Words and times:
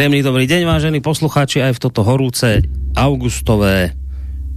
Príjemný 0.00 0.24
dobrý 0.24 0.48
deň, 0.48 0.64
vážení 0.64 1.04
poslucháči, 1.04 1.60
aj 1.60 1.76
v 1.76 1.82
toto 1.84 2.00
horúce 2.00 2.64
augustové 2.96 3.99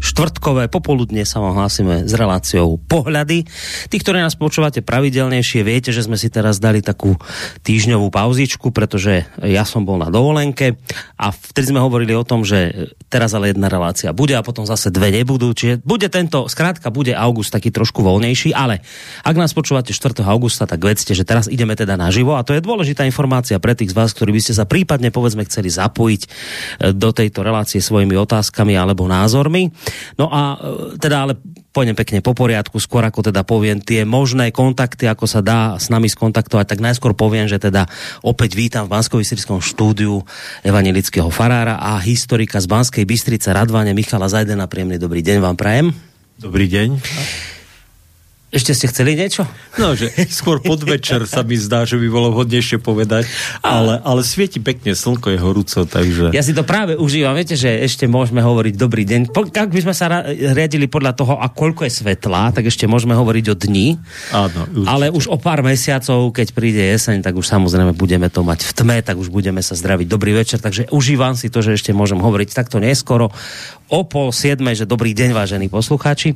štvrtkové 0.03 0.67
popoludne 0.67 1.23
sa 1.23 1.39
vám 1.39 1.55
hlásime 1.55 2.03
s 2.03 2.12
reláciou 2.12 2.75
Pohľady. 2.75 3.48
Tí, 3.88 3.95
ktorí 3.95 4.20
nás 4.20 4.35
počúvate 4.35 4.84
pravidelnejšie, 4.84 5.63
viete, 5.63 5.95
že 5.95 6.03
sme 6.03 6.20
si 6.20 6.27
teraz 6.27 6.59
dali 6.59 6.84
takú 6.84 7.16
týždňovú 7.63 8.12
pauzičku, 8.12 8.76
pretože 8.76 9.23
ja 9.39 9.63
som 9.63 9.88
bol 9.88 9.95
na 9.95 10.12
dovolenke 10.12 10.76
a 11.16 11.31
vtedy 11.31 11.71
sme 11.71 11.79
hovorili 11.79 12.12
o 12.12 12.27
tom, 12.27 12.43
že 12.43 12.91
teraz 13.07 13.31
ale 13.31 13.55
jedna 13.55 13.71
relácia 13.71 14.12
bude 14.12 14.35
a 14.35 14.43
potom 14.43 14.67
zase 14.67 14.91
dve 14.91 15.16
nebudú. 15.16 15.55
Čiže 15.55 15.79
bude 15.88 16.12
tento, 16.12 16.51
skrátka 16.51 16.91
bude 16.91 17.15
august 17.15 17.55
taký 17.55 17.71
trošku 17.71 18.04
voľnejší, 18.04 18.51
ale 18.51 18.84
ak 19.23 19.40
nás 19.40 19.55
počúvate 19.55 19.95
4. 19.95 20.20
augusta, 20.27 20.67
tak 20.67 20.84
vedzte, 20.84 21.15
že 21.15 21.23
teraz 21.23 21.48
ideme 21.48 21.79
teda 21.79 21.95
naživo 21.95 22.35
a 22.35 22.43
to 22.43 22.51
je 22.51 22.59
dôležitá 22.59 23.07
informácia 23.07 23.55
pre 23.63 23.71
tých 23.71 23.93
z 23.93 23.98
vás, 23.98 24.12
ktorí 24.12 24.35
by 24.35 24.41
ste 24.43 24.54
sa 24.57 24.67
prípadne 24.67 25.13
povedzme 25.13 25.45
chceli 25.48 25.70
zapojiť 25.71 26.21
e, 26.26 26.29
do 26.91 27.09
tejto 27.13 27.45
relácie 27.45 27.79
svojimi 27.79 28.17
otázkami 28.17 28.73
alebo 28.73 29.05
názormi. 29.05 29.70
No 30.16 30.30
a 30.30 30.58
e, 30.58 30.99
teda 31.02 31.27
ale 31.27 31.34
pôjdem 31.74 31.98
pekne 31.98 32.22
po 32.22 32.38
poriadku, 32.38 32.77
skôr 32.77 33.02
ako 33.02 33.34
teda 33.34 33.41
poviem 33.41 33.82
tie 33.82 34.05
možné 34.05 34.54
kontakty, 34.54 35.10
ako 35.10 35.26
sa 35.26 35.41
dá 35.41 35.76
s 35.82 35.90
nami 35.90 36.08
skontaktovať, 36.08 36.66
tak 36.70 36.80
najskôr 36.80 37.18
poviem, 37.18 37.50
že 37.50 37.58
teda 37.58 37.90
opäť 38.22 38.54
vítam 38.54 38.85
v 38.85 38.94
banskovi 38.94 39.26
štúdiu 39.63 40.22
evangelického 40.62 41.27
farára 41.34 41.82
a 41.82 41.98
historika 41.98 42.62
z 42.62 42.70
Banskej 42.70 43.04
Bystrice 43.10 43.50
Radvane 43.50 43.98
Michala 43.98 44.30
Zajdena. 44.30 44.70
Príjemný 44.70 45.02
dobrý 45.02 45.26
deň 45.26 45.38
vám 45.41 45.58
prajem. 45.58 45.94
Dobrý 46.38 46.70
deň. 46.70 47.52
Ešte 48.54 48.77
ste 48.77 48.85
chceli 48.93 49.18
niečo? 49.18 49.49
No, 49.82 49.98
že 49.98 50.13
skôr 50.29 50.62
podvečer 50.62 51.26
sa 51.26 51.41
mi 51.41 51.57
zdá, 51.57 51.90
že 51.90 51.98
by 51.98 52.05
bolo 52.05 52.29
vhodnejšie 52.37 52.77
povedať, 52.77 53.26
ale, 53.65 53.98
ale 54.05 54.21
svieti 54.21 54.62
pekne, 54.62 54.93
slnko 54.93 55.34
je 55.34 55.40
horúco, 55.41 55.79
takže... 55.90 56.29
Ja 56.29 56.45
si 56.45 56.54
to 56.54 56.62
práve 56.62 56.93
užívam, 56.93 57.34
viete, 57.34 57.57
že 57.57 57.82
ešte 57.82 58.05
môžeme 58.05 58.45
hovoriť 58.45 58.77
dobrý 58.77 59.10
deň. 59.10 59.34
Ak 59.34 59.73
by 59.73 59.82
sme 59.82 59.98
sa 59.98 60.21
riadili 60.29 60.85
podľa 60.85 61.18
toho, 61.18 61.41
a 61.41 61.49
koľko 61.49 61.90
je 61.90 61.98
svetla, 61.98 62.54
tak 62.54 62.70
ešte 62.70 62.85
môžeme 62.85 63.18
hovoriť 63.18 63.45
o 63.49 63.55
dni. 63.57 63.98
Áno, 64.29 64.69
určite. 64.69 64.85
Ale 64.85 65.09
už 65.09 65.34
o 65.34 65.41
pár 65.41 65.66
mesiacov, 65.66 66.29
keď 66.29 66.53
príde 66.53 66.84
jeseň, 66.94 67.25
tak 67.25 67.34
už 67.34 67.50
samozrejme 67.50 67.97
budeme 67.97 68.29
to 68.29 68.45
mať 68.45 68.69
v 68.69 68.72
tme, 68.78 68.97
tak 69.01 69.17
už 69.17 69.34
budeme 69.34 69.66
sa 69.66 69.73
zdraviť. 69.73 70.06
Dobrý 70.06 70.38
večer, 70.38 70.62
takže 70.62 70.94
užívam 70.94 71.34
si 71.34 71.50
to, 71.50 71.66
že 71.66 71.73
ešte 71.73 71.90
môžem 71.90 72.22
hovoriť 72.22 72.53
takto 72.53 72.78
neskoro 72.78 73.34
o 73.94 74.01
pol 74.01 74.34
siedme, 74.34 74.73
že 74.73 74.90
dobrý 74.90 75.13
deň, 75.13 75.38
vážení 75.38 75.69
poslucháči. 75.69 76.34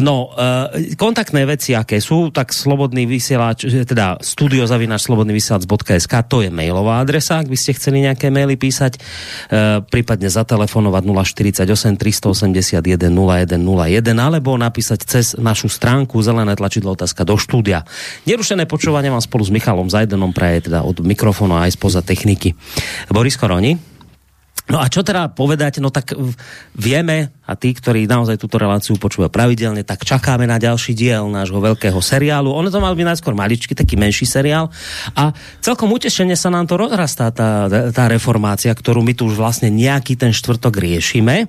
No, 0.00 0.32
e, 0.32 0.96
kontaktné 1.38 1.54
veci, 1.54 1.70
aké 1.78 2.02
sú, 2.02 2.34
tak 2.34 2.50
slobodný 2.50 3.06
vysielač, 3.06 3.62
teda 3.86 4.18
studiozavinač 4.18 5.06
slobodnyvysielac.sk, 5.06 6.14
to 6.26 6.42
je 6.42 6.50
mailová 6.50 6.98
adresa, 6.98 7.38
ak 7.38 7.46
by 7.46 7.54
ste 7.54 7.78
chceli 7.78 8.02
nejaké 8.02 8.34
maily 8.34 8.58
písať, 8.58 8.98
e, 8.98 9.00
prípadne 9.86 10.26
zatelefonovať 10.26 11.02
048 11.06 11.94
381 11.94 12.82
0101 13.14 14.18
alebo 14.18 14.58
napísať 14.58 14.98
cez 15.06 15.38
našu 15.38 15.70
stránku 15.70 16.18
zelené 16.26 16.58
tlačidlo 16.58 16.98
otázka 16.98 17.22
do 17.22 17.38
štúdia. 17.38 17.86
Nerušené 18.26 18.66
počúvanie 18.66 19.14
vám 19.14 19.22
spolu 19.22 19.46
s 19.46 19.54
Michalom 19.54 19.86
Zajdenom 19.86 20.34
praje 20.34 20.66
teda 20.66 20.82
od 20.82 20.98
mikrofónu 21.06 21.54
aj 21.54 21.78
spoza 21.78 22.02
techniky. 22.02 22.58
Boris 23.14 23.38
Koroni. 23.38 23.97
No 24.68 24.84
a 24.84 24.86
čo 24.92 25.00
teda 25.00 25.32
povedať? 25.32 25.80
No 25.80 25.88
tak 25.88 26.12
vieme, 26.76 27.32
a 27.48 27.56
tí, 27.56 27.72
ktorí 27.72 28.04
naozaj 28.04 28.36
túto 28.36 28.60
reláciu 28.60 29.00
počúvajú 29.00 29.32
pravidelne, 29.32 29.80
tak 29.80 30.04
čakáme 30.04 30.44
na 30.44 30.60
ďalší 30.60 30.92
diel 30.92 31.24
nášho 31.32 31.56
veľkého 31.56 31.96
seriálu. 32.04 32.52
Ono 32.52 32.68
to 32.68 32.76
mal 32.76 32.92
byť 32.92 33.06
najskôr 33.16 33.32
maličký, 33.32 33.72
taký 33.72 33.96
menší 33.96 34.28
seriál. 34.28 34.68
A 35.16 35.32
celkom 35.64 35.88
utešenie 35.88 36.36
sa 36.36 36.52
nám 36.52 36.68
to 36.68 36.76
rozrastá, 36.76 37.32
tá, 37.32 37.64
tá 37.88 38.04
reformácia, 38.12 38.68
ktorú 38.76 39.00
my 39.00 39.16
tu 39.16 39.32
už 39.32 39.40
vlastne 39.40 39.72
nejaký 39.72 40.20
ten 40.20 40.36
štvrtok 40.36 40.76
riešime. 40.76 41.48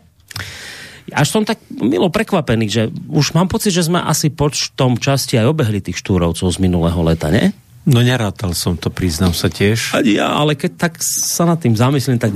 Až 1.11 1.27
som 1.27 1.43
tak 1.43 1.59
milo 1.75 2.07
prekvapený, 2.07 2.65
že 2.71 2.83
už 3.11 3.35
mám 3.35 3.51
pocit, 3.51 3.75
že 3.75 3.83
sme 3.83 3.99
asi 3.99 4.31
počtom 4.31 4.95
časti 4.95 5.35
aj 5.35 5.51
obehli 5.51 5.83
tých 5.83 5.99
štúrovcov 5.99 6.47
z 6.47 6.57
minulého 6.63 7.01
leta, 7.03 7.27
ne? 7.27 7.51
No 7.89 8.05
nerátal 8.05 8.53
som 8.53 8.77
to, 8.77 8.93
priznám 8.93 9.33
sa 9.33 9.49
tiež. 9.49 9.97
Ja, 10.05 10.37
ale 10.37 10.53
keď 10.53 10.71
tak 10.77 10.93
sa 11.01 11.49
nad 11.49 11.57
tým 11.57 11.73
zamyslím, 11.73 12.21
tak 12.21 12.29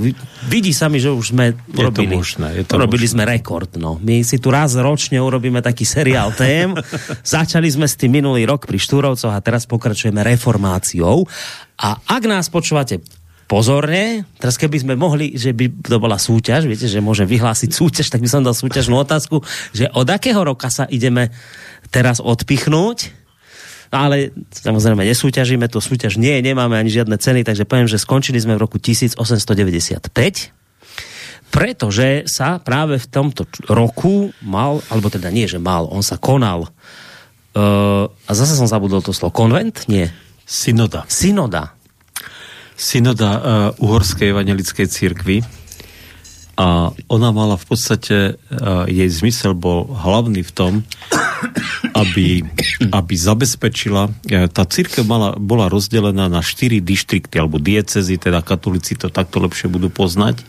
vidí 0.50 0.74
sa 0.74 0.90
mi, 0.90 0.98
že 0.98 1.14
už 1.14 1.30
sme 1.30 1.54
urobili, 1.78 2.10
je 2.10 2.18
to 2.18 2.18
možné, 2.18 2.48
je 2.58 2.64
to 2.66 2.72
urobili 2.74 3.06
možné. 3.06 3.14
sme 3.14 3.22
rekord. 3.22 3.70
No. 3.78 4.02
My 4.02 4.26
si 4.26 4.42
tu 4.42 4.50
raz 4.50 4.74
ročne 4.74 5.22
urobíme 5.22 5.62
taký 5.62 5.86
seriál 5.86 6.34
tém. 6.34 6.74
Začali 7.22 7.70
sme 7.70 7.86
s 7.86 7.94
tým 7.94 8.18
minulý 8.18 8.50
rok 8.50 8.66
pri 8.66 8.82
Štúrovcoch 8.82 9.30
a 9.30 9.38
teraz 9.38 9.70
pokračujeme 9.70 10.26
reformáciou. 10.26 11.22
A 11.78 12.02
ak 12.02 12.22
nás 12.26 12.50
počúvate 12.50 12.98
pozorne, 13.46 14.26
teraz 14.42 14.58
keby 14.58 14.82
sme 14.82 14.94
mohli, 14.98 15.38
že 15.38 15.54
by 15.54 15.86
to 15.86 16.02
bola 16.02 16.18
súťaž, 16.18 16.66
viete, 16.66 16.90
že 16.90 16.98
môžem 16.98 17.30
vyhlásiť 17.30 17.70
súťaž, 17.70 18.10
tak 18.10 18.26
by 18.26 18.28
som 18.28 18.42
dal 18.42 18.58
súťažnú 18.58 18.98
otázku, 18.98 19.38
že 19.70 19.86
od 19.94 20.10
akého 20.10 20.42
roka 20.42 20.66
sa 20.66 20.90
ideme 20.90 21.30
teraz 21.94 22.18
odpichnúť 22.18 23.23
ale 23.94 24.34
samozrejme 24.50 25.06
nesúťažíme, 25.06 25.70
to 25.70 25.78
súťaž 25.78 26.18
nie, 26.18 26.42
nemáme 26.42 26.74
ani 26.74 26.90
žiadne 26.90 27.14
ceny, 27.14 27.46
takže 27.46 27.62
poviem, 27.62 27.86
že 27.86 28.02
skončili 28.02 28.42
sme 28.42 28.58
v 28.58 28.66
roku 28.66 28.82
1895 28.82 30.10
pretože 31.54 32.26
sa 32.26 32.58
práve 32.58 32.98
v 32.98 33.06
tomto 33.06 33.46
roku 33.70 34.34
mal, 34.42 34.82
alebo 34.90 35.06
teda 35.06 35.30
nie, 35.30 35.46
že 35.46 35.62
mal, 35.62 35.86
on 35.86 36.02
sa 36.02 36.18
konal 36.18 36.66
uh, 36.66 38.10
a 38.10 38.30
zase 38.34 38.58
som 38.58 38.66
zabudol 38.66 39.06
to 39.06 39.14
slovo, 39.14 39.30
konvent? 39.30 39.86
Nie. 39.86 40.10
Synoda. 40.42 41.06
Synoda. 41.06 41.78
Synoda 42.74 43.30
uh, 43.30 43.42
Uhorskej 43.78 44.34
evangelickej 44.34 44.86
cirkvi 44.90 45.46
a 46.58 46.90
ona 47.06 47.30
mala 47.30 47.54
v 47.54 47.66
podstate, 47.70 48.34
uh, 48.34 48.90
jej 48.90 49.06
zmysel 49.06 49.54
bol 49.54 49.86
hlavný 49.94 50.42
v 50.42 50.52
tom, 50.52 50.72
aby, 51.94 52.42
aby 52.90 53.14
zabezpečila, 53.14 54.10
e, 54.26 54.50
tá 54.50 54.66
církev 54.66 55.06
mala, 55.06 55.38
bola 55.38 55.70
rozdelená 55.70 56.26
na 56.26 56.42
štyri 56.42 56.82
dištrikty, 56.82 57.38
alebo 57.38 57.62
diecezy, 57.62 58.18
teda 58.18 58.42
katolíci 58.42 58.98
to 58.98 59.14
takto 59.14 59.38
lepšie 59.38 59.70
budú 59.70 59.94
poznať, 59.94 60.42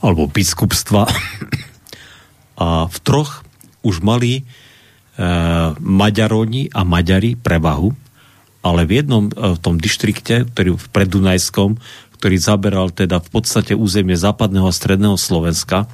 alebo 0.00 0.24
biskupstva. 0.24 1.04
A 2.54 2.86
v 2.86 2.98
troch 3.02 3.42
už 3.84 4.00
mali 4.00 4.40
e, 4.40 4.42
Maďaroni 5.82 6.70
a 6.70 6.86
Maďari 6.86 7.34
prevahu, 7.34 7.90
ale 8.64 8.86
v 8.88 9.04
jednom 9.04 9.28
e, 9.28 9.30
v 9.34 9.58
tom 9.60 9.76
dištrikte, 9.76 10.48
ktorý 10.54 10.78
v 10.78 10.86
Predunajskom, 10.94 11.76
ktorý 12.14 12.36
zaberal 12.38 12.88
teda 12.94 13.20
v 13.20 13.28
podstate 13.28 13.74
územie 13.76 14.14
západného 14.14 14.70
a 14.70 14.72
stredného 14.72 15.18
Slovenska, 15.18 15.90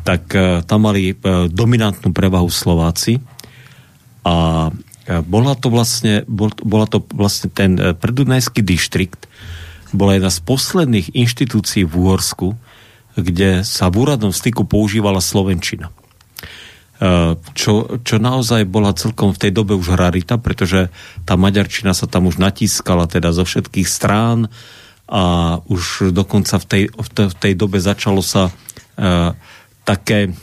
tak 0.00 0.32
e, 0.32 0.64
tam 0.64 0.88
mali 0.88 1.12
dominantnú 1.52 2.10
prevahu 2.10 2.48
Slováci 2.48 3.20
a 4.26 4.68
e, 5.08 5.20
bola 5.24 5.56
to 5.56 5.72
vlastne, 5.72 6.24
bol, 6.28 6.52
bola 6.60 6.86
to 6.86 7.02
vlastne 7.12 7.48
ten 7.50 7.76
predunajský 7.76 8.60
dištrikt, 8.60 9.30
bola 9.90 10.16
jedna 10.16 10.30
z 10.30 10.40
posledných 10.46 11.06
inštitúcií 11.18 11.82
v 11.82 11.92
Úhorsku, 11.94 12.54
kde 13.18 13.66
sa 13.66 13.90
v 13.90 14.06
úradnom 14.06 14.30
styku 14.30 14.62
používala 14.62 15.18
Slovenčina. 15.18 15.90
Čo, 17.56 17.96
čo 18.04 18.16
naozaj 18.20 18.68
bola 18.68 18.92
celkom 18.92 19.32
v 19.32 19.40
tej 19.40 19.52
dobe 19.56 19.72
už 19.72 19.96
rarita, 19.96 20.36
pretože 20.36 20.92
tá 21.24 21.32
maďarčina 21.40 21.96
sa 21.96 22.04
tam 22.04 22.28
už 22.28 22.36
natískala 22.36 23.08
teda 23.08 23.32
zo 23.32 23.48
všetkých 23.48 23.88
strán 23.88 24.52
a 25.08 25.58
už 25.64 26.12
dokonca 26.12 26.60
v 26.60 26.66
tej, 26.68 26.82
v 26.92 27.34
tej 27.40 27.52
dobe 27.56 27.80
začalo 27.80 28.20
sa 28.20 28.52
uh, 28.52 29.32
také 29.88 30.36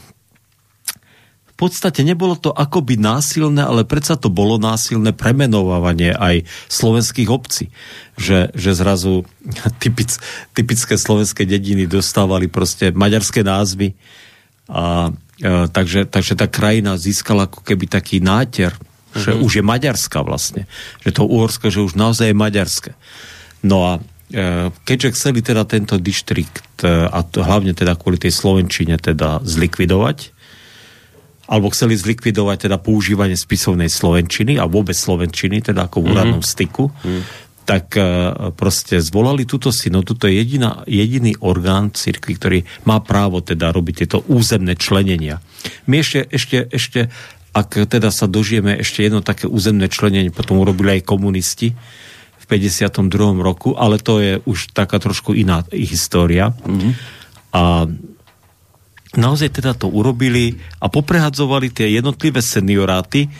podstate 1.57 2.05
nebolo 2.05 2.37
to 2.37 2.53
akoby 2.53 3.01
násilné, 3.01 3.65
ale 3.65 3.81
predsa 3.81 4.13
to 4.13 4.29
bolo 4.29 4.61
násilné 4.61 5.11
premenovávanie 5.11 6.13
aj 6.13 6.45
slovenských 6.69 7.29
obcí. 7.33 7.73
Že, 8.15 8.53
že 8.53 8.71
zrazu 8.77 9.25
typic, 9.83 10.21
typické 10.53 10.95
slovenské 10.95 11.49
dediny 11.49 11.89
dostávali 11.89 12.45
proste 12.45 12.93
maďarské 12.93 13.41
názvy 13.41 13.97
a 14.69 15.09
e, 15.41 15.65
takže, 15.67 16.05
takže 16.05 16.37
tá 16.37 16.45
krajina 16.45 16.93
získala 16.95 17.49
ako 17.49 17.65
keby 17.65 17.89
taký 17.89 18.21
náter, 18.21 18.71
mm-hmm. 18.77 19.17
že 19.17 19.31
mhm. 19.33 19.39
už 19.41 19.51
je 19.57 19.63
maďarská 19.65 20.21
vlastne. 20.21 20.69
Že 21.01 21.09
to 21.17 21.23
Uhorsko, 21.25 21.73
že 21.73 21.81
už 21.81 21.97
naozaj 21.97 22.31
je 22.31 22.37
maďarské. 22.37 22.91
No 23.65 23.83
a 23.83 23.93
E, 24.27 24.75
keďže 24.83 25.15
chceli 25.15 25.39
teda 25.39 25.63
tento 25.63 25.95
dištrikt 25.95 26.83
e, 26.83 27.07
a 27.07 27.23
to, 27.23 27.47
hlavne 27.47 27.71
teda 27.71 27.95
kvôli 27.95 28.19
tej 28.19 28.35
Slovenčine 28.35 28.99
teda 28.99 29.39
zlikvidovať, 29.39 30.35
alebo 31.47 31.71
chceli 31.71 31.95
zlikvidovať 31.95 32.67
teda 32.67 32.77
používanie 32.77 33.39
spisovnej 33.39 33.87
Slovenčiny 33.87 34.59
a 34.59 34.67
vôbec 34.67 34.93
Slovenčiny, 34.93 35.63
teda 35.63 35.87
ako 35.87 36.03
v 36.03 36.05
úradnom 36.11 36.43
mm-hmm. 36.43 36.53
styku, 36.59 36.91
mm. 36.91 37.21
tak 37.63 37.95
uh, 37.95 38.05
proste 38.51 38.99
zvolali 38.99 39.47
túto 39.47 39.71
synodu, 39.71 40.11
to 40.13 40.27
je 40.27 40.43
jediná, 40.43 40.83
jediný 40.83 41.39
orgán 41.39 41.95
cirkvi, 41.95 42.33
ktorý 42.35 42.59
má 42.83 42.99
právo 42.99 43.39
teda 43.39 43.71
robiť 43.71 43.95
tieto 44.03 44.27
územné 44.27 44.75
členenia. 44.75 45.39
My 45.87 46.03
ešte, 46.03 46.27
ešte, 46.27 46.67
ešte 46.67 46.99
ak 47.55 47.89
teda 47.89 48.13
sa 48.13 48.29
dožijeme 48.29 48.77
ešte 48.77 49.01
jedno 49.01 49.25
také 49.25 49.49
územné 49.49 49.89
členenie, 49.89 50.29
potom 50.29 50.61
urobili 50.61 50.99
aj 50.99 51.09
komunisti, 51.09 51.73
52. 52.47 53.11
roku, 53.43 53.75
ale 53.75 53.99
to 53.99 54.23
je 54.23 54.39
už 54.47 54.71
taká 54.71 55.03
trošku 55.03 55.35
iná 55.35 55.67
história. 55.75 56.55
Mm-hmm. 56.63 56.91
A 57.51 57.91
naozaj 59.15 59.61
teda 59.61 59.71
to 59.77 59.87
urobili 59.87 60.59
a 60.83 60.91
poprehadzovali 60.91 61.71
tie 61.71 61.95
jednotlivé 61.95 62.43
senioráty, 62.43 63.31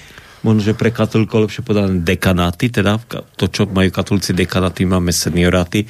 možno, 0.46 0.72
že 0.72 0.78
pre 0.78 0.94
katolíkov 0.94 1.50
lepšie 1.50 1.66
povedané 1.66 2.00
dekanáty, 2.06 2.72
teda 2.72 3.02
to, 3.36 3.52
čo 3.52 3.68
majú 3.68 3.92
katolíci 3.92 4.32
dekanáty, 4.32 4.88
máme 4.88 5.12
senioráty, 5.12 5.84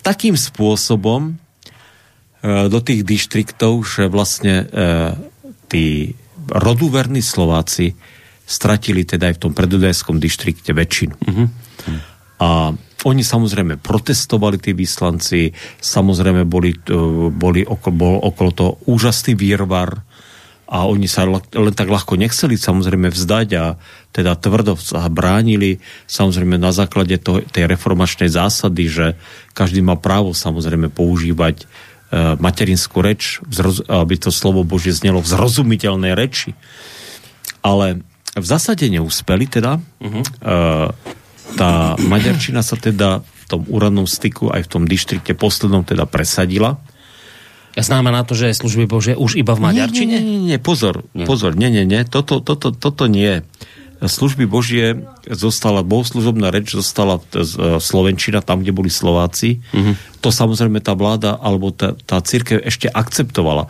takým 0.00 0.38
spôsobom 0.38 1.28
e, 1.28 1.32
do 2.72 2.78
tých 2.80 3.04
dištriktov, 3.04 3.84
že 3.84 4.08
vlastne 4.08 4.64
e, 4.64 4.78
tí 5.68 6.16
roduverní 6.48 7.20
Slováci 7.20 7.92
stratili 8.48 9.04
teda 9.04 9.28
aj 9.28 9.34
v 9.36 9.42
tom 9.44 9.52
predudajskom 9.52 10.16
dištrikte 10.16 10.72
väčšinu. 10.72 11.16
Mm-hmm. 11.20 11.46
A 12.40 12.72
oni 13.06 13.22
samozrejme 13.22 13.78
protestovali, 13.78 14.58
tí 14.58 14.74
vyslanci, 14.74 15.54
samozrejme 15.78 16.42
boli, 16.48 16.74
boli 17.30 17.62
okolo, 17.62 17.94
bol 17.94 18.16
okolo 18.18 18.50
toho 18.50 18.72
úžasný 18.90 19.38
výrvar 19.38 20.02
a 20.68 20.84
oni 20.84 21.08
sa 21.08 21.24
len 21.24 21.72
tak 21.72 21.88
ľahko 21.88 22.20
nechceli 22.20 22.60
samozrejme 22.60 23.08
vzdať 23.08 23.48
a 23.56 23.80
teda 24.12 24.36
tvrdo 24.36 24.76
sa 24.76 25.08
bránili 25.08 25.80
samozrejme 26.04 26.60
na 26.60 26.76
základe 26.76 27.16
to, 27.16 27.40
tej 27.40 27.64
reformačnej 27.64 28.28
zásady, 28.28 28.84
že 28.84 29.06
každý 29.56 29.80
má 29.80 29.96
právo 29.96 30.36
samozrejme 30.36 30.92
používať 30.92 31.64
e, 31.64 31.66
materinskú 32.36 33.00
reč, 33.00 33.40
aby 33.88 34.20
to 34.20 34.28
slovo 34.28 34.60
Božie 34.60 34.92
znelo 34.92 35.24
v 35.24 35.32
zrozumiteľnej 35.32 36.12
reči. 36.12 36.52
Ale 37.64 38.04
v 38.36 38.46
zásade 38.46 38.84
neúspeli 38.92 39.48
teda. 39.48 39.80
Uh-huh. 39.80 40.20
E, 40.20 41.16
tá 41.56 41.96
maďarčina 41.96 42.60
sa 42.60 42.76
teda 42.76 43.22
v 43.22 43.44
tom 43.48 43.64
úradnom 43.70 44.04
styku 44.04 44.52
aj 44.52 44.66
v 44.66 44.70
tom 44.70 44.82
dištrikte 44.84 45.32
poslednom 45.32 45.86
teda 45.86 46.04
presadila 46.04 46.76
Znamená 47.78 48.26
to, 48.26 48.34
že 48.34 48.58
služby 48.58 48.90
Bože 48.90 49.12
už 49.14 49.38
iba 49.38 49.54
v 49.54 49.70
Maďarčine? 49.70 50.18
Nie, 50.18 50.22
nie, 50.22 50.38
nie, 50.42 50.48
nie 50.54 50.58
pozor, 50.58 51.06
nie. 51.14 51.28
pozor, 51.28 51.54
nie, 51.54 51.70
nie, 51.70 51.86
nie, 51.86 52.02
toto, 52.02 52.42
toto, 52.42 52.74
toto 52.74 53.06
nie. 53.06 53.46
Služby 53.98 54.46
Božie 54.46 55.02
zostala, 55.26 55.82
bohoslužobná 55.82 56.54
reč 56.54 56.70
zostala 56.70 57.18
Slovenčina, 57.82 58.46
tam, 58.46 58.62
kde 58.62 58.70
boli 58.70 58.94
Slováci. 58.94 59.58
Uh-huh. 59.74 59.98
To 60.22 60.30
samozrejme 60.30 60.78
tá 60.78 60.94
vláda, 60.94 61.34
alebo 61.34 61.74
tá, 61.74 61.98
tá 62.06 62.22
církev 62.22 62.62
ešte 62.62 62.86
akceptovala. 62.86 63.66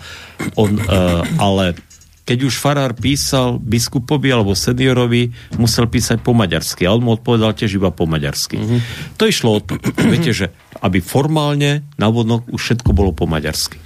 On, 0.52 0.76
uh, 0.76 1.24
ale 1.40 1.80
keď 2.28 2.44
už 2.44 2.60
farár 2.60 2.92
písal 2.92 3.56
biskupovi 3.56 4.28
alebo 4.28 4.52
seniorovi, 4.52 5.32
musel 5.56 5.88
písať 5.88 6.20
po 6.20 6.36
maďarsky. 6.36 6.84
A 6.84 6.92
on 6.92 7.00
mu 7.00 7.16
odpovedal 7.16 7.56
tiež 7.56 7.80
iba 7.80 7.88
po 7.88 8.04
maďarsky. 8.04 8.60
Mm-hmm. 8.60 8.80
To 9.16 9.24
išlo 9.24 9.48
o 9.56 9.60
to, 9.64 9.80
viete, 10.12 10.36
že 10.36 10.52
aby 10.84 11.00
formálne 11.00 11.88
navodnok 11.96 12.44
už 12.52 12.60
všetko 12.60 12.92
bolo 12.92 13.16
po 13.16 13.24
maďarsky. 13.24 13.80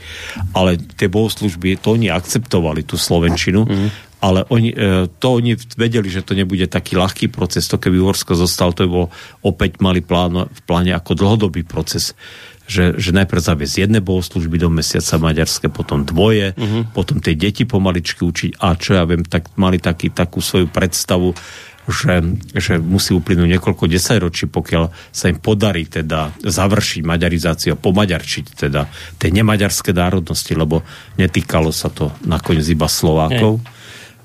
Ale 0.59 0.75
tie 0.75 1.07
bohoslužby, 1.07 1.79
to 1.79 1.95
oni 1.95 2.11
akceptovali, 2.11 2.83
tú 2.83 2.99
slovenčinu, 2.99 3.63
mm-hmm. 3.63 3.89
ale 4.19 4.43
oni, 4.51 4.75
e, 4.75 5.07
to 5.23 5.39
oni 5.39 5.55
vedeli, 5.79 6.11
že 6.11 6.27
to 6.27 6.35
nebude 6.35 6.67
taký 6.67 6.99
ľahký 6.99 7.31
proces. 7.31 7.71
To 7.71 7.79
keby 7.79 8.03
Uhorsko 8.03 8.35
zostal, 8.35 8.75
to 8.75 8.85
by 8.85 8.91
bolo 8.91 9.09
opäť 9.47 9.79
mali 9.79 10.03
plán, 10.03 10.51
v 10.51 10.61
pláne 10.67 10.91
ako 10.99 11.15
dlhodobý 11.15 11.63
proces 11.63 12.19
že, 12.67 12.97
že 12.97 13.11
najprv 13.13 13.43
zaviesť 13.43 13.87
jedné 13.87 14.01
bohoslužby 14.01 14.57
do 14.57 14.71
mesiaca 14.71 15.19
maďarské, 15.19 15.67
potom 15.69 16.07
dvoje, 16.07 16.55
uh-huh. 16.55 16.89
potom 16.95 17.19
tie 17.19 17.35
deti 17.35 17.67
pomaličky 17.67 18.23
učiť 18.23 18.63
a 18.63 18.79
čo 18.79 18.97
ja 18.97 19.05
viem, 19.05 19.27
tak 19.27 19.53
mali 19.59 19.83
taký, 19.83 20.15
takú 20.15 20.39
svoju 20.39 20.71
predstavu, 20.71 21.35
že, 21.83 22.23
že 22.55 22.79
musí 22.79 23.11
uplynúť 23.11 23.59
niekoľko 23.59 23.91
desaťročí, 23.91 24.47
pokiaľ 24.47 24.95
sa 25.11 25.27
im 25.27 25.39
podarí 25.43 25.91
teda 25.91 26.31
završiť 26.39 27.03
maďarizáciu 27.03 27.75
a 27.75 27.81
pomaďarčiť 27.81 28.45
teda 28.55 28.87
tej 29.19 29.31
nemaďarské 29.43 29.91
národnosti, 29.91 30.55
lebo 30.55 30.87
netýkalo 31.19 31.75
sa 31.75 31.91
to 31.91 32.15
nakoniec 32.23 32.67
iba 32.71 32.87
Slovákov 32.87 33.59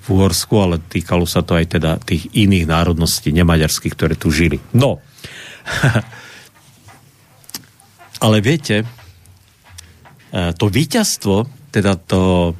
v 0.05 0.07
Uhorsku, 0.13 0.53
ale 0.61 0.75
týkalo 0.79 1.25
sa 1.25 1.41
to 1.41 1.57
aj 1.57 1.81
teda 1.81 1.97
tých 1.99 2.29
iných 2.31 2.69
národností 2.69 3.33
nemaďarských, 3.33 3.93
ktoré 3.97 4.13
tu 4.13 4.29
žili. 4.29 4.61
No, 4.77 5.01
Ale 8.17 8.41
viete, 8.41 8.81
e, 8.81 8.85
to 10.57 10.65
víťazstvo, 10.73 11.45
teda 11.69 11.93
to, 12.01 12.53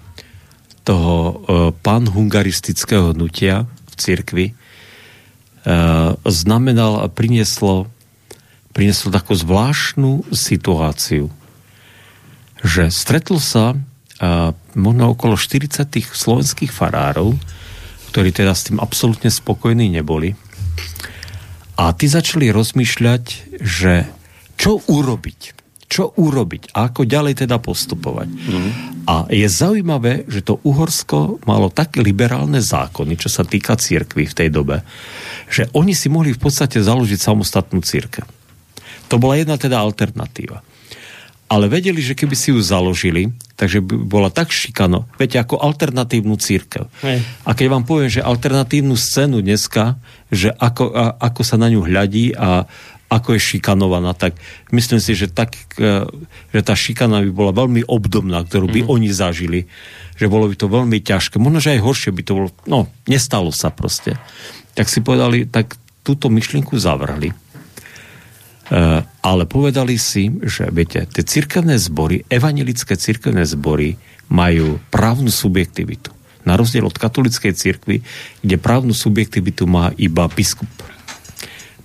toho 0.86 1.13
e, 1.18 1.33
panhungaristického 1.81 3.18
hnutia 3.18 3.65
v 3.65 3.94
cirkvi 3.98 4.45
e, 4.51 4.54
znamenal 6.30 7.01
a 7.01 7.09
prinieslo, 7.09 7.89
prinieslo 8.77 9.09
takú 9.09 9.33
zvláštnu 9.33 10.30
situáciu, 10.30 11.33
že 12.62 12.94
stretlo 12.94 13.42
sa 13.42 13.77
možno 14.74 15.13
okolo 15.13 15.38
40 15.38 15.94
slovenských 15.94 16.74
farárov, 16.74 17.38
ktorí 18.09 18.33
teda 18.33 18.57
s 18.57 18.65
tým 18.65 18.81
absolútne 18.81 19.30
spokojní 19.30 19.94
neboli. 19.94 20.33
A 21.77 21.94
tí 21.94 22.09
začali 22.09 22.50
rozmýšľať, 22.50 23.54
že 23.62 24.09
čo 24.57 24.81
urobiť? 24.83 25.56
Čo 25.88 26.12
urobiť? 26.19 26.75
A 26.75 26.92
ako 26.92 27.07
ďalej 27.07 27.48
teda 27.48 27.63
postupovať? 27.63 28.27
Mm. 28.27 28.71
A 29.07 29.24
je 29.31 29.48
zaujímavé, 29.48 30.27
že 30.27 30.44
to 30.44 30.59
Uhorsko 30.68 31.39
malo 31.48 31.71
tak 31.71 31.95
liberálne 31.95 32.59
zákony, 32.59 33.15
čo 33.15 33.31
sa 33.31 33.48
týka 33.48 33.80
církvy 33.80 34.27
v 34.27 34.36
tej 34.36 34.50
dobe, 34.51 34.83
že 35.48 35.71
oni 35.71 35.95
si 35.95 36.12
mohli 36.12 36.36
v 36.36 36.44
podstate 36.44 36.83
založiť 36.83 37.15
samostatnú 37.24 37.80
církev. 37.80 38.27
To 39.07 39.15
bola 39.15 39.39
jedna 39.39 39.56
teda 39.56 39.80
alternatíva. 39.80 40.59
Ale 41.48 41.71
vedeli, 41.71 42.04
že 42.04 42.12
keby 42.12 42.36
si 42.36 42.51
ju 42.51 42.59
založili, 42.59 43.31
takže 43.56 43.80
by 43.80 44.04
bola 44.04 44.28
tak 44.28 44.52
šikano, 44.52 45.07
viete, 45.16 45.40
ako 45.40 45.64
alternatívnu 45.64 46.35
církev. 46.35 46.92
Hej. 46.99 47.23
A 47.47 47.56
keď 47.56 47.68
vám 47.71 47.87
poviem, 47.87 48.11
že 48.11 48.19
alternatívnu 48.19 48.99
scénu 48.99 49.40
dneska, 49.40 49.95
že 50.28 50.52
ako, 50.52 50.92
a, 50.92 51.16
ako 51.16 51.42
sa 51.47 51.56
na 51.56 51.71
ňu 51.71 51.87
hľadí 51.87 52.35
a, 52.35 52.68
ako 53.07 53.40
je 53.40 53.56
šikanovaná, 53.56 54.11
tak 54.11 54.35
myslím 54.76 54.99
si, 54.99 55.16
že, 55.16 55.31
tak, 55.31 55.56
e, 55.80 56.04
že 56.52 56.61
tá 56.61 56.76
šikana 56.76 57.23
by 57.23 57.31
bola 57.31 57.52
veľmi 57.56 57.87
obdobná, 57.87 58.44
ktorú 58.44 58.68
by 58.68 58.81
mm. 58.83 58.90
oni 58.92 59.09
zažili, 59.16 59.59
že 60.19 60.28
bolo 60.28 60.52
by 60.52 60.56
to 60.59 60.68
veľmi 60.68 60.99
ťažké. 60.99 61.40
Možno, 61.40 61.64
že 61.64 61.80
aj 61.80 61.85
horšie 61.87 62.11
by 62.11 62.23
to 62.28 62.33
bolo. 62.35 62.49
No, 62.68 62.92
nestalo 63.07 63.56
sa 63.56 63.71
proste. 63.71 64.19
Tak 64.76 64.92
si 64.92 64.99
povedali, 64.99 65.47
tak 65.47 65.80
túto 66.04 66.28
myšlienku 66.28 66.76
zavrhli. 66.76 67.31
E, 67.31 67.35
ale 69.23 69.44
povedali 69.47 69.95
si, 69.95 70.28
že 70.44 70.68
viete, 70.68 71.07
tie 71.07 71.23
cirkevné 71.23 71.80
zbory, 71.80 72.28
evangelické 72.28 72.99
cirkevné 72.99 73.47
zbory 73.47 73.95
majú 74.28 74.83
právnu 74.92 75.31
subjektivitu. 75.31 76.11
Na 76.44 76.59
rozdiel 76.59 76.83
od 76.83 76.95
katolickej 76.95 77.56
cirkvi, 77.56 78.04
kde 78.44 78.56
právnu 78.59 78.92
subjektivitu 78.92 79.64
má 79.64 79.95
iba 79.95 80.28
biskup 80.28 80.68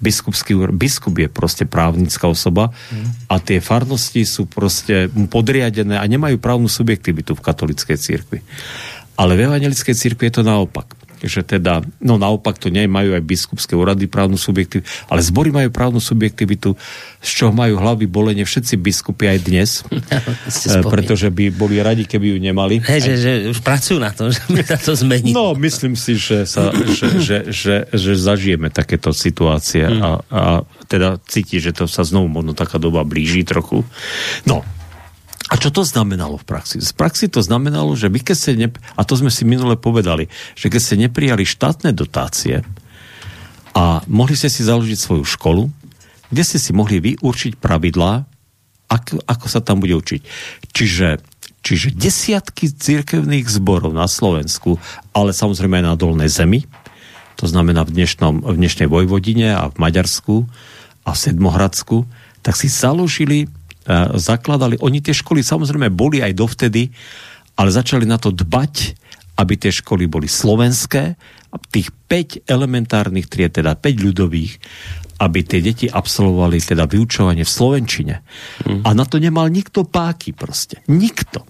biskupský, 0.03 0.59
biskup 0.75 1.15
je 1.23 1.31
proste 1.31 1.65
právnická 1.65 2.27
osoba 2.27 2.75
mm. 2.91 3.31
a 3.31 3.39
tie 3.39 3.63
farnosti 3.63 4.27
sú 4.27 4.51
proste 4.51 5.07
podriadené 5.31 5.97
a 5.97 6.05
nemajú 6.05 6.43
právnu 6.43 6.67
subjektivitu 6.67 7.39
v 7.39 7.45
katolickej 7.47 7.97
cirkvi. 7.97 8.43
Ale 9.15 9.39
v 9.39 9.47
evangelickej 9.47 9.95
cirkvi 9.95 10.29
je 10.29 10.43
to 10.43 10.45
naopak 10.45 10.91
že 11.27 11.43
teda, 11.47 11.83
no 12.03 12.19
naopak 12.19 12.59
to 12.59 12.71
nemajú 12.71 13.15
aj 13.19 13.23
biskupské 13.23 13.75
úrady 13.75 14.07
právnu 14.07 14.39
subjektivitu, 14.39 14.87
ale 15.11 15.21
zbory 15.23 15.51
majú 15.55 15.69
právnu 15.71 16.01
subjektivitu, 16.03 16.75
z 17.23 17.31
čoho 17.31 17.53
majú 17.55 17.79
hlavy 17.79 18.07
bolenie 18.11 18.43
všetci 18.43 18.75
biskupy 18.79 19.31
aj 19.31 19.39
dnes, 19.43 19.71
e, 20.69 20.79
pretože 20.83 21.31
by 21.31 21.55
boli 21.55 21.79
radi, 21.79 22.07
keby 22.07 22.35
ju 22.35 22.39
nemali. 22.43 22.83
Hej, 22.83 23.01
že, 23.09 23.15
že 23.19 23.33
už 23.51 23.61
pracujú 23.63 23.99
na 24.03 24.11
tom, 24.11 24.31
že 24.35 24.43
by 24.49 24.63
sa 24.67 24.79
to 24.79 24.93
zmení. 24.99 25.31
No, 25.31 25.55
myslím 25.59 25.95
si, 25.95 26.19
že, 26.19 26.45
sa, 26.47 26.75
že, 26.75 27.07
že, 27.23 27.39
že, 27.51 27.77
že 27.91 28.13
zažijeme 28.19 28.71
takéto 28.73 29.15
situácie 29.15 29.87
hmm. 29.87 30.01
a, 30.03 30.11
a 30.31 30.43
teda 30.91 31.23
cíti, 31.25 31.63
že 31.63 31.73
to 31.73 31.89
sa 31.89 32.03
znovu 32.05 32.29
možno 32.29 32.53
taká 32.53 32.77
doba 32.77 33.07
blíži 33.07 33.47
trochu. 33.47 33.87
No, 34.45 34.67
a 35.53 35.61
čo 35.61 35.69
to 35.69 35.85
znamenalo 35.85 36.41
v 36.41 36.49
praxi? 36.49 36.81
V 36.81 36.97
praxi 36.97 37.29
to 37.29 37.45
znamenalo, 37.45 37.93
že 37.93 38.09
vy 38.09 38.25
keď 38.25 38.37
ste, 38.41 38.53
ne, 38.57 38.73
a 38.73 39.05
to 39.05 39.21
sme 39.21 39.29
si 39.29 39.45
minule 39.45 39.77
povedali, 39.77 40.33
že 40.57 40.73
keď 40.73 40.81
ste 40.81 40.97
neprijali 40.97 41.45
štátne 41.45 41.93
dotácie 41.93 42.65
a 43.77 44.01
mohli 44.09 44.33
ste 44.33 44.49
si 44.49 44.65
založiť 44.65 44.97
svoju 44.97 45.25
školu, 45.29 45.69
kde 46.33 46.43
ste 46.49 46.57
si 46.57 46.73
mohli 46.73 47.05
vy 47.05 47.21
určiť 47.21 47.61
pravidlá, 47.61 48.25
ako, 48.89 49.21
ako 49.29 49.47
sa 49.53 49.61
tam 49.61 49.85
bude 49.85 49.93
učiť. 49.93 50.21
Čiže, 50.73 51.21
čiže 51.61 51.93
desiatky 51.93 52.73
cirkevných 52.73 53.45
zborov 53.45 53.93
na 53.93 54.09
Slovensku, 54.09 54.81
ale 55.13 55.37
samozrejme 55.37 55.81
aj 55.81 55.85
na 55.85 55.97
Dolnej 56.01 56.33
zemi, 56.33 56.65
to 57.37 57.45
znamená 57.45 57.85
v, 57.85 57.93
dnešnom, 57.93 58.41
v 58.41 58.57
dnešnej 58.57 58.89
Vojvodine 58.89 59.53
a 59.53 59.69
v 59.69 59.77
Maďarsku 59.77 60.49
a 61.05 61.13
v 61.13 61.19
Sedmohradsku, 61.21 62.09
tak 62.41 62.57
si 62.57 62.73
založili 62.73 63.53
zakladali. 64.17 64.79
Oni 64.81 65.03
tie 65.03 65.15
školy 65.15 65.43
samozrejme 65.43 65.91
boli 65.91 66.23
aj 66.23 66.33
dovtedy, 66.39 66.91
ale 67.59 67.69
začali 67.69 68.07
na 68.07 68.17
to 68.17 68.31
dbať, 68.31 68.75
aby 69.39 69.55
tie 69.57 69.73
školy 69.73 70.07
boli 70.07 70.29
slovenské, 70.29 71.17
tých 71.69 71.93
5 72.09 72.49
elementárnych 72.49 73.29
tried, 73.29 73.53
teda 73.53 73.77
5 73.77 74.07
ľudových, 74.09 74.57
aby 75.21 75.39
tie 75.45 75.61
deti 75.61 75.87
absolvovali 75.87 76.59
teda 76.59 76.89
vyučovanie 76.89 77.45
v 77.45 77.53
Slovenčine. 77.53 78.15
Mm. 78.65 78.83
A 78.83 78.89
na 78.97 79.05
to 79.05 79.21
nemal 79.21 79.47
nikto 79.53 79.85
páky 79.85 80.33
proste. 80.33 80.81
Nikto. 80.89 81.45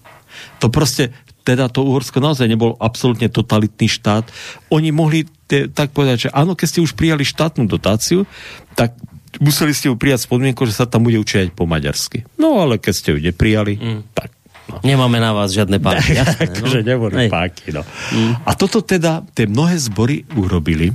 To 0.58 0.66
proste, 0.68 1.14
teda 1.46 1.70
to 1.70 1.86
Uhorsko 1.86 2.18
naozaj 2.18 2.50
nebol 2.50 2.74
absolútne 2.82 3.30
totalitný 3.30 3.86
štát. 3.88 4.26
Oni 4.74 4.90
mohli 4.90 5.24
te, 5.46 5.70
tak 5.70 5.94
povedať, 5.94 6.28
že 6.28 6.34
áno, 6.34 6.58
keď 6.58 6.66
ste 6.66 6.84
už 6.84 6.98
prijali 6.98 7.22
štátnu 7.22 7.70
dotáciu, 7.70 8.26
tak 8.74 8.96
museli 9.40 9.72
ste 9.72 9.88
ju 9.88 9.96
prijať 9.96 10.26
s 10.26 10.28
podmienkou, 10.28 10.66
že 10.68 10.76
sa 10.76 10.84
tam 10.84 11.06
bude 11.06 11.16
učiť 11.16 11.56
po 11.56 11.64
maďarsky. 11.64 12.26
No 12.36 12.60
ale 12.60 12.76
keď 12.76 12.92
ste 12.92 13.08
ju 13.14 13.18
neprijali, 13.22 13.78
mm. 13.78 14.02
tak 14.12 14.30
No. 14.70 14.78
Nemáme 14.86 15.18
na 15.18 15.34
vás 15.34 15.50
žiadne 15.50 15.82
páky. 15.84 16.16
Jasné, 16.16 16.48
no? 16.62 16.70
neboli 16.86 17.26
páky. 17.26 17.74
No. 17.74 17.82
Mm. 18.14 18.40
A 18.46 18.50
toto 18.54 18.80
teda 18.80 19.26
tie 19.34 19.50
mnohé 19.50 19.74
zbory 19.76 20.22
urobili 20.38 20.94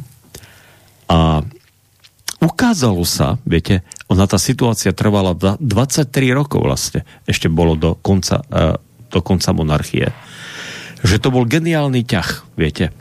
a 1.12 1.44
ukázalo 2.39 3.03
sa, 3.03 3.36
viete, 3.44 3.84
ona 4.08 4.25
tá 4.25 4.39
situácia 4.39 4.96
trvala 4.96 5.36
23 5.36 5.60
rokov 6.32 6.63
vlastne, 6.63 7.01
ešte 7.27 7.51
bolo 7.51 7.75
do 7.75 7.91
konca, 8.00 8.44
uh, 8.50 8.79
do 9.12 9.20
konca 9.20 9.51
monarchie, 9.51 10.15
že 11.01 11.17
to 11.22 11.32
bol 11.32 11.48
geniálny 11.48 12.03
ťah, 12.08 12.29
viete, 12.60 12.91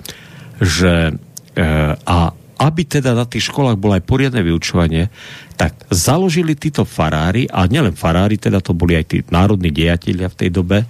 že 0.62 1.14
uh, 1.14 1.92
a 1.94 2.32
aby 2.56 2.82
teda 2.88 3.12
na 3.12 3.28
tých 3.28 3.52
školách 3.52 3.76
bolo 3.76 4.00
aj 4.00 4.04
poriadne 4.08 4.40
vyučovanie, 4.40 5.12
tak 5.60 5.76
založili 5.92 6.56
títo 6.56 6.88
farári, 6.88 7.44
a 7.52 7.68
nielen 7.68 7.92
farári, 7.92 8.40
teda 8.40 8.64
to 8.64 8.72
boli 8.72 8.96
aj 8.96 9.04
tí 9.12 9.18
národní 9.28 9.68
dejatelia 9.68 10.32
v 10.32 10.38
tej 10.40 10.50
dobe, 10.52 10.88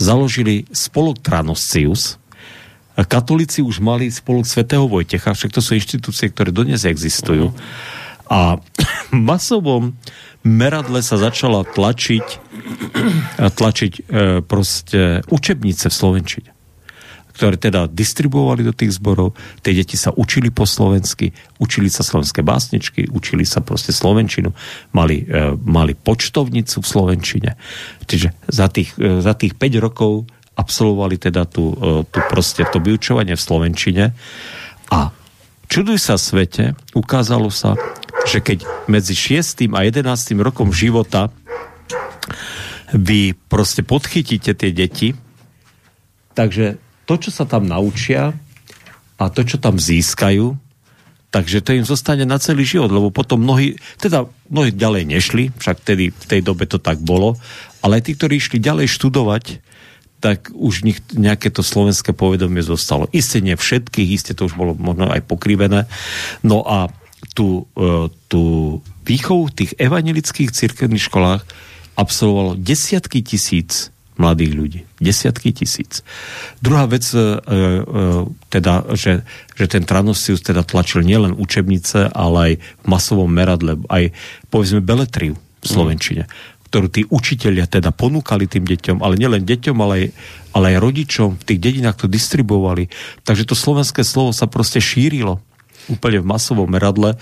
založili 0.00 0.64
spolok 0.72 1.20
Tranosius, 1.20 2.16
katolíci 2.96 3.64
už 3.64 3.80
mali 3.80 4.12
spolok 4.12 4.44
svätého 4.44 4.84
Vojtecha, 4.84 5.32
však 5.32 5.52
to 5.52 5.64
sú 5.64 5.76
inštitúcie, 5.76 6.28
ktoré 6.28 6.52
dodnes 6.52 6.84
existujú. 6.84 7.52
A 8.28 8.60
masovom 9.12 9.96
meradle 10.44 11.00
sa 11.00 11.16
začala 11.16 11.64
tlačiť, 11.64 12.26
tlačiť 13.56 13.92
e, 13.96 14.02
proste 14.44 15.24
učebnice 15.28 15.88
v 15.88 15.94
Slovenčine 15.94 16.51
ktoré 17.32 17.56
teda 17.56 17.88
distribuovali 17.88 18.62
do 18.62 18.76
tých 18.76 18.96
zborov. 19.00 19.34
Tie 19.64 19.72
deti 19.72 19.96
sa 19.96 20.12
učili 20.12 20.52
po 20.52 20.68
slovensky, 20.68 21.32
učili 21.58 21.88
sa 21.88 22.04
slovenské 22.04 22.44
básničky, 22.44 23.08
učili 23.08 23.48
sa 23.48 23.64
proste 23.64 23.90
slovenčinu, 23.90 24.52
mali, 24.92 25.24
e, 25.24 25.56
mali 25.56 25.96
počtovnicu 25.96 26.84
v 26.84 26.86
slovenčine. 26.86 27.50
Čiže 28.04 28.36
za 28.48 28.68
tých, 28.68 28.94
e, 29.00 29.24
za 29.24 29.32
tých 29.32 29.56
5 29.56 29.80
rokov 29.80 30.28
absolvovali 30.54 31.16
teda 31.16 31.48
tu, 31.48 31.72
e, 31.72 32.04
tu 32.04 32.18
proste 32.28 32.68
to 32.68 32.78
vyučovanie 32.78 33.32
v 33.32 33.42
slovenčine 33.42 34.04
a 34.92 35.08
čuduj 35.72 35.96
sa 35.96 36.20
svete, 36.20 36.76
ukázalo 36.92 37.48
sa, 37.48 37.80
že 38.28 38.44
keď 38.44 38.68
medzi 38.86 39.16
6. 39.16 39.72
a 39.72 39.88
11. 39.88 40.36
rokom 40.44 40.68
života 40.68 41.32
vy 42.92 43.32
proste 43.48 43.80
podchytíte 43.80 44.52
tie 44.52 44.70
deti, 44.70 45.16
takže 46.36 46.76
to, 47.12 47.28
čo 47.28 47.30
sa 47.30 47.44
tam 47.44 47.68
naučia 47.68 48.32
a 49.20 49.28
to, 49.28 49.44
čo 49.44 49.60
tam 49.60 49.76
získajú, 49.76 50.56
takže 51.28 51.60
to 51.60 51.76
im 51.76 51.84
zostane 51.84 52.24
na 52.24 52.40
celý 52.40 52.64
život, 52.64 52.88
lebo 52.88 53.12
potom 53.12 53.44
mnohí, 53.44 53.76
teda 54.00 54.24
mnohí 54.48 54.72
ďalej 54.72 55.04
nešli, 55.04 55.52
však 55.60 55.84
tedy 55.84 56.08
v 56.08 56.24
tej 56.24 56.40
dobe 56.40 56.64
to 56.64 56.80
tak 56.80 56.96
bolo, 57.04 57.36
ale 57.84 58.00
tí, 58.00 58.16
ktorí 58.16 58.40
išli 58.40 58.56
ďalej 58.64 58.88
študovať, 58.96 59.44
tak 60.24 60.48
už 60.54 60.88
nich 60.88 61.04
nejaké 61.12 61.52
to 61.52 61.60
slovenské 61.60 62.16
povedomie 62.16 62.64
zostalo. 62.64 63.10
Isté 63.12 63.44
nie 63.44 63.58
všetkých, 63.58 64.08
isté 64.08 64.32
to 64.32 64.48
už 64.48 64.54
bolo 64.56 64.72
možno 64.72 65.10
aj 65.10 65.20
pokrivené. 65.26 65.90
No 66.46 66.62
a 66.64 66.88
tú, 67.34 67.66
e, 67.74 68.08
tú 68.30 68.42
výchovu 69.02 69.50
v 69.50 69.56
tých 69.66 69.72
evangelických 69.82 70.54
cirkevných 70.54 71.10
školách 71.10 71.42
absolvovalo 71.98 72.54
desiatky 72.54 73.20
tisíc 73.20 73.92
mladých 74.22 74.52
ľudí. 74.54 74.80
Desiatky 75.02 75.50
tisíc. 75.50 76.06
Druhá 76.62 76.86
vec, 76.86 77.02
e, 77.10 77.18
e, 77.18 77.58
teda, 78.46 78.94
že, 78.94 79.26
že 79.58 79.66
ten 79.66 79.82
Tranosius 79.82 80.38
teda 80.46 80.62
tlačil 80.62 81.02
nielen 81.02 81.34
učebnice, 81.34 82.14
ale 82.14 82.38
aj 82.38 82.52
v 82.62 82.86
masovom 82.86 83.26
meradle, 83.26 83.82
aj 83.90 84.14
povedzme 84.46 84.78
beletriu 84.78 85.34
v 85.34 85.66
Slovenčine, 85.66 86.30
mm. 86.30 86.70
ktorú 86.70 86.86
tí 86.86 87.02
učiteľia 87.10 87.66
teda 87.66 87.90
ponúkali 87.90 88.46
tým 88.46 88.62
deťom, 88.62 89.02
ale 89.02 89.18
nielen 89.18 89.42
deťom, 89.42 89.76
ale 89.82 89.92
aj, 89.92 90.06
ale 90.54 90.64
aj 90.72 90.76
rodičom 90.78 91.28
v 91.36 91.46
tých 91.50 91.60
dedinách 91.60 91.98
to 91.98 92.06
distribuovali. 92.06 92.86
Takže 93.26 93.50
to 93.50 93.58
slovenské 93.58 94.06
slovo 94.06 94.30
sa 94.30 94.46
proste 94.46 94.78
šírilo 94.78 95.42
úplne 95.90 96.22
v 96.22 96.26
masovom 96.26 96.68
meradle 96.70 97.18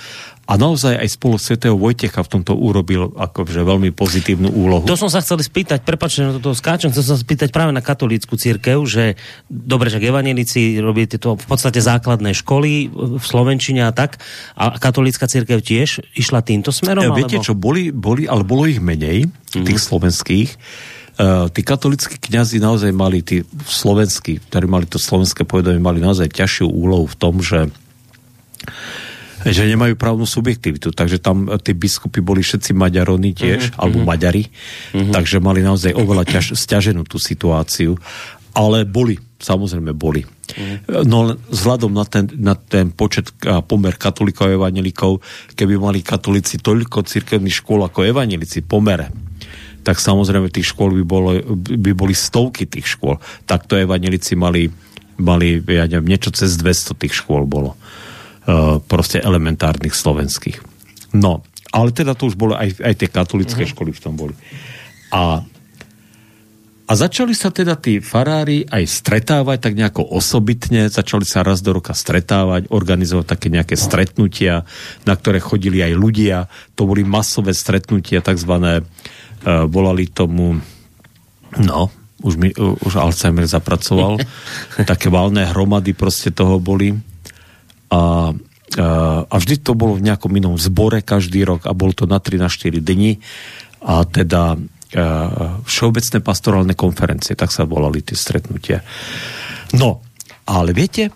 a 0.50 0.59
naozaj 0.59 0.99
aj 0.99 1.09
spolu 1.14 1.38
svätého 1.38 1.79
Vojtecha 1.79 2.26
v 2.26 2.31
tomto 2.35 2.59
urobil 2.59 3.14
akože 3.14 3.62
veľmi 3.62 3.95
pozitívnu 3.95 4.50
úlohu. 4.50 4.83
To 4.83 4.99
som 4.99 5.07
sa 5.07 5.23
chcel 5.23 5.38
spýtať, 5.38 5.87
prepáčte, 5.87 6.26
na 6.26 6.35
toto 6.35 6.50
skáčem, 6.59 6.90
chcel 6.90 7.07
som 7.07 7.14
sa 7.14 7.23
spýtať 7.23 7.55
práve 7.55 7.71
na 7.71 7.79
katolícku 7.79 8.35
církev, 8.35 8.83
že 8.83 9.14
dobre, 9.47 9.95
že 9.95 10.02
evanelici 10.02 10.83
robí 10.83 11.07
tieto 11.07 11.38
v 11.38 11.47
podstate 11.47 11.79
základné 11.79 12.35
školy 12.35 12.90
v 12.90 13.23
Slovenčine 13.23 13.87
a 13.87 13.95
tak, 13.95 14.19
a 14.59 14.75
katolícka 14.75 15.31
církev 15.31 15.62
tiež 15.62 16.02
išla 16.19 16.43
týmto 16.43 16.75
smerom? 16.75 17.07
Ja, 17.07 17.14
viete 17.14 17.38
alebo... 17.38 17.47
čo, 17.47 17.55
boli, 17.55 17.95
boli, 17.95 18.26
ale 18.26 18.43
bolo 18.43 18.67
ich 18.67 18.83
menej, 18.83 19.31
mm-hmm. 19.31 19.64
tých 19.64 19.79
slovenských, 19.79 20.50
Uh, 21.21 21.52
tí 21.52 21.61
katolickí 21.61 22.17
kňazi 22.17 22.64
naozaj 22.64 22.97
mali, 22.97 23.21
tí 23.21 23.45
slovenskí, 23.69 24.40
ktorí 24.40 24.64
mali 24.64 24.88
to 24.88 24.97
slovenské 24.97 25.45
povedomie, 25.45 25.76
mali 25.76 26.00
naozaj 26.00 26.33
ťažšiu 26.33 26.64
úlohu 26.64 27.05
v 27.05 27.17
tom, 27.21 27.45
že 27.45 27.69
že 29.40 29.64
nemajú 29.64 29.97
právnu 29.97 30.29
subjektivitu, 30.29 30.93
takže 30.93 31.17
tam 31.17 31.49
e, 31.49 31.57
tí 31.57 31.73
biskupy 31.73 32.21
boli 32.21 32.45
všetci 32.45 32.76
Maďaroni 32.76 33.33
tiež, 33.33 33.73
uh-huh, 33.73 33.81
alebo 33.81 34.05
uh-huh. 34.05 34.11
Maďari, 34.12 34.45
uh-huh. 34.93 35.12
takže 35.17 35.40
mali 35.40 35.64
naozaj 35.64 35.97
oveľa 35.97 36.29
ťaž, 36.29 36.61
stiaženú 36.61 37.09
tú 37.09 37.17
situáciu, 37.17 37.97
ale 38.52 38.85
boli, 38.85 39.17
samozrejme 39.40 39.97
boli. 39.97 40.29
Uh-huh. 40.29 41.09
No 41.09 41.33
vzhľadom 41.49 41.88
na 41.88 42.05
ten, 42.05 42.29
na 42.37 42.52
ten 42.52 42.93
počet 42.93 43.33
a 43.49 43.64
pomer 43.64 43.97
katolíkov 43.97 44.52
a 44.52 44.55
evanelikov, 44.61 45.25
keby 45.57 45.81
mali 45.81 46.05
katolíci 46.05 46.61
toľko 46.61 47.09
cirkevných 47.09 47.64
škôl 47.64 47.81
ako 47.88 48.05
evanelici 48.05 48.61
pomere, 48.61 49.09
tak 49.81 49.97
samozrejme 49.97 50.52
tých 50.52 50.76
škôl 50.76 50.93
by, 51.00 51.05
bolo, 51.09 51.31
by 51.57 51.97
boli 51.97 52.12
stovky 52.12 52.69
tých 52.69 52.85
škôl. 52.85 53.17
Takto 53.49 53.81
evanelici 53.81 54.37
mali, 54.37 54.69
mali 55.17 55.64
ja 55.64 55.88
neviem, 55.88 56.12
niečo 56.12 56.29
cez 56.29 56.61
200 56.61 57.00
tých 57.00 57.17
škôl 57.17 57.49
bolo. 57.49 57.81
E, 58.50 58.83
proste 58.83 59.23
elementárnych 59.23 59.95
slovenských. 59.95 60.59
No, 61.14 61.47
ale 61.71 61.95
teda 61.95 62.19
to 62.19 62.26
už 62.26 62.35
bolo, 62.35 62.59
aj, 62.59 62.83
aj 62.83 62.95
tie 62.99 63.07
katolické 63.07 63.62
uh-huh. 63.62 63.73
školy 63.78 63.95
v 63.95 64.02
tom 64.02 64.19
boli. 64.19 64.35
A, 65.14 65.47
a 66.87 66.92
začali 66.99 67.30
sa 67.30 67.54
teda 67.54 67.78
tí 67.78 68.02
farári 68.02 68.66
aj 68.66 68.90
stretávať 68.90 69.59
tak 69.62 69.75
nejako 69.78 70.02
osobitne, 70.02 70.90
začali 70.90 71.23
sa 71.23 71.47
raz 71.47 71.62
do 71.62 71.78
roka 71.78 71.95
stretávať, 71.95 72.66
organizovať 72.75 73.26
také 73.28 73.54
nejaké 73.54 73.78
stretnutia, 73.78 74.66
na 75.07 75.14
ktoré 75.14 75.38
chodili 75.38 75.78
aj 75.87 75.95
ľudia. 75.95 76.50
To 76.75 76.90
boli 76.90 77.07
masové 77.07 77.54
stretnutia, 77.54 78.19
takzvané, 78.19 78.83
uh, 78.83 79.71
volali 79.71 80.11
tomu, 80.11 80.59
no, 81.54 81.80
už, 82.19 82.35
mi, 82.35 82.50
už 82.59 82.99
Alzheimer 82.99 83.47
zapracoval, 83.47 84.19
také 84.90 85.07
valné 85.07 85.47
hromady 85.47 85.95
proste 85.95 86.35
toho 86.35 86.59
boli 86.59 87.10
a, 87.90 88.32
a 89.26 89.35
vždy 89.35 89.66
to 89.66 89.75
bolo 89.75 89.99
v 89.99 90.06
nejakom 90.06 90.30
inom 90.35 90.54
zbore 90.56 91.02
každý 91.02 91.42
rok 91.42 91.66
a 91.66 91.75
bolo 91.75 91.90
to 91.90 92.06
na 92.06 92.23
3 92.23 92.38
na 92.38 92.49
4 92.49 92.78
dni 92.78 93.18
a 93.82 94.06
teda 94.06 94.56
všeobecné 95.66 96.18
pastorálne 96.18 96.75
konferencie, 96.75 97.38
tak 97.38 97.54
sa 97.54 97.62
volali 97.62 98.02
tie 98.02 98.18
stretnutia. 98.18 98.82
No, 99.70 100.02
ale 100.50 100.75
viete, 100.75 101.14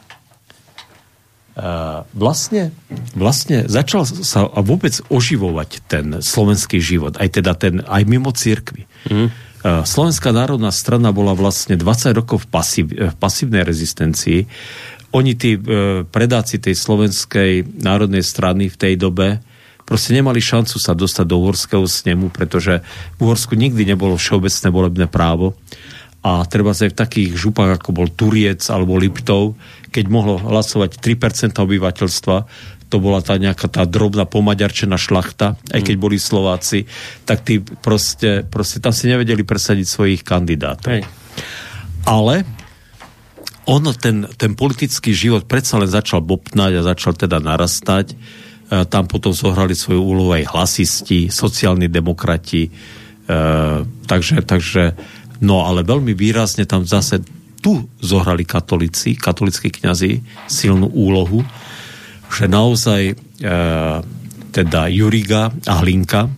vlastne, 2.15 2.71
vlastne 3.15 3.67
začal 3.67 4.07
sa 4.07 4.47
vôbec 4.63 4.99
oživovať 5.11 5.71
ten 5.87 6.23
slovenský 6.23 6.79
život, 6.83 7.19
aj 7.19 7.43
teda 7.43 7.53
ten, 7.59 7.83
aj 7.83 8.03
mimo 8.07 8.31
církvy. 8.35 8.87
Mm. 9.11 9.31
Slovenská 9.65 10.29
národná 10.29 10.69
strana 10.69 11.09
bola 11.09 11.33
vlastne 11.33 11.79
20 11.79 12.21
rokov 12.21 12.45
v, 12.45 12.49
pasív, 12.53 12.87
v 12.93 13.17
pasívnej 13.17 13.65
rezistencii 13.65 14.45
oni 15.15 15.33
tí 15.39 15.55
e, 15.55 15.61
predáci 16.03 16.59
tej 16.59 16.75
slovenskej 16.75 17.79
národnej 17.81 18.27
strany 18.27 18.67
v 18.67 18.77
tej 18.77 18.95
dobe 18.99 19.39
proste 19.85 20.17
nemali 20.17 20.41
šancu 20.41 20.81
sa 20.81 20.97
dostať 20.97 21.25
do 21.29 21.37
uhorského 21.45 21.85
snemu, 21.85 22.33
pretože 22.33 22.81
v 23.17 23.29
Uhorsku 23.29 23.53
nikdy 23.55 23.85
nebolo 23.85 24.17
všeobecné 24.17 24.69
volebné 24.73 25.07
právo 25.13 25.55
a 26.25 26.49
treba 26.49 26.73
sa 26.73 26.89
aj 26.89 26.97
v 26.97 27.01
takých 27.05 27.31
župách, 27.37 27.79
ako 27.79 27.93
bol 27.93 28.09
Turiec 28.09 28.65
alebo 28.73 28.97
Liptov, 28.97 29.61
keď 29.93 30.05
mohlo 30.09 30.41
hlasovať 30.41 30.97
3% 30.97 31.53
obyvateľstva, 31.53 32.37
to 32.89 32.97
bola 32.97 33.21
tá 33.21 33.37
nejaká 33.37 33.69
tá 33.69 33.85
drobná 33.85 34.25
pomaďarčená 34.25 34.97
šlachta, 34.97 35.61
aj 35.69 35.81
keď 35.85 35.97
boli 36.01 36.17
Slováci, 36.17 36.89
tak 37.29 37.45
tí 37.45 37.61
proste, 37.61 38.41
proste 38.49 38.81
tam 38.81 38.97
si 38.97 39.05
nevedeli 39.05 39.45
presadiť 39.45 39.85
svojich 39.85 40.23
kandidátov. 40.25 40.97
Hej. 40.97 41.05
Ale 42.09 42.49
ono, 43.65 43.97
ten, 43.97 44.29
ten 44.37 44.53
politický 44.53 45.17
život 45.17 45.49
predsa 45.49 45.81
len 45.81 45.89
začal 45.89 46.21
bopnať 46.21 46.73
a 46.81 46.89
začal 46.95 47.17
teda 47.17 47.41
narastať. 47.41 48.13
tam 48.89 49.05
potom 49.09 49.33
zohrali 49.33 49.77
svoju 49.77 50.01
úlohu 50.01 50.31
aj 50.37 50.51
hlasisti, 50.51 51.29
sociálni 51.29 51.89
demokrati, 51.89 52.69
e, 52.69 52.71
takže, 54.09 54.45
takže 54.45 54.83
no 55.45 55.69
ale 55.69 55.85
veľmi 55.85 56.17
výrazne 56.17 56.65
tam 56.65 56.85
zase 56.85 57.21
tu 57.65 57.89
zohrali 58.01 58.45
katolíci, 58.45 59.17
katolickí 59.17 59.73
kňazi 59.73 60.21
silnú 60.49 60.93
úlohu, 60.93 61.41
že 62.29 62.45
naozaj 62.45 63.03
e, 63.09 63.15
teda 64.53 64.81
Juriga 64.93 65.49
a 65.49 65.75
Hlinka 65.81 66.29
e, 66.29 66.31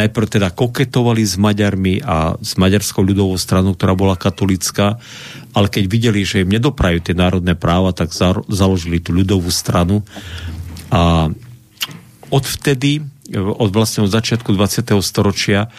najprv 0.00 0.26
teda 0.40 0.48
koketovali 0.50 1.20
s 1.20 1.36
Maďarmi 1.36 2.00
a 2.00 2.36
s 2.40 2.56
Maďarskou 2.56 3.04
ľudovou 3.04 3.36
stranou, 3.36 3.76
ktorá 3.76 3.92
bola 3.92 4.16
katolická, 4.16 4.96
ale 5.52 5.66
keď 5.68 5.84
videli, 5.86 6.20
že 6.24 6.42
im 6.42 6.50
nedoprajú 6.50 7.04
tie 7.04 7.14
národné 7.16 7.52
práva, 7.58 7.92
tak 7.92 8.14
založili 8.48 9.02
tú 9.02 9.12
ľudovú 9.12 9.52
stranu 9.52 10.02
a 10.90 11.28
odvtedy, 12.30 13.04
od 13.36 13.70
vlastne 13.70 14.06
od 14.06 14.10
začiatku 14.10 14.54
20. 14.54 14.90
storočia, 15.02 15.70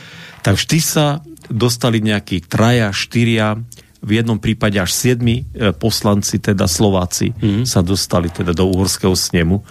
tak 0.44 0.56
vždy 0.56 0.80
sa 0.80 1.20
dostali 1.52 2.00
nejakí 2.00 2.48
traja, 2.48 2.96
štyria, 2.96 3.60
v 4.02 4.18
jednom 4.18 4.42
prípade 4.42 4.82
až 4.82 4.98
siedmi 4.98 5.46
e, 5.54 5.72
poslanci, 5.78 6.42
teda 6.42 6.66
Slováci, 6.66 7.38
mm. 7.38 7.70
sa 7.70 7.86
dostali 7.86 8.34
teda 8.34 8.58
do 8.58 8.66
uhorského 8.66 9.14
snemu 9.14 9.62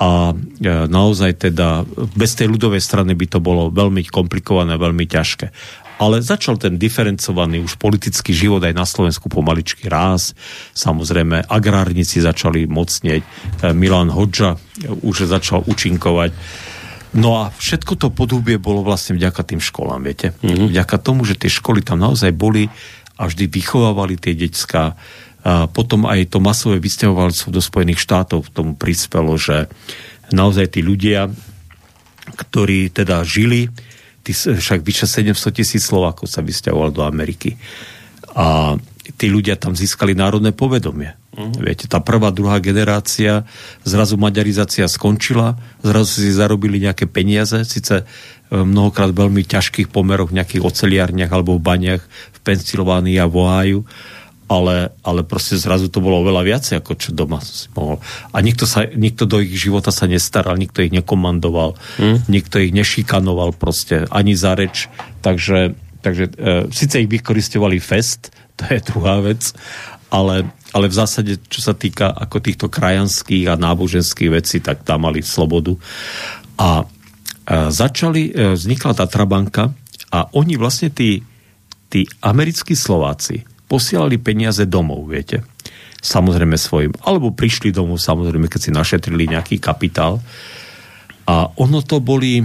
a 0.00 0.32
e, 0.32 0.34
naozaj 0.88 1.52
teda 1.52 1.84
bez 2.16 2.32
tej 2.32 2.48
ľudovej 2.48 2.80
strany 2.80 3.12
by 3.12 3.36
to 3.36 3.38
bolo 3.38 3.68
veľmi 3.68 4.00
komplikované, 4.08 4.80
veľmi 4.80 5.04
ťažké. 5.04 5.52
Ale 6.00 6.24
začal 6.24 6.56
ten 6.56 6.80
diferencovaný 6.80 7.60
už 7.60 7.76
politický 7.76 8.32
život 8.32 8.64
aj 8.64 8.72
na 8.72 8.88
Slovensku 8.88 9.28
pomaličky 9.28 9.92
ráz. 9.92 10.32
Samozrejme, 10.72 11.44
agrárnici 11.44 12.24
začali 12.24 12.64
mocnieť. 12.64 13.20
E, 13.20 13.28
Milan 13.76 14.08
Hodža 14.08 14.56
už 15.04 15.28
začal 15.28 15.68
účinkovať. 15.68 16.32
No 17.20 17.44
a 17.44 17.52
všetko 17.52 18.00
to 18.00 18.08
podúbie 18.08 18.56
bolo 18.56 18.80
vlastne 18.80 19.20
vďaka 19.20 19.42
tým 19.44 19.60
školám, 19.60 20.00
viete. 20.00 20.32
Mm-hmm. 20.40 20.72
Vďaka 20.72 20.96
tomu, 20.96 21.28
že 21.28 21.36
tie 21.36 21.52
školy 21.52 21.84
tam 21.84 22.00
naozaj 22.00 22.32
boli 22.32 22.72
a 23.20 23.28
vždy 23.28 23.52
vychovávali 23.52 24.16
tie 24.16 24.32
detská 24.32 24.96
a 25.40 25.64
potom 25.68 26.04
aj 26.04 26.36
to 26.36 26.38
masové 26.38 26.76
vysťahovalstvo 26.80 27.48
do 27.48 27.64
Spojených 27.64 28.04
štátov 28.04 28.48
k 28.48 28.52
tomu 28.52 28.72
prispelo, 28.76 29.40
že 29.40 29.72
naozaj 30.28 30.76
tí 30.76 30.80
ľudia, 30.84 31.32
ktorí 32.36 32.92
teda 32.92 33.24
žili, 33.24 33.72
tí, 34.20 34.36
však 34.36 34.84
vyše 34.84 35.08
700 35.08 35.56
tisíc 35.56 35.88
Slovákov 35.88 36.28
sa 36.28 36.44
vysťahovalo 36.44 36.92
do 36.92 37.02
Ameriky. 37.08 37.56
A 38.36 38.76
tí 39.16 39.26
ľudia 39.32 39.56
tam 39.56 39.72
získali 39.72 40.12
národné 40.14 40.52
povedomie. 40.52 41.16
Uh-huh. 41.34 41.50
Viete, 41.62 41.88
tá 41.88 41.98
prvá, 42.04 42.28
druhá 42.30 42.60
generácia, 42.60 43.48
zrazu 43.82 44.20
maďarizácia 44.20 44.86
skončila, 44.86 45.56
zrazu 45.80 46.20
si 46.20 46.30
zarobili 46.30 46.82
nejaké 46.82 47.08
peniaze, 47.08 47.64
síce 47.64 48.02
e, 48.02 48.04
mnohokrát 48.52 49.10
veľmi 49.10 49.46
ťažkých 49.46 49.88
pomeroch 49.88 50.30
v 50.30 50.42
nejakých 50.42 50.62
oceliárniach 50.62 51.32
alebo 51.32 51.56
v 51.56 51.64
baniach 51.64 52.02
v 52.06 52.38
Pensylvánii 52.44 53.16
a 53.18 53.26
v 53.30 53.34
Ohio 53.40 53.80
ale, 54.50 54.90
ale 55.06 55.22
proste 55.22 55.54
zrazu 55.54 55.86
to 55.86 56.02
bolo 56.02 56.26
oveľa 56.26 56.42
viacej, 56.42 56.74
ako 56.82 56.98
čo 56.98 57.14
doma 57.14 57.38
si 57.38 57.70
mohol. 57.70 58.02
A 58.34 58.42
nikto, 58.42 58.66
sa, 58.66 58.82
nikto 58.82 59.22
do 59.22 59.38
ich 59.38 59.54
života 59.54 59.94
sa 59.94 60.10
nestaral, 60.10 60.58
nikto 60.58 60.82
ich 60.82 60.90
nekomandoval, 60.90 61.78
hmm. 62.02 62.26
nikto 62.26 62.58
ich 62.58 62.74
nešikanoval 62.74 63.54
proste, 63.54 64.10
ani 64.10 64.34
za 64.34 64.58
reč. 64.58 64.90
Takže, 65.22 65.78
takže 66.02 66.24
e, 66.34 66.66
síce 66.74 66.98
ich 66.98 67.06
vykoristovali 67.06 67.78
fest, 67.78 68.34
to 68.58 68.66
je 68.66 68.82
druhá 68.82 69.22
vec, 69.22 69.54
ale, 70.10 70.50
ale 70.74 70.86
v 70.90 70.98
zásade, 70.98 71.38
čo 71.46 71.62
sa 71.62 71.70
týka 71.70 72.10
ako 72.10 72.42
týchto 72.42 72.66
krajanských 72.66 73.54
a 73.54 73.54
náboženských 73.54 74.34
vecí, 74.34 74.58
tak 74.58 74.82
tam 74.82 75.06
mali 75.06 75.22
slobodu. 75.22 75.78
A 76.58 76.82
e, 76.82 76.84
začali, 77.70 78.34
e, 78.34 78.58
vznikla 78.58 78.98
tá 78.98 79.06
Trabanka 79.06 79.70
a 80.10 80.26
oni 80.34 80.58
vlastne 80.58 80.90
tí, 80.90 81.22
tí 81.86 82.02
americkí 82.18 82.74
Slováci, 82.74 83.46
posielali 83.70 84.18
peniaze 84.18 84.66
domov, 84.66 85.06
viete. 85.06 85.46
Samozrejme 86.02 86.58
svojim. 86.58 86.90
Alebo 87.06 87.30
prišli 87.30 87.70
domov, 87.70 88.02
samozrejme, 88.02 88.50
keď 88.50 88.60
si 88.66 88.70
našetrili 88.74 89.30
nejaký 89.30 89.62
kapitál. 89.62 90.18
A 91.30 91.46
ono 91.54 91.78
to 91.86 92.02
boli, 92.02 92.42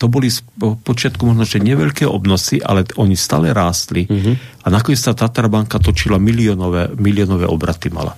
to 0.00 0.08
boli 0.08 0.32
po 0.56 0.80
počiatku 0.80 1.28
možno, 1.28 1.44
že 1.44 1.60
neveľké 1.60 2.08
obnosy, 2.08 2.64
ale 2.64 2.88
oni 2.96 3.12
stále 3.12 3.52
rástli. 3.52 4.08
Mm-hmm. 4.08 4.64
A 4.64 4.66
nakoniec 4.72 5.04
tá 5.04 5.12
Tatarbanka 5.12 5.76
točila 5.76 6.16
miliónové, 6.16 6.96
miliónové 6.96 7.44
obraty 7.44 7.92
mala. 7.92 8.16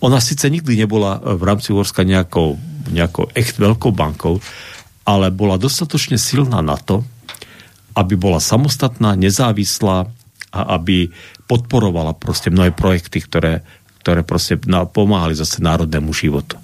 Ona 0.00 0.22
síce 0.22 0.46
nikdy 0.46 0.78
nebola 0.78 1.18
v 1.18 1.42
rámci 1.42 1.74
Uhorska 1.74 2.06
nejakou, 2.06 2.56
nejakou 2.94 3.28
echt 3.34 3.58
veľkou 3.58 3.90
bankou, 3.92 4.38
ale 5.04 5.34
bola 5.34 5.58
dostatočne 5.58 6.16
silná 6.16 6.62
na 6.62 6.78
to, 6.78 7.02
aby 7.98 8.14
bola 8.14 8.38
samostatná, 8.38 9.18
nezávislá 9.18 10.06
a 10.54 10.60
aby 10.78 11.10
podporovala 11.50 12.14
proste 12.14 12.54
mnohé 12.54 12.70
projekty, 12.70 13.18
ktoré, 13.18 13.66
ktoré 14.06 14.22
proste 14.22 14.54
pomáhali 14.94 15.34
zase 15.34 15.58
národnému 15.58 16.14
životu. 16.14 16.54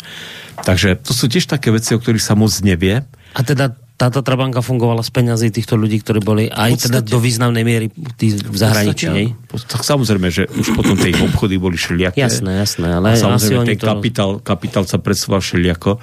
Takže 0.62 0.94
to 1.02 1.10
sú 1.10 1.26
tiež 1.26 1.50
také 1.50 1.74
veci, 1.74 1.92
o 1.92 2.00
ktorých 2.00 2.22
sa 2.22 2.38
moc 2.38 2.54
nevie. 2.62 3.02
A 3.34 3.40
teda 3.42 3.74
táto 3.96 4.20
Trabanka 4.20 4.60
fungovala 4.60 5.00
z 5.00 5.08
peňazí 5.08 5.48
týchto 5.48 5.72
ľudí, 5.80 6.04
ktorí 6.04 6.20
boli 6.20 6.44
aj 6.52 6.76
podstate, 6.76 6.84
teda 6.92 6.98
do 7.00 7.16
významnej 7.16 7.64
miery 7.64 7.86
tí 8.20 8.36
v 8.36 8.56
zahraničí, 8.56 9.08
podstate, 9.48 9.72
Tak 9.72 9.82
samozrejme, 9.88 10.28
že 10.28 10.44
už 10.52 10.76
potom 10.76 11.00
tie 11.00 11.16
obchody 11.16 11.56
boli 11.56 11.80
všelijaké. 11.80 12.20
Jasné, 12.20 12.60
jasné. 12.60 12.92
Ale 12.92 13.16
a 13.16 13.20
samozrejme, 13.20 13.64
ten 13.64 13.80
to... 13.80 13.88
kapitál, 13.88 14.30
kapitál 14.44 14.84
sa 14.84 15.00
presúval 15.00 15.40
všelijako, 15.40 15.96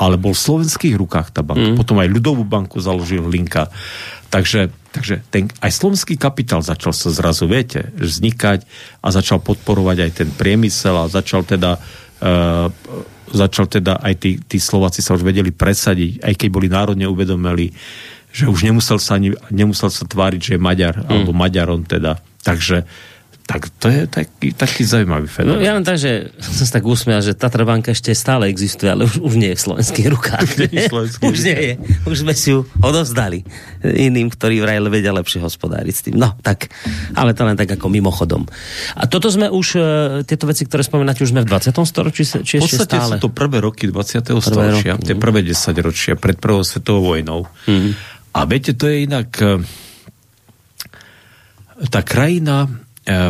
ale 0.00 0.16
bol 0.16 0.32
v 0.32 0.40
slovenských 0.40 0.96
rukách 0.96 1.36
tá 1.36 1.44
banka. 1.44 1.76
Mm. 1.76 1.78
Potom 1.78 2.00
aj 2.00 2.08
ľudovú 2.08 2.48
banku 2.48 2.80
založil 2.80 3.28
Linka. 3.28 3.68
Takže, 4.32 4.72
takže 4.94 5.26
ten, 5.34 5.50
aj 5.58 5.74
slovenský 5.74 6.14
kapitál 6.14 6.62
začal 6.62 6.94
sa 6.94 7.10
zrazu, 7.10 7.50
viete, 7.50 7.90
vznikať 7.98 8.62
a 9.02 9.10
začal 9.10 9.42
podporovať 9.42 9.96
aj 10.06 10.10
ten 10.22 10.28
priemysel 10.30 10.94
a 10.94 11.10
začal 11.10 11.42
teda 11.42 11.82
uh, 12.22 12.70
začal 13.34 13.66
teda 13.66 13.98
aj 13.98 14.14
tí, 14.22 14.38
tí 14.38 14.62
Slováci 14.62 15.02
sa 15.02 15.18
už 15.18 15.26
vedeli 15.26 15.50
presadiť, 15.50 16.22
aj 16.22 16.34
keď 16.38 16.48
boli 16.54 16.70
národne 16.70 17.10
uvedomili, 17.10 17.74
že 18.30 18.46
už 18.46 18.70
nemusel 18.70 19.02
sa, 19.02 19.18
ani, 19.18 19.34
nemusel 19.50 19.90
sa 19.90 20.06
tváriť, 20.06 20.40
že 20.40 20.52
je 20.54 20.62
Maďar, 20.62 21.02
mm. 21.02 21.10
alebo 21.10 21.34
Maďaron 21.34 21.82
teda. 21.82 22.22
Takže 22.46 22.86
tak 23.44 23.68
to 23.76 23.92
je 23.92 24.08
taký, 24.08 24.56
taký 24.56 24.88
zaujímavý 24.88 25.28
fenomén. 25.28 25.60
No, 25.60 25.66
ja 25.68 25.76
len 25.76 25.84
tak, 25.84 26.00
že 26.00 26.32
som 26.40 26.64
sa 26.64 26.80
tak 26.80 26.84
usmial, 26.88 27.20
že 27.20 27.36
Tatra 27.36 27.68
banka 27.68 27.92
ešte 27.92 28.16
stále 28.16 28.48
existuje, 28.48 28.88
ale 28.88 29.04
už, 29.04 29.20
už 29.20 29.34
nie 29.36 29.52
je 29.52 29.58
v 29.60 29.64
slovenských 29.68 30.08
rukách. 30.16 30.42
Už 30.48 30.56
nie, 30.72 30.84
už 31.28 31.38
nie 31.44 31.58
je. 31.60 31.72
Už 32.08 32.16
sme 32.24 32.32
si 32.32 32.56
ju 32.56 32.64
odovzdali 32.80 33.44
iným, 33.84 34.32
ktorí 34.32 34.64
vraj 34.64 34.80
vedia 34.88 35.12
lepšie 35.12 35.44
hospodáriť 35.44 35.92
s 35.92 36.02
tým. 36.08 36.16
No, 36.16 36.32
tak, 36.40 36.72
ale 37.12 37.36
to 37.36 37.44
len 37.44 37.52
tak 37.52 37.68
ako 37.68 37.92
mimochodom. 37.92 38.48
A 38.96 39.04
toto 39.04 39.28
sme 39.28 39.52
už, 39.52 39.76
e, 39.76 39.82
tieto 40.24 40.48
veci, 40.48 40.64
ktoré 40.64 40.80
spomínate, 40.80 41.20
už 41.20 41.36
sme 41.36 41.44
v 41.44 41.48
20. 41.52 41.84
storočí, 41.84 42.24
či 42.24 42.64
ešte 42.64 42.88
stále? 42.88 43.20
sú 43.20 43.28
to 43.28 43.30
prvé 43.30 43.60
roky 43.60 43.92
20. 43.92 44.24
Prvé 44.24 44.40
storočia, 44.40 44.96
roky. 44.96 45.04
tie 45.04 45.16
prvé 45.20 45.44
10 45.44 45.84
ročia 45.84 46.16
pred 46.16 46.40
prvou 46.40 46.64
svetovou 46.64 47.12
vojnou. 47.12 47.44
Mm-hmm. 47.68 47.92
A 48.34 48.38
viete, 48.48 48.72
to 48.72 48.88
je 48.88 49.04
inak 49.04 49.28
e, 49.36 49.60
tá 51.92 52.00
krajina 52.00 52.83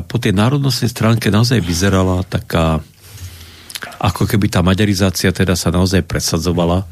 po 0.06 0.16
tej 0.22 0.30
národnostnej 0.30 0.86
stránke 0.86 1.34
naozaj 1.34 1.58
vyzerala 1.58 2.22
taká, 2.22 2.78
ako 3.98 4.30
keby 4.30 4.46
tá 4.46 4.62
maďarizácia 4.62 5.34
teda 5.34 5.58
sa 5.58 5.74
naozaj 5.74 6.06
presadzovala. 6.06 6.86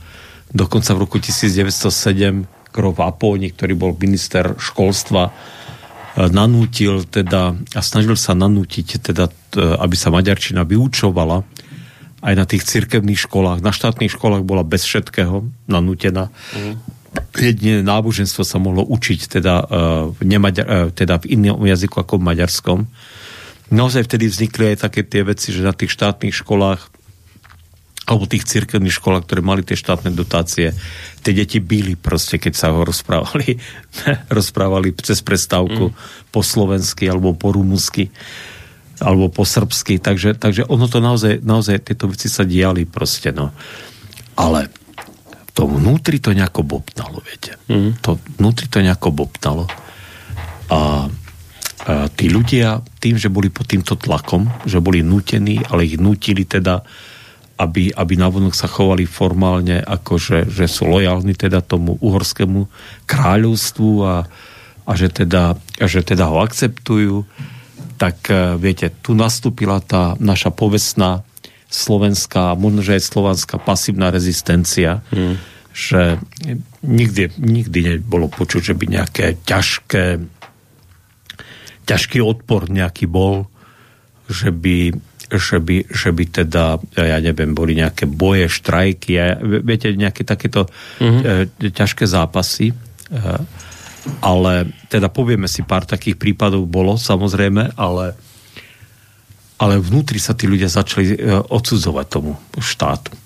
Dokonca 0.51 0.91
v 0.99 1.03
roku 1.07 1.17
1907 1.23 2.75
Krov 2.75 2.99
Apóni, 2.99 3.55
ktorý 3.55 3.79
bol 3.79 3.93
minister 3.95 4.59
školstva, 4.59 5.31
e, 5.31 5.33
nanútil 6.33 7.07
teda 7.07 7.55
a 7.55 7.81
snažil 7.81 8.19
sa 8.19 8.35
nanútiť 8.35 8.87
teda, 8.99 9.31
aby 9.79 9.95
sa 9.95 10.11
maďarčina 10.11 10.67
vyučovala 10.67 11.47
aj 12.23 12.35
na 12.35 12.45
tých 12.49 12.67
cirkevných 12.67 13.31
školách. 13.31 13.63
Na 13.63 13.71
štátnych 13.71 14.11
školách 14.11 14.43
bola 14.43 14.67
bez 14.67 14.83
všetkého 14.89 15.47
nanútená. 15.71 16.35
Mm 16.57 17.02
jedine 17.37 17.85
náboženstvo 17.85 18.43
sa 18.45 18.57
mohlo 18.61 18.85
učiť 18.85 19.21
teda, 19.41 19.55
uh, 19.63 19.67
v, 20.13 20.21
nemaďar, 20.25 20.67
uh, 20.67 20.89
teda 20.93 21.21
v 21.21 21.37
inom 21.39 21.61
jazyku 21.65 22.01
ako 22.01 22.21
v 22.21 22.27
maďarskom. 22.33 22.79
Naozaj 23.73 24.05
vtedy 24.05 24.29
vznikli 24.29 24.77
aj 24.77 24.85
také 24.89 25.01
tie 25.05 25.25
veci, 25.25 25.49
že 25.53 25.65
na 25.65 25.73
tých 25.73 25.93
štátnych 25.93 26.37
školách 26.37 26.93
alebo 28.03 28.27
tých 28.27 28.45
cirkevných 28.51 28.99
školách, 28.99 29.25
ktoré 29.31 29.41
mali 29.47 29.63
tie 29.63 29.79
štátne 29.79 30.11
dotácie, 30.11 30.75
tie 31.23 31.33
deti 31.33 31.63
byli 31.63 31.95
proste, 31.95 32.37
keď 32.37 32.53
sa 32.53 32.75
ho 32.75 32.83
rozprávali, 32.83 33.57
rozprávali 34.39 34.91
cez 34.99 35.23
prestávku 35.23 35.95
mm. 35.95 35.97
po 36.35 36.41
slovensky 36.43 37.07
alebo 37.07 37.33
po 37.33 37.55
rumúnsky 37.55 38.11
alebo 39.03 39.31
po 39.31 39.43
srbsky, 39.43 39.99
takže, 39.99 40.39
takže 40.39 40.63
ono 40.71 40.87
to 40.87 41.03
naozaj, 41.03 41.43
naozaj 41.43 41.83
tieto 41.83 42.07
veci 42.07 42.31
sa 42.31 42.47
diali 42.47 42.87
proste, 42.87 43.35
no. 43.35 43.51
Ale 44.39 44.71
to 45.53 45.69
vnútri 45.69 46.17
to 46.19 46.33
nejako 46.33 46.65
bobtalo, 46.65 47.21
viete. 47.21 47.61
Mm. 47.69 48.01
To 48.01 48.17
vnútri 48.41 48.73
to 48.73 48.81
nejako 48.81 49.13
bobtalo. 49.13 49.65
A, 49.69 49.79
a 50.73 50.81
tí 52.17 52.33
ľudia 52.33 52.81
tým, 53.01 53.21
že 53.21 53.29
boli 53.29 53.53
pod 53.53 53.69
týmto 53.69 54.01
tlakom, 54.01 54.49
že 54.65 54.81
boli 54.81 55.05
nutení, 55.05 55.61
ale 55.69 55.85
ich 55.85 56.01
nutili 56.01 56.49
teda 56.49 56.81
aby, 57.63 57.95
aby 57.95 58.15
navonok 58.19 58.59
sa 58.59 58.67
chovali 58.67 59.07
formálne, 59.07 59.79
ako 59.79 60.19
že, 60.19 60.39
že 60.51 60.67
sú 60.67 60.91
lojálni 60.91 61.37
teda 61.39 61.63
tomu 61.63 61.95
uhorskému 62.01 62.67
kráľovstvu 63.07 63.91
a, 64.03 64.27
a 64.83 64.93
že, 64.99 65.09
teda, 65.13 65.55
a 65.55 65.87
že 65.87 66.03
teda 66.03 66.27
ho 66.27 66.43
akceptujú, 66.43 67.23
tak 68.01 68.27
e, 68.35 68.59
viete, 68.59 68.91
tu 68.99 69.15
nastúpila 69.15 69.79
tá 69.79 70.19
naša 70.19 70.51
povestná 70.51 71.23
slovenská, 71.73 72.53
možno 72.55 72.85
že 72.85 73.01
aj 73.01 73.09
slovanská 73.09 73.57
pasívna 73.57 74.13
rezistencia, 74.13 75.01
hmm. 75.09 75.41
že 75.73 76.21
nikdy, 76.85 77.33
nikdy 77.41 77.79
nebolo 77.97 78.29
počuť, 78.29 78.61
že 78.61 78.75
by 78.77 78.85
nejaké 78.93 79.41
ťažké 79.43 80.05
ťažký 81.83 82.23
odpor 82.23 82.71
nejaký 82.71 83.11
bol, 83.11 83.51
že 84.31 84.55
by 84.55 84.95
že 85.33 85.65
by, 85.65 85.89
že 85.89 86.13
by 86.13 86.25
teda, 86.29 86.77
ja 86.93 87.17
neviem, 87.25 87.57
boli 87.57 87.73
nejaké 87.73 88.05
boje, 88.05 88.53
štrajky, 88.53 89.17
a, 89.17 89.41
viete, 89.41 89.97
nejaké 89.97 90.29
takéto 90.29 90.69
mm-hmm. 91.01 91.73
ťažké 91.73 92.05
zápasy. 92.05 92.69
E, 92.69 92.75
ale 94.21 94.53
teda 94.93 95.09
povieme 95.09 95.49
si, 95.49 95.65
pár 95.65 95.89
takých 95.89 96.21
prípadov 96.21 96.69
bolo, 96.69 97.01
samozrejme, 97.01 97.81
ale, 97.81 98.13
ale 99.63 99.79
vnútri 99.79 100.19
sa 100.19 100.35
tí 100.35 100.51
ľudia 100.51 100.67
začali 100.67 101.15
e, 101.15 101.17
odsudzovať 101.39 102.07
tomu 102.11 102.35
štátu. 102.59 103.15
E, 103.15 103.19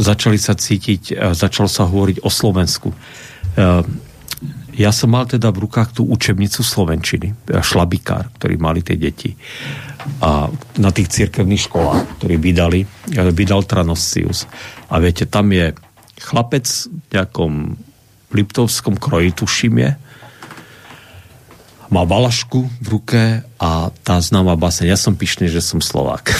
začali 0.00 0.40
sa 0.40 0.56
cítiť, 0.56 1.02
e, 1.12 1.14
začalo 1.36 1.68
sa 1.68 1.84
hovoriť 1.84 2.24
o 2.24 2.30
Slovensku. 2.32 2.88
Ja 4.74 4.90
som 4.90 5.14
mal 5.14 5.30
teda 5.30 5.54
v 5.54 5.70
rukách 5.70 5.94
tú 5.94 6.02
učebnicu 6.10 6.66
Slovenčiny, 6.66 7.46
šlabikár, 7.62 8.34
ktorý 8.34 8.58
mali 8.58 8.82
tie 8.82 8.98
deti 8.98 9.30
a 10.18 10.50
na 10.82 10.90
tých 10.90 11.14
cirkevných 11.14 11.70
školách, 11.70 12.18
ktorí 12.18 12.34
vydali, 12.42 12.82
vydal 13.30 13.62
Tranosius. 13.62 14.50
A 14.90 14.98
viete, 14.98 15.30
tam 15.30 15.54
je 15.54 15.70
chlapec 16.18 16.66
v 16.66 17.06
nejakom 17.14 17.52
liptovskom 18.34 18.98
kroji, 18.98 19.30
tuším 19.30 19.74
je, 19.78 19.90
má 21.94 22.02
balašku 22.02 22.66
v 22.82 22.86
ruke 22.90 23.20
a 23.54 23.94
tá 24.02 24.18
známa 24.18 24.58
baseň, 24.58 24.90
ja 24.90 24.98
som 24.98 25.14
pyšný, 25.14 25.46
že 25.46 25.62
som 25.62 25.78
Slovák. 25.78 26.26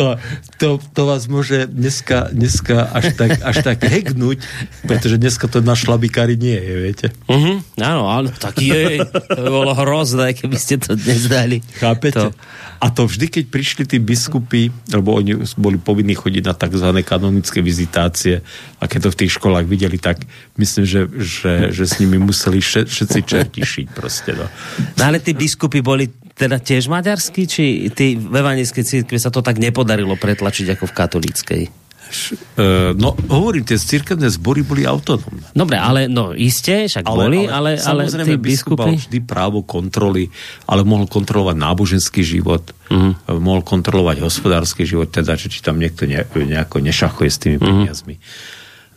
to, 0.00 0.16
to, 0.56 0.68
to 0.80 1.02
vás 1.04 1.28
môže 1.28 1.68
dneska, 1.68 2.32
dneska 2.32 2.88
až, 2.88 3.12
tak, 3.14 3.36
až 3.44 3.56
tak 3.60 3.84
hegnúť, 3.84 4.40
pretože 4.88 5.20
dneska 5.20 5.44
to 5.44 5.60
na 5.60 5.76
šlabikári 5.76 6.40
nie 6.40 6.56
je, 6.56 6.74
viete. 6.80 7.06
Uh-huh, 7.28 7.60
áno, 7.76 8.08
áno, 8.08 8.32
tak 8.32 8.64
je. 8.64 9.04
To 9.04 9.40
by 9.44 9.50
bolo 9.52 9.72
hrozné, 9.76 10.32
keby 10.32 10.56
ste 10.56 10.80
to 10.80 10.96
dnes 10.96 11.28
dali. 11.28 11.60
Chápete? 11.76 12.16
To. 12.16 12.32
A 12.80 12.88
to 12.88 13.04
vždy, 13.04 13.28
keď 13.28 13.44
prišli 13.52 13.84
tí 13.84 14.00
biskupy, 14.00 14.72
lebo 14.88 15.12
oni 15.12 15.36
boli 15.60 15.76
povinní 15.76 16.16
chodiť 16.16 16.48
na 16.48 16.56
tzv. 16.56 16.88
kanonické 17.04 17.60
vizitácie 17.60 18.40
a 18.80 18.88
keď 18.88 19.00
to 19.04 19.12
v 19.12 19.18
tých 19.20 19.36
školách 19.36 19.68
videli, 19.68 20.00
tak 20.00 20.24
myslím, 20.56 20.88
že, 20.88 21.04
že, 21.20 21.52
že 21.76 21.84
s 21.84 22.00
nimi 22.00 22.16
museli 22.16 22.64
všetci 22.64 23.20
čerti 23.28 23.60
šiť 23.60 23.86
proste. 23.92 24.32
No. 24.32 24.48
no 24.96 25.02
ale 25.04 25.19
tí 25.20 25.32
biskupy 25.36 25.84
boli 25.84 26.08
teda 26.34 26.56
tiež 26.56 26.88
maďarskí, 26.88 27.42
či 27.44 27.64
tí 27.92 28.16
v 28.16 28.34
evangelickej 28.34 28.84
církve 28.84 29.20
sa 29.20 29.28
to 29.28 29.44
tak 29.44 29.60
nepodarilo 29.60 30.16
pretlačiť 30.16 30.72
ako 30.74 30.84
v 30.88 30.96
katolíckej? 30.96 31.62
Uh, 32.10 32.90
no, 32.98 33.14
hovorím, 33.30 33.62
tie 33.62 33.78
cirkevné 33.78 34.26
zbory 34.34 34.66
boli 34.66 34.82
autonómne. 34.82 35.46
Dobre, 35.54 35.78
ale 35.78 36.10
no 36.10 36.34
isté, 36.34 36.90
však 36.90 37.06
ale, 37.06 37.22
boli, 37.22 37.40
ale, 37.46 37.78
ale, 37.78 38.10
ale 38.10 38.26
tí 38.26 38.34
biskupy... 38.34 38.98
vždy 38.98 39.22
právo 39.22 39.62
kontroly, 39.62 40.26
ale 40.66 40.82
mohol 40.82 41.06
kontrolovať 41.06 41.54
náboženský 41.54 42.26
život, 42.26 42.74
uh-huh. 42.90 43.38
mohol 43.38 43.62
kontrolovať 43.62 44.26
hospodársky 44.26 44.82
život, 44.82 45.06
teda, 45.06 45.38
že 45.38 45.54
či 45.54 45.62
tam 45.62 45.78
niekto 45.78 46.10
ne, 46.10 46.26
nejako 46.26 46.82
nešachuje 46.82 47.30
s 47.30 47.38
tými 47.38 47.56
uh-huh. 47.62 47.86
peniazmi. 47.86 48.18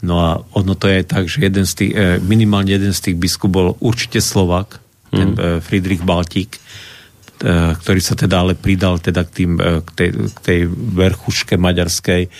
No 0.03 0.19
a 0.19 0.29
ono 0.57 0.75
to 0.75 0.91
je 0.91 0.99
tak, 1.07 1.31
že 1.31 1.47
jeden 1.47 1.63
z 1.63 1.73
tých, 1.79 1.91
eh, 1.95 2.19
minimálne 2.19 2.75
jeden 2.75 2.91
z 2.91 2.99
tých 2.99 3.15
biskup 3.15 3.55
bol 3.55 3.79
určite 3.79 4.19
Slovak. 4.19 4.82
Ten 5.13 5.29
mhm. 5.37 5.61
Friedrich 5.61 6.01
Baltík, 6.01 6.57
ktorý 7.83 8.01
sa 8.01 8.15
teda 8.17 8.41
ale 8.41 8.53
pridal 8.55 9.03
teda 9.03 9.27
k, 9.27 9.31
tým, 9.43 9.51
k, 9.59 9.89
tej, 9.93 10.09
k 10.31 10.39
tej 10.41 10.59
verchuške 10.71 11.59
maďarskej, 11.59 12.31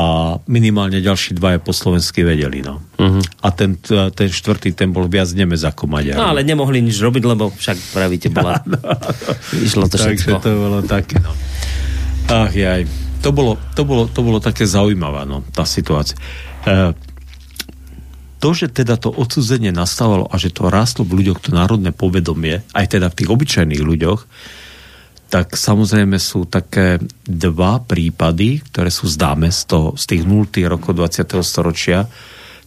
a 0.00 0.38
minimálne 0.48 0.96
ďalší 1.04 1.36
dva 1.36 1.56
je 1.56 1.60
po 1.60 1.76
slovensky 1.76 2.24
vedeli. 2.24 2.64
No. 2.64 2.80
Uh-huh. 2.96 3.20
A 3.44 3.52
ten, 3.52 3.76
ten 4.16 4.28
štvrtý, 4.32 4.72
ten 4.72 4.96
bol 4.96 5.04
viac 5.10 5.28
Nemec 5.36 5.60
ako 5.60 5.90
Maďar. 5.90 6.16
No 6.16 6.32
ale 6.32 6.40
nemohli 6.40 6.80
nič 6.80 6.96
robiť, 7.04 7.22
lebo 7.28 7.52
však 7.52 7.76
pravíte, 7.92 8.32
bola... 8.32 8.62
no, 8.70 8.80
no, 8.80 8.96
no. 8.96 9.32
Išlo 9.60 9.92
to 9.92 10.00
všetko. 10.00 10.40
Takže 10.40 10.46
to 10.46 10.50
bolo 10.56 10.80
také, 10.88 11.20
no. 11.20 11.32
Ach 12.32 12.48
jaj. 12.54 12.88
To 13.20 13.28
bolo, 13.36 13.60
to 13.76 13.84
bolo, 13.84 14.08
to 14.08 14.24
bolo 14.24 14.40
také 14.40 14.64
zaujímavé, 14.64 15.28
no, 15.28 15.44
tá 15.52 15.68
situácia. 15.68 16.16
E, 16.64 16.96
to, 18.40 18.56
že 18.56 18.72
teda 18.72 18.96
to 18.96 19.12
odsudzenie 19.12 19.68
nastávalo 19.68 20.24
a 20.32 20.40
že 20.40 20.48
to 20.48 20.72
rástlo 20.72 21.04
v 21.04 21.20
ľuďoch, 21.22 21.44
to 21.44 21.50
národné 21.52 21.92
povedomie, 21.92 22.64
aj 22.72 22.96
teda 22.96 23.12
v 23.12 23.18
tých 23.20 23.30
obyčajných 23.30 23.84
ľuďoch, 23.84 24.20
tak 25.30 25.54
samozrejme 25.54 26.18
sú 26.18 26.48
také 26.48 26.98
dva 27.22 27.78
prípady, 27.78 28.66
ktoré 28.66 28.90
sú 28.90 29.06
zdáme 29.06 29.54
z, 29.54 29.62
toho, 29.70 29.88
z 29.94 30.04
tých 30.16 30.22
0. 30.26 30.50
rokov 30.66 30.98
20. 30.98 31.38
storočia. 31.46 32.10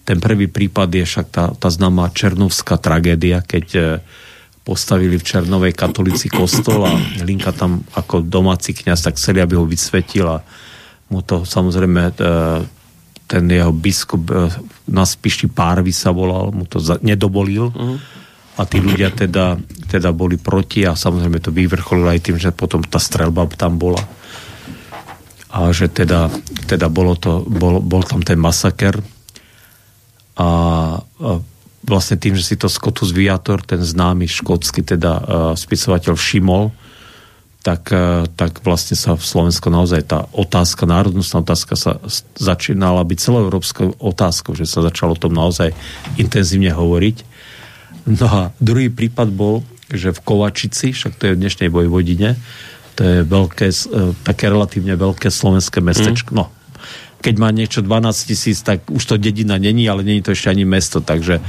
Ten 0.07 0.23
prvý 0.23 0.47
prípad 0.47 0.87
je 0.87 1.03
však 1.03 1.27
tá, 1.27 1.51
tá 1.51 1.67
známa 1.67 2.13
Černovská 2.15 2.79
tragédia, 2.79 3.43
keď 3.43 3.65
e, 3.75 3.81
postavili 4.63 5.19
v 5.19 5.27
Černovej 5.27 5.75
katolíci 5.75 6.31
kostol 6.31 6.87
a 6.87 6.95
Linka 7.27 7.51
tam 7.51 7.83
ako 7.99 8.23
domáci 8.23 8.71
kňaz 8.71 9.11
tak 9.11 9.19
chceli, 9.19 9.43
aby 9.43 9.59
ho 9.59 9.67
vysvetil 9.67 10.23
a 10.31 10.39
mu 11.11 11.19
to 11.19 11.43
samozrejme 11.43 12.01
e, 12.09 12.13
ten 13.27 13.49
jeho 13.49 13.71
biskup 13.71 14.23
e, 14.29 14.51
na 14.91 15.07
Spiši 15.07 15.49
Párvy 15.49 15.95
sa 15.95 16.11
volal, 16.11 16.51
mu 16.51 16.67
to 16.67 16.79
nedobolil. 17.01 17.71
Uh-huh 17.71 17.97
a 18.53 18.61
tí 18.69 18.77
ľudia 18.77 19.09
teda, 19.09 19.57
teda 19.89 20.13
boli 20.13 20.37
proti 20.37 20.85
a 20.85 20.93
samozrejme 20.93 21.41
to 21.41 21.49
vyvrcholilo 21.49 22.13
aj 22.13 22.21
tým, 22.21 22.37
že 22.37 22.53
potom 22.53 22.85
tá 22.85 23.01
strelba 23.01 23.49
tam 23.49 23.81
bola. 23.81 24.01
A 25.53 25.73
že 25.73 25.89
teda, 25.89 26.29
teda 26.69 26.89
bolo 26.89 27.17
to, 27.17 27.41
bol, 27.45 27.81
bol 27.81 28.05
tam 28.05 28.21
ten 28.21 28.37
masaker. 28.37 29.01
A, 30.37 30.45
a 30.45 30.49
vlastne 31.81 32.17
tým, 32.21 32.37
že 32.37 32.45
si 32.45 32.55
to 32.57 32.69
Scotus 32.69 33.09
Viator, 33.09 33.65
ten 33.65 33.81
známy 33.81 34.29
škótsky 34.29 34.85
teda 34.85 35.11
uh, 35.17 35.23
spisovateľ 35.57 36.13
všimol, 36.13 36.69
tak, 37.63 37.89
uh, 37.95 38.27
tak 38.35 38.59
vlastne 38.61 38.99
sa 38.99 39.15
v 39.15 39.23
Slovensku 39.23 39.71
naozaj 39.71 40.03
tá 40.03 40.27
otázka, 40.35 40.83
národnostná 40.83 41.41
otázka 41.41 41.79
sa 41.79 42.03
začínala 42.35 43.01
byť 43.07 43.17
celoeurópskou 43.17 43.97
otázkou, 44.03 44.53
že 44.53 44.67
sa 44.67 44.83
začalo 44.83 45.15
o 45.15 45.21
tom 45.23 45.31
naozaj 45.31 45.71
intenzívne 46.19 46.75
hovoriť 46.75 47.33
No 48.03 48.27
a 48.27 48.41
druhý 48.59 48.91
prípad 48.91 49.31
bol, 49.31 49.63
že 49.87 50.11
v 50.11 50.19
Kovačici, 50.23 50.91
však 50.91 51.15
to 51.15 51.23
je 51.31 51.33
v 51.35 51.39
dnešnej 51.39 51.69
Vojvodine, 51.71 52.35
to 52.99 53.01
je 53.01 53.17
veľké, 53.23 53.67
e, 53.71 54.11
také 54.27 54.51
relatívne 54.51 54.93
veľké 54.99 55.31
slovenské 55.31 55.79
mestečko. 55.79 56.35
Mm. 56.35 56.37
No, 56.37 56.45
keď 57.23 57.35
má 57.39 57.49
niečo 57.55 57.79
12 57.79 58.27
tisíc, 58.27 58.59
tak 58.59 58.83
už 58.91 59.03
to 59.07 59.15
dedina 59.15 59.55
není, 59.55 59.87
ale 59.87 60.03
není 60.03 60.19
to 60.19 60.35
ešte 60.35 60.51
ani 60.51 60.67
mesto, 60.67 60.99
takže 60.99 61.39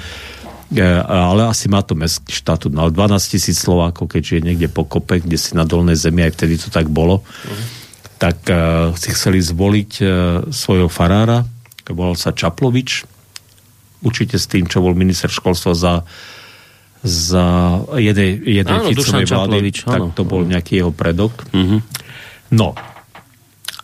ale 1.04 1.50
asi 1.50 1.68
má 1.68 1.84
to 1.84 1.92
mestský 1.94 2.32
štatút. 2.32 2.72
Ale 2.74 2.90
12 2.90 3.32
tisíc 3.32 3.60
Slovákov, 3.60 4.10
keď 4.10 4.22
žije 4.22 4.40
niekde 4.42 4.68
po 4.72 4.88
kope, 4.88 5.20
kde 5.20 5.36
si 5.36 5.52
na 5.54 5.68
dolnej 5.68 5.98
zemi, 5.98 6.24
aj 6.24 6.34
vtedy 6.34 6.54
to 6.56 6.68
tak 6.72 6.88
bolo, 6.88 7.20
mm. 7.20 7.64
tak 8.16 8.38
uh, 8.48 8.90
si 8.96 9.12
chceli 9.12 9.44
zvoliť 9.44 9.90
uh, 10.00 10.08
svojho 10.50 10.88
farára, 10.88 11.44
volal 11.92 12.16
sa 12.16 12.32
Čaplovič, 12.32 13.04
určite 14.04 14.40
s 14.40 14.48
tým, 14.48 14.64
čo 14.64 14.80
bol 14.80 14.96
minister 14.96 15.28
školstva 15.28 15.72
za 15.76 15.94
za 17.04 17.44
jednej, 18.00 18.64
jednej 18.64 18.80
áno, 18.80 18.88
Ficovej 18.88 19.28
vlády, 19.28 19.76
tak 19.76 20.16
to 20.16 20.24
bol 20.24 20.40
nejaký 20.40 20.80
jeho 20.80 20.88
predok. 20.88 21.36
Uh-huh. 21.52 21.84
No, 22.48 22.72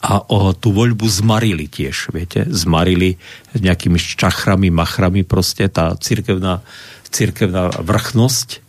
a 0.00 0.24
o, 0.24 0.56
tú 0.56 0.72
voľbu 0.72 1.04
zmarili 1.04 1.68
tiež, 1.68 2.08
viete, 2.16 2.48
zmarili 2.48 3.20
nejakými 3.52 4.00
čachrami, 4.00 4.72
machrami 4.72 5.28
proste, 5.28 5.68
tá 5.68 5.92
cirkevná, 6.00 6.64
cirkevná 7.12 7.68
vrchnosť 7.68 8.64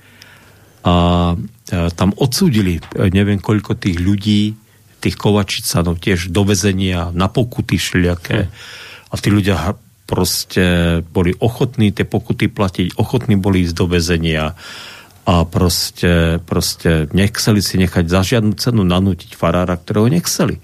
a 0.83 0.95
e, 1.71 1.87
tam 1.95 2.11
odsúdili 2.19 2.83
e, 2.83 3.07
neviem 3.15 3.39
koľko 3.39 3.79
tých 3.79 3.95
ľudí, 4.03 4.59
tých 4.99 5.15
Kovačicanov 5.15 6.03
tiež 6.03 6.29
do 6.35 6.43
vezenia, 6.43 7.15
na 7.15 7.31
pokuty 7.31 7.79
šliaké. 7.79 8.51
A 9.11 9.13
tí 9.15 9.31
ľudia 9.31 9.79
proste 10.05 10.99
boli 11.15 11.31
ochotní 11.39 11.95
tie 11.95 12.03
pokuty 12.03 12.51
platiť, 12.51 12.99
ochotní 12.99 13.39
boli 13.39 13.63
ísť 13.63 13.75
do 13.79 13.87
väzenia 13.87 14.51
a 15.23 15.35
proste, 15.45 16.41
proste 16.43 17.07
nechceli 17.15 17.61
si 17.63 17.79
nechať 17.79 18.05
za 18.09 18.19
žiadnu 18.25 18.57
cenu 18.57 18.81
nanútiť 18.83 19.37
farára, 19.37 19.77
ktorého 19.77 20.09
nechceli. 20.11 20.59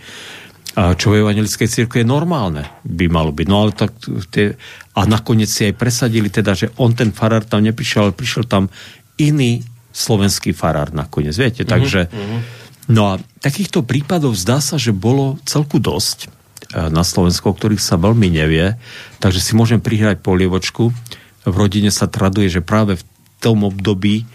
Čo 0.78 1.10
v 1.10 1.26
evangelickej 1.26 1.66
cirkvi 1.74 2.06
je 2.06 2.14
normálne, 2.14 2.70
by 2.86 3.10
malo 3.10 3.34
byť. 3.34 3.48
No 3.50 3.66
ale 3.66 3.74
tak 3.74 3.98
tie, 4.30 4.54
a 4.94 5.10
nakoniec 5.10 5.50
si 5.50 5.66
aj 5.66 5.74
presadili 5.74 6.30
teda, 6.30 6.54
že 6.54 6.70
on 6.78 6.94
ten 6.94 7.10
farár 7.10 7.42
tam 7.50 7.66
neprišiel, 7.66 8.10
ale 8.10 8.14
prišiel 8.14 8.46
tam 8.46 8.70
iný 9.18 9.66
slovenský 9.90 10.54
farár 10.54 10.94
nakoniec, 10.94 11.34
viete, 11.34 11.66
mm-hmm. 11.66 11.74
takže, 11.74 12.02
mm-hmm. 12.14 12.42
No 12.88 13.12
a 13.12 13.14
takýchto 13.44 13.84
prípadov 13.84 14.32
zdá 14.40 14.64
sa, 14.64 14.80
že 14.80 14.96
bolo 14.96 15.36
celku 15.44 15.76
dosť 15.76 16.28
e, 16.72 16.88
na 16.88 17.04
Slovensku, 17.04 17.52
o 17.52 17.56
ktorých 17.56 17.84
sa 17.84 18.00
veľmi 18.00 18.32
nevie, 18.32 18.80
takže 19.20 19.44
si 19.44 19.60
môžem 19.60 19.84
prihrať 19.84 20.24
polievočku. 20.24 20.96
V 21.44 21.56
rodine 21.56 21.92
sa 21.92 22.08
traduje, 22.08 22.48
že 22.48 22.64
práve 22.64 22.96
v 22.96 23.04
tom 23.44 23.68
období 23.68 24.24
e, 24.24 24.26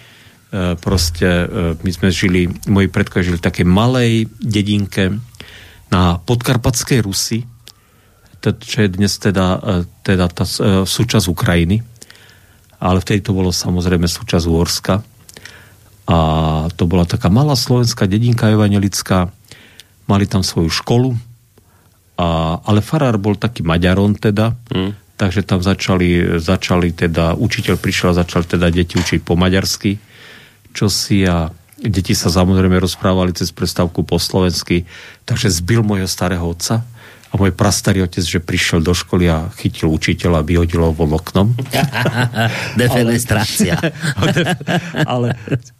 proste 0.77 1.25
e, 1.25 1.47
my 1.81 1.91
sme 1.97 2.09
žili, 2.13 2.53
moji 2.69 2.93
predkovia 2.93 3.33
žili 3.33 3.41
v 3.41 3.47
takej 3.49 3.67
malej 3.67 4.13
dedinke 4.37 5.17
na 5.93 6.17
podkarpatskej 6.25 7.05
Rusi, 7.05 7.45
čo 8.41 8.77
je 8.83 8.89
dnes 8.91 9.13
teda, 9.21 9.61
teda 10.03 10.27
tá 10.33 10.43
súčasť 10.89 11.31
Ukrajiny, 11.31 11.85
ale 12.83 12.99
vtedy 12.99 13.23
to 13.23 13.37
bolo 13.37 13.55
samozrejme 13.55 14.09
súčasť 14.09 14.45
Uhorska. 14.49 14.95
A 16.11 16.19
to 16.75 16.91
bola 16.91 17.07
taká 17.07 17.31
malá 17.31 17.55
slovenská 17.55 18.11
dedinka 18.11 18.51
evangelická, 18.51 19.31
mali 20.11 20.27
tam 20.27 20.43
svoju 20.43 20.67
školu, 20.67 21.15
a, 22.19 22.59
ale 22.59 22.83
farár 22.83 23.23
bol 23.23 23.39
taký 23.39 23.63
Maďaron 23.63 24.19
teda, 24.19 24.59
mm. 24.75 25.15
takže 25.15 25.47
tam 25.47 25.63
začali, 25.63 26.43
začali 26.43 26.91
teda, 26.91 27.39
učiteľ 27.39 27.79
prišiel 27.79 28.11
a 28.11 28.19
začal 28.27 28.43
teda 28.43 28.75
deti 28.75 28.99
učiť 28.99 29.23
po 29.23 29.39
maďarsky, 29.39 29.95
čo 30.75 30.91
si 30.91 31.23
a 31.23 31.47
deti 31.87 32.14
sa 32.14 32.31
samozrejme 32.31 32.79
rozprávali 32.79 33.35
cez 33.35 33.51
prestávku 33.51 34.07
po 34.07 34.21
slovensky, 34.23 34.87
takže 35.27 35.51
zbil 35.51 35.83
môjho 35.83 36.07
starého 36.07 36.42
otca, 36.42 36.87
a 37.33 37.40
môj 37.40 37.57
prastarý 37.57 38.05
otec, 38.05 38.21
že 38.21 38.45
prišiel 38.45 38.85
do 38.85 38.92
školy 38.92 39.25
a 39.33 39.49
chytil 39.57 39.88
učiteľa 39.88 40.45
a 40.45 40.47
vyhodil 40.47 40.85
ho 40.85 40.92
von 40.92 41.16
oknom. 41.16 41.57
Defenestrácia. 42.81 43.81
ale, 44.21 44.53
ale 45.09 45.29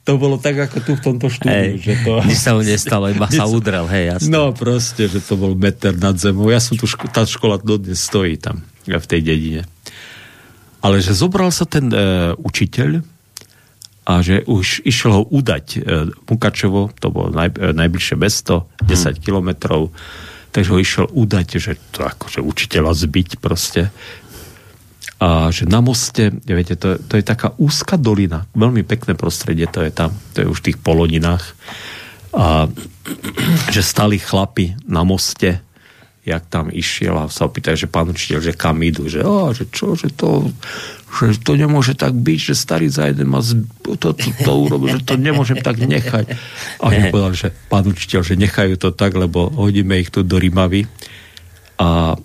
to 0.01 0.17
bolo 0.17 0.41
tak, 0.41 0.57
ako 0.57 0.81
tu 0.81 0.93
v 0.97 1.03
tomto 1.05 1.29
štúdiu. 1.29 1.53
Hey, 1.53 1.77
že 1.77 2.01
to... 2.09 2.25
Nič 2.25 2.41
sa 2.41 2.57
mu 2.57 2.65
nestalo, 2.65 3.13
iba 3.13 3.29
sa 3.29 3.45
udrel. 3.45 3.85
Hej, 3.85 4.17
jasne. 4.17 4.33
No 4.33 4.57
proste, 4.57 5.13
že 5.13 5.21
to 5.21 5.37
bol 5.37 5.53
meter 5.53 5.93
nad 5.93 6.17
zemou. 6.17 6.49
Ja 6.49 6.57
som 6.57 6.81
tu, 6.81 6.89
ško- 6.89 7.13
tá 7.13 7.29
škola 7.29 7.61
dodnes 7.61 8.01
stojí 8.01 8.41
tam, 8.41 8.65
v 8.89 9.05
tej 9.05 9.21
dedine. 9.21 9.69
Ale 10.81 11.05
že 11.05 11.13
zobral 11.13 11.53
sa 11.53 11.69
ten 11.69 11.93
e, 11.93 12.33
učiteľ 12.33 13.05
a 14.03 14.19
že 14.19 14.43
už 14.51 14.83
išiel 14.83 15.13
ho 15.15 15.23
udať 15.31 15.67
e, 15.75 15.79
Mukačevo, 16.27 16.91
to 16.99 17.15
bolo 17.15 17.31
naj, 17.31 17.55
e, 17.55 17.71
najbližšie 17.71 18.17
mesto, 18.19 18.67
10 18.83 18.89
hmm. 18.89 19.23
kilometrov 19.23 19.95
takže 20.53 20.71
ho 20.71 20.79
išiel 20.79 21.07
udať, 21.09 21.49
že 21.57 21.73
to 21.91 22.05
akože 22.05 22.45
učiteľa 22.45 22.93
zbyť 22.93 23.41
proste. 23.41 23.89
A 25.17 25.49
že 25.49 25.65
na 25.65 25.81
moste, 25.81 26.29
viete, 26.45 26.77
to, 26.77 27.01
to 27.01 27.17
je 27.17 27.25
taká 27.25 27.57
úzka 27.57 27.97
dolina, 27.97 28.45
veľmi 28.53 28.85
pekné 28.85 29.17
prostredie 29.17 29.65
to 29.67 29.81
je 29.81 29.91
tam, 29.91 30.13
to 30.37 30.45
je 30.45 30.47
už 30.47 30.59
v 30.61 30.67
tých 30.71 30.79
poloninách. 30.85 31.45
A 32.37 32.69
že 33.73 33.81
stali 33.81 34.21
chlapi 34.21 34.77
na 34.85 35.05
moste, 35.05 35.65
jak 36.23 36.47
tam 36.47 36.71
išiel 36.71 37.19
a 37.19 37.33
sa 37.33 37.51
opýtajú, 37.51 37.87
že 37.87 37.91
pán 37.91 38.07
učiteľ, 38.13 38.39
že 38.41 38.55
kam 38.55 38.79
idú, 38.83 39.11
že, 39.11 39.27
ó, 39.27 39.51
že 39.51 39.67
čo, 39.73 39.99
že 39.99 40.13
to 40.15 40.53
že 41.13 41.45
to 41.45 41.61
nemôže 41.61 41.93
tak 41.93 42.17
byť, 42.17 42.39
že 42.41 42.55
starý 42.57 42.89
za 42.89 43.13
jeden 43.13 43.29
ma 43.29 43.45
z... 43.45 43.69
to, 43.85 44.01
to, 44.01 44.17
to 44.17 44.53
urobil, 44.57 44.89
že 44.89 45.05
to 45.05 45.21
nemôžem 45.21 45.61
tak 45.61 45.77
nechať. 45.77 46.33
A 46.81 46.89
oni 46.89 47.13
povedali, 47.13 47.37
že 47.37 47.49
pán 47.69 47.85
učiteľ, 47.85 48.21
že 48.25 48.35
nechajú 48.41 48.81
to 48.81 48.97
tak, 48.97 49.13
lebo 49.13 49.53
hodíme 49.53 50.01
ich 50.01 50.09
tu 50.09 50.25
do 50.25 50.41
Rimavy 50.41 50.89
a 51.77 52.17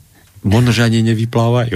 možno, 0.48 0.72
že 0.72 0.88
ani 0.88 1.04
nevyplávajú. 1.04 1.76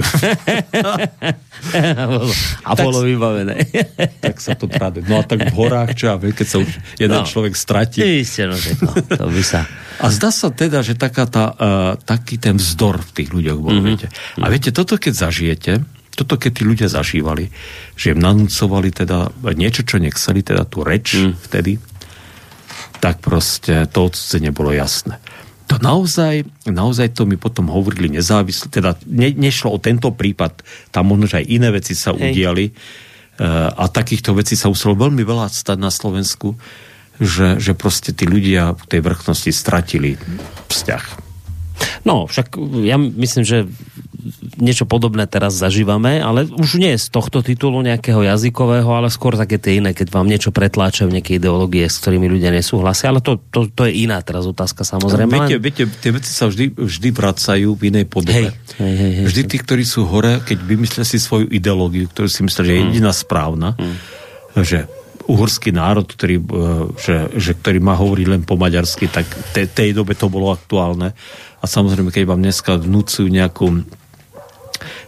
a 2.68 2.70
bolo 2.80 3.04
vybavené. 3.04 3.60
tak 4.24 4.40
sa 4.40 4.56
to 4.56 4.64
traduje. 4.64 5.04
No 5.04 5.20
a 5.20 5.22
tak 5.28 5.52
v 5.52 5.54
horách, 5.54 5.92
čo 5.92 6.08
ja 6.08 6.16
viem, 6.16 6.32
keď 6.32 6.46
sa 6.48 6.56
už 6.64 6.70
jeden 6.96 7.20
no, 7.20 7.28
človek 7.28 7.52
stratí. 7.52 8.00
Isté, 8.00 8.48
no, 8.48 8.56
to 9.04 9.28
by 9.28 9.42
sa... 9.44 9.68
A 10.02 10.10
zdá 10.10 10.32
sa 10.34 10.50
teda, 10.50 10.82
že 10.82 10.98
taká 10.98 11.28
tá, 11.28 11.44
uh, 11.54 11.94
taký 12.00 12.40
ten 12.40 12.58
vzdor 12.58 13.04
v 13.04 13.10
tých 13.22 13.28
ľuďoch 13.30 13.58
bol, 13.60 13.70
mm-hmm. 13.70 13.86
viete. 13.86 14.08
A 14.40 14.50
viete, 14.50 14.74
toto 14.74 14.98
keď 14.98 15.28
zažijete, 15.28 15.72
toto 16.12 16.36
keď 16.36 16.50
tí 16.52 16.62
ľudia 16.68 16.88
zažívali, 16.92 17.48
že 17.96 18.12
im 18.12 18.20
nanúcovali 18.20 18.92
teda 18.92 19.32
niečo, 19.56 19.82
čo 19.82 19.96
nechceli, 19.96 20.44
teda 20.44 20.68
tú 20.68 20.84
reč 20.84 21.16
mm. 21.16 21.32
vtedy, 21.48 21.80
tak 23.02 23.18
proste 23.18 23.88
to 23.90 24.12
odsudzenie 24.12 24.54
bolo 24.54 24.70
jasné. 24.70 25.18
To 25.72 25.80
naozaj, 25.80 26.44
naozaj 26.68 27.16
to 27.16 27.24
mi 27.24 27.40
potom 27.40 27.72
hovorili 27.72 28.12
nezávisle, 28.12 28.68
teda 28.68 29.00
ne, 29.08 29.32
nešlo 29.32 29.72
o 29.72 29.80
tento 29.80 30.12
prípad, 30.12 30.60
tam 30.92 31.10
možno, 31.10 31.26
že 31.32 31.40
aj 31.40 31.46
iné 31.48 31.68
veci 31.72 31.96
sa 31.96 32.12
Hej. 32.12 32.20
udiali 32.28 32.64
uh, 32.68 33.72
a 33.72 33.88
takýchto 33.88 34.36
vecí 34.36 34.52
sa 34.52 34.68
muselo 34.68 34.94
veľmi 34.94 35.24
veľa 35.24 35.48
stať 35.48 35.78
na 35.80 35.88
Slovensku, 35.88 36.60
že, 37.16 37.56
že 37.56 37.72
proste 37.72 38.12
tí 38.12 38.28
ľudia 38.28 38.76
v 38.76 38.84
tej 38.84 39.00
vrchnosti 39.00 39.48
stratili 39.48 40.20
vzťah. 40.68 41.32
No, 42.04 42.28
však 42.28 42.58
ja 42.86 43.00
myslím, 43.00 43.42
že 43.42 43.66
niečo 44.58 44.86
podobné 44.86 45.26
teraz 45.26 45.58
zažívame, 45.58 46.22
ale 46.22 46.46
už 46.46 46.78
nie 46.78 46.94
z 46.94 47.06
tohto 47.10 47.42
titulu 47.42 47.82
nejakého 47.82 48.22
jazykového, 48.22 48.86
ale 48.86 49.08
skôr 49.10 49.34
také 49.34 49.58
tie 49.58 49.82
iné, 49.82 49.92
keď 49.92 50.14
vám 50.14 50.26
niečo 50.30 50.54
pretláčajú 50.54 51.10
nejaké 51.10 51.36
ideológie, 51.36 51.86
s 51.86 51.98
ktorými 51.98 52.30
ľudia 52.30 52.54
nesúhlasia, 52.54 53.10
ale 53.10 53.20
to, 53.20 53.38
to, 53.50 53.68
to 53.70 53.90
je 53.90 54.06
iná 54.06 54.22
teraz 54.22 54.46
otázka 54.46 54.86
samozrejme. 54.86 55.34
Viete, 55.46 55.56
viete, 55.58 55.84
tie 55.88 56.12
veci 56.14 56.30
sa 56.30 56.46
vždy, 56.46 56.78
vždy 56.78 57.08
vracajú 57.10 57.68
v 57.74 57.82
inej 57.90 58.06
podobe. 58.06 58.50
Hej, 58.50 58.78
hej, 58.78 58.94
hej, 58.94 59.12
hej. 59.18 59.24
Vždy 59.26 59.42
tí, 59.50 59.56
ktorí 59.58 59.84
sú 59.84 60.06
hore, 60.06 60.38
keď 60.42 60.58
vymyslia 60.62 61.04
si 61.04 61.18
svoju 61.18 61.50
ideológiu, 61.50 62.06
ktorú 62.06 62.28
si 62.30 62.46
myslia, 62.46 62.64
že 62.66 62.72
je 62.72 62.78
hmm. 62.78 62.88
jediná 62.94 63.12
správna, 63.12 63.74
hmm. 63.74 63.96
že 64.62 64.86
uhorský 65.26 65.70
národ, 65.70 66.06
ktorý, 66.06 66.36
e, 66.38 66.44
že, 66.98 67.16
že, 67.38 67.52
ktorý 67.54 67.78
má 67.78 67.94
hovoriť 67.94 68.26
len 68.26 68.42
po 68.42 68.58
maďarsky, 68.58 69.06
tak 69.06 69.26
te, 69.54 69.66
tej 69.70 69.94
dobe 69.94 70.18
to 70.18 70.26
bolo 70.26 70.50
aktuálne. 70.50 71.14
A 71.62 71.64
samozrejme, 71.64 72.10
keď 72.10 72.24
vám 72.26 72.42
dneska 72.42 72.74
vnúcujú 72.74 73.30
nejakú 73.30 73.86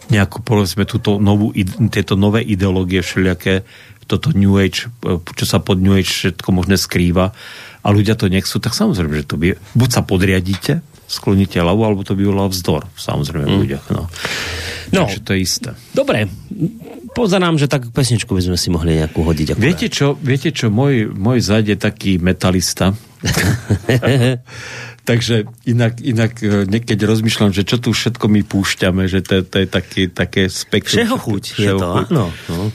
nejakú, 0.09 0.41
povedzme, 0.45 0.85
túto 0.85 1.17
novú, 1.17 1.51
tieto 1.89 2.13
nové 2.13 2.45
ideológie 2.45 3.01
všelijaké, 3.01 3.65
toto 4.05 4.29
New 4.37 4.53
Age, 4.61 4.89
e, 5.01 5.17
čo 5.33 5.45
sa 5.49 5.57
pod 5.57 5.81
New 5.81 5.97
Age 5.97 6.09
všetko 6.09 6.49
možné 6.53 6.77
skrýva 6.77 7.33
a 7.81 7.87
ľudia 7.89 8.13
to 8.13 8.29
nechcú, 8.29 8.61
tak 8.61 8.77
samozrejme, 8.77 9.21
že 9.21 9.25
to 9.25 9.35
by, 9.37 9.57
buď 9.73 9.89
sa 9.89 10.01
podriadíte, 10.05 10.85
skloníte 11.09 11.57
hlavu, 11.57 11.81
alebo 11.85 12.01
to 12.05 12.17
by 12.17 12.23
bolo 12.25 12.49
vzdor, 12.49 12.85
samozrejme, 12.97 13.45
mm. 13.45 13.57
ľuďach. 13.61 13.85
No. 13.93 14.05
no. 14.93 15.05
Takže 15.09 15.21
to 15.25 15.31
je 15.33 15.39
isté. 15.41 15.69
Dobre, 15.93 16.29
pozerám, 17.15 17.55
že 17.55 17.71
tak 17.71 17.87
pesničku 17.95 18.35
by 18.35 18.43
sme 18.43 18.57
si 18.59 18.67
mohli 18.67 18.99
nejakú 18.99 19.23
hodiť. 19.23 19.55
Akurát. 19.55 19.63
Viete 19.63 19.87
čo, 19.87 20.19
viete 20.19 20.51
čo, 20.51 20.67
môj, 20.67 21.15
môj 21.15 21.39
zad 21.39 21.63
je 21.65 21.79
taký 21.79 22.19
metalista. 22.19 22.91
Takže 25.09 25.45
inak, 25.69 26.01
inak 26.01 26.31
e, 26.41 26.81
keď 26.81 26.99
rozmýšľam, 27.05 27.53
že 27.53 27.61
čo 27.61 27.77
tu 27.77 27.93
všetko 27.93 28.25
my 28.25 28.41
púšťame, 28.41 29.05
že 29.05 29.21
to, 29.21 29.45
to 29.45 29.63
je 29.63 29.67
také, 29.69 30.01
také 30.09 30.41
spektrum. 30.49 30.97
Všeho 30.97 31.17
chuť 31.17 31.43
je 31.61 31.71
to, 31.77 31.87
áno. 32.09 32.25
No. 32.49 32.73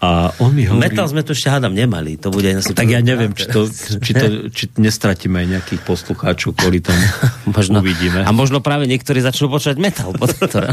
A 0.00 0.32
on 0.40 0.56
mi 0.56 0.64
hovorí... 0.64 0.80
Metal 0.80 1.04
sme 1.12 1.20
to 1.20 1.36
ešte 1.36 1.52
hádam 1.52 1.76
nemali. 1.76 2.16
To 2.24 2.32
bude 2.32 2.48
asi 2.48 2.72
tak 2.72 2.88
ja 2.88 3.04
neviem, 3.04 3.36
či, 3.36 3.44
to, 3.52 3.68
či, 4.00 4.12
to, 4.16 4.48
či 4.48 4.72
nestratíme 4.80 5.44
aj 5.44 5.46
nejakých 5.60 5.82
poslucháčov 5.84 6.56
kvôli 6.56 6.80
tomu. 6.80 7.04
možno, 7.56 7.84
Uvidíme. 7.84 8.24
A 8.24 8.32
možno 8.32 8.64
práve 8.64 8.88
niektorí 8.88 9.20
začnú 9.20 9.52
počať 9.52 9.76
metal 9.76 10.16
po 10.16 10.24
tejto 10.32 10.64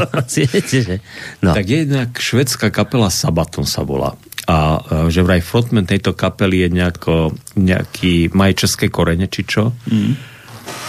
že? 0.64 1.04
No. 1.44 1.52
Tak 1.52 1.66
jednak 1.68 2.16
švedská 2.16 2.72
kapela 2.72 3.12
Sabaton 3.12 3.68
sa 3.68 3.84
volá. 3.84 4.16
A 4.48 4.80
že 5.12 5.20
vraj 5.20 5.44
frontman 5.44 5.84
tejto 5.84 6.16
kapely 6.16 6.64
je 6.64 6.68
nejako, 6.72 7.36
nejaký, 7.52 8.32
má 8.32 8.48
české 8.56 8.88
korene, 8.88 9.28
či 9.28 9.44
čo. 9.44 9.76
Mm. 9.92 10.16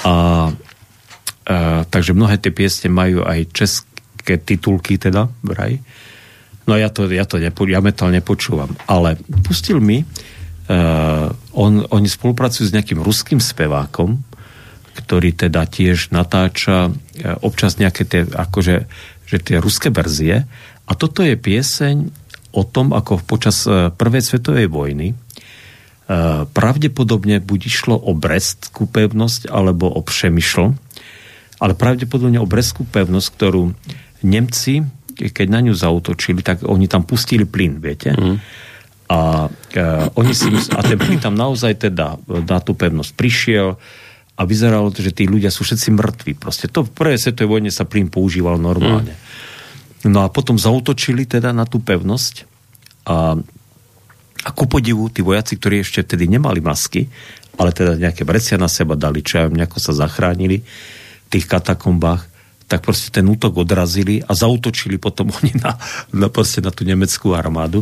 A, 0.08 0.14
a 0.16 0.16
takže 1.92 2.16
mnohé 2.16 2.40
tie 2.40 2.56
piesne 2.56 2.88
majú 2.88 3.28
aj 3.28 3.52
české 3.52 4.40
titulky 4.40 4.96
teda, 4.96 5.28
vraj. 5.44 5.84
No 6.70 6.78
ja 6.78 6.94
to, 6.94 7.10
ja 7.10 7.26
to 7.26 7.42
nepo, 7.42 7.66
ja 7.66 7.82
metal 7.82 8.14
nepočúvam. 8.14 8.70
Ale 8.86 9.18
pustil 9.42 9.82
mi, 9.82 10.06
uh, 10.06 11.34
on, 11.58 11.82
oni 11.90 12.06
spolupracujú 12.06 12.70
s 12.70 12.76
nejakým 12.78 13.02
ruským 13.02 13.42
spevákom, 13.42 14.22
ktorý 14.94 15.34
teda 15.34 15.66
tiež 15.66 16.14
natáča 16.14 16.94
uh, 16.94 16.94
občas 17.42 17.82
nejaké 17.82 18.06
tie, 18.06 18.22
akože, 18.22 18.86
že 19.26 19.38
tie 19.42 19.58
ruské 19.58 19.90
verzie. 19.90 20.46
A 20.86 20.92
toto 20.94 21.26
je 21.26 21.34
pieseň 21.34 22.14
o 22.54 22.62
tom, 22.62 22.94
ako 22.94 23.26
počas 23.26 23.66
uh, 23.66 23.90
prvej 23.90 24.22
svetovej 24.22 24.70
vojny 24.70 25.18
uh, 25.18 26.46
pravdepodobne 26.54 27.42
buď 27.42 27.60
išlo 27.66 27.98
o 27.98 28.14
Brestskú 28.14 28.86
pevnosť 28.86 29.50
alebo 29.50 29.90
o 29.90 30.06
Přemyšl, 30.06 30.78
ale 31.58 31.74
pravdepodobne 31.74 32.38
o 32.38 32.46
Brestskú 32.46 32.86
pevnosť, 32.86 33.28
ktorú 33.34 33.74
Nemci 34.22 34.99
keď 35.28 35.48
na 35.52 35.60
ňu 35.60 35.76
zautočili, 35.76 36.40
tak 36.40 36.64
oni 36.64 36.88
tam 36.88 37.04
pustili 37.04 37.44
plyn, 37.44 37.84
viete? 37.84 38.16
Mm. 38.16 38.40
A, 39.12 39.52
e, 39.52 39.84
oni 40.16 40.32
si 40.32 40.48
a 40.72 40.80
ten 40.80 40.96
plyn 40.96 41.20
tam 41.20 41.36
naozaj 41.36 41.92
teda 41.92 42.16
na 42.48 42.64
tú 42.64 42.80
pevnosť 42.80 43.12
prišiel 43.20 43.76
a 44.40 44.42
vyzeralo 44.48 44.88
to, 44.96 45.04
že 45.04 45.12
tí 45.12 45.28
ľudia 45.28 45.52
sú 45.52 45.68
všetci 45.68 45.92
mŕtvi. 45.92 46.32
Proste 46.40 46.72
to 46.72 46.88
v 46.88 46.96
prvej 46.96 47.20
svetovej 47.20 47.52
vojne 47.60 47.72
sa 47.74 47.84
plyn 47.84 48.08
používal 48.08 48.56
normálne. 48.56 49.20
Mm. 50.08 50.16
No 50.16 50.24
a 50.24 50.32
potom 50.32 50.56
zautočili 50.56 51.28
teda 51.28 51.52
na 51.52 51.68
tú 51.68 51.84
pevnosť 51.84 52.48
a 53.04 53.36
A 54.40 54.56
ku 54.56 54.72
podivu, 54.72 55.12
tí 55.12 55.20
vojaci, 55.20 55.60
ktorí 55.60 55.84
ešte 55.84 56.00
vtedy 56.00 56.32
nemali 56.32 56.64
masky, 56.64 57.12
ale 57.60 57.76
teda 57.76 58.00
nejaké 58.00 58.24
vrecia 58.24 58.56
na 58.56 58.72
seba 58.72 58.96
dali, 58.96 59.20
čo 59.20 59.44
aj 59.44 59.52
nejako 59.52 59.84
sa 59.84 59.92
zachránili 59.92 60.64
v 60.64 61.28
tých 61.28 61.44
katakombách, 61.44 62.29
tak 62.70 62.86
proste 62.86 63.10
ten 63.10 63.26
útok 63.26 63.66
odrazili 63.66 64.22
a 64.22 64.38
zautočili 64.38 65.02
potom 65.02 65.34
oni 65.42 65.58
na, 65.58 65.76
na, 66.14 66.30
proste 66.30 66.62
na 66.62 66.70
tú 66.70 66.86
nemeckú 66.86 67.34
armádu. 67.34 67.82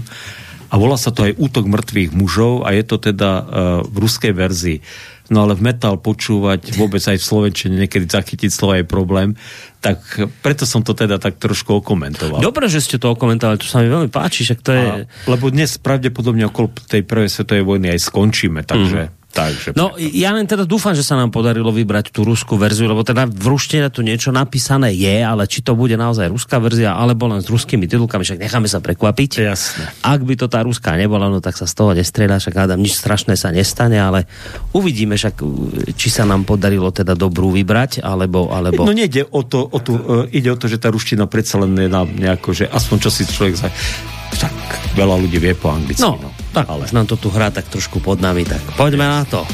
A 0.67 0.75
volá 0.75 0.99
sa 0.99 1.15
to 1.15 1.23
aj 1.23 1.39
útok 1.39 1.63
mŕtvych 1.63 2.11
mužov 2.11 2.67
a 2.67 2.75
je 2.75 2.83
to 2.83 2.99
teda 2.99 3.31
uh, 3.39 3.43
v 3.87 3.95
ruskej 4.03 4.35
verzii. 4.35 4.83
No 5.27 5.47
ale 5.47 5.59
v 5.59 5.63
metal 5.63 5.99
počúvať 5.99 6.75
vôbec 6.79 7.03
aj 7.03 7.19
v 7.19 7.23
Slovenčine 7.23 7.75
niekedy 7.75 8.07
zachytiť 8.07 8.51
slovo 8.51 8.79
je 8.79 8.87
problém, 8.87 9.35
tak 9.83 9.99
preto 10.39 10.63
som 10.63 10.83
to 10.83 10.95
teda 10.95 11.19
tak 11.19 11.39
trošku 11.39 11.83
okomentoval. 11.83 12.39
Dobre, 12.39 12.71
že 12.71 12.79
ste 12.79 12.95
to 12.95 13.11
okomentovali, 13.11 13.59
to 13.59 13.67
sa 13.67 13.83
mi 13.83 13.91
veľmi 13.91 14.11
páči, 14.11 14.47
že 14.47 14.55
to 14.55 14.71
je... 14.71 14.87
A, 14.87 15.07
lebo 15.27 15.51
dnes 15.51 15.75
pravdepodobne 15.79 16.47
okolo 16.47 16.71
tej 16.87 17.03
prvej 17.03 17.31
svetovej 17.31 17.63
vojny 17.63 17.91
aj 17.91 18.07
skončíme, 18.07 18.63
takže... 18.63 19.11
Mm. 19.11 19.16
Takže 19.37 19.77
no, 19.77 19.93
ja 20.01 20.33
len 20.33 20.49
teda 20.49 20.65
dúfam, 20.65 20.97
že 20.97 21.05
sa 21.05 21.13
nám 21.13 21.29
podarilo 21.29 21.69
vybrať 21.69 22.09
tú 22.09 22.25
ruskú 22.25 22.57
verziu, 22.57 22.89
lebo 22.89 23.05
teda 23.05 23.29
v 23.29 23.45
ruštine 23.45 23.85
tu 23.93 24.01
niečo 24.01 24.33
napísané 24.33 24.89
je, 24.97 25.21
ale 25.21 25.45
či 25.45 25.61
to 25.61 25.77
bude 25.77 25.93
naozaj 25.93 26.33
ruská 26.33 26.57
verzia, 26.57 26.97
alebo 26.97 27.29
len 27.29 27.45
s 27.45 27.47
ruskými 27.47 27.85
titulkami, 27.85 28.25
však 28.25 28.41
necháme 28.41 28.65
sa 28.65 28.81
prekvapiť. 28.81 29.31
Jasne. 29.45 29.93
Ak 30.01 30.25
by 30.25 30.33
to 30.33 30.49
tá 30.49 30.65
ruská 30.65 30.97
nebola, 30.97 31.29
no 31.29 31.37
tak 31.37 31.53
sa 31.53 31.69
z 31.69 31.73
toho 31.77 31.93
nestrieľa, 31.93 32.41
však 32.41 32.55
hádam, 32.57 32.81
nič 32.81 32.97
strašné 32.97 33.37
sa 33.37 33.53
nestane, 33.53 34.01
ale 34.01 34.25
uvidíme 34.73 35.13
však, 35.13 35.37
či 35.93 36.09
sa 36.09 36.25
nám 36.25 36.41
podarilo 36.41 36.89
teda 36.89 37.13
dobrú 37.13 37.53
vybrať, 37.53 38.01
alebo... 38.01 38.49
alebo... 38.49 38.89
No 38.89 38.97
nejde 38.97 39.21
o 39.29 39.45
to, 39.45 39.61
o 39.69 39.77
tu, 39.77 39.93
uh, 40.01 40.25
ide 40.33 40.49
o 40.49 40.57
to, 40.57 40.65
že 40.65 40.81
tá 40.81 40.89
ruština 40.89 41.29
predsa 41.29 41.61
len 41.61 41.77
je 41.77 41.85
nám 41.85 42.09
nejako, 42.09 42.57
že 42.57 42.65
aspoň 42.65 42.97
čo 43.05 43.09
si 43.13 43.21
človek 43.29 43.53
za 43.53 43.69
tak 44.37 44.53
veľa 44.99 45.23
ľudí 45.23 45.39
vie 45.39 45.55
po 45.55 45.71
anglicky. 45.71 46.03
No, 46.03 46.19
no 46.19 46.46
tak 46.57 46.73
ale 46.73 46.89
už 46.89 46.97
nám 46.97 47.05
to 47.05 47.21
tu 47.21 47.29
hrá 47.29 47.53
tak 47.53 47.69
trošku 47.69 48.01
pod 48.01 48.17
nami, 48.17 48.41
tak 48.41 48.65
poďme 48.73 49.05
na 49.05 49.21
to. 49.29 49.45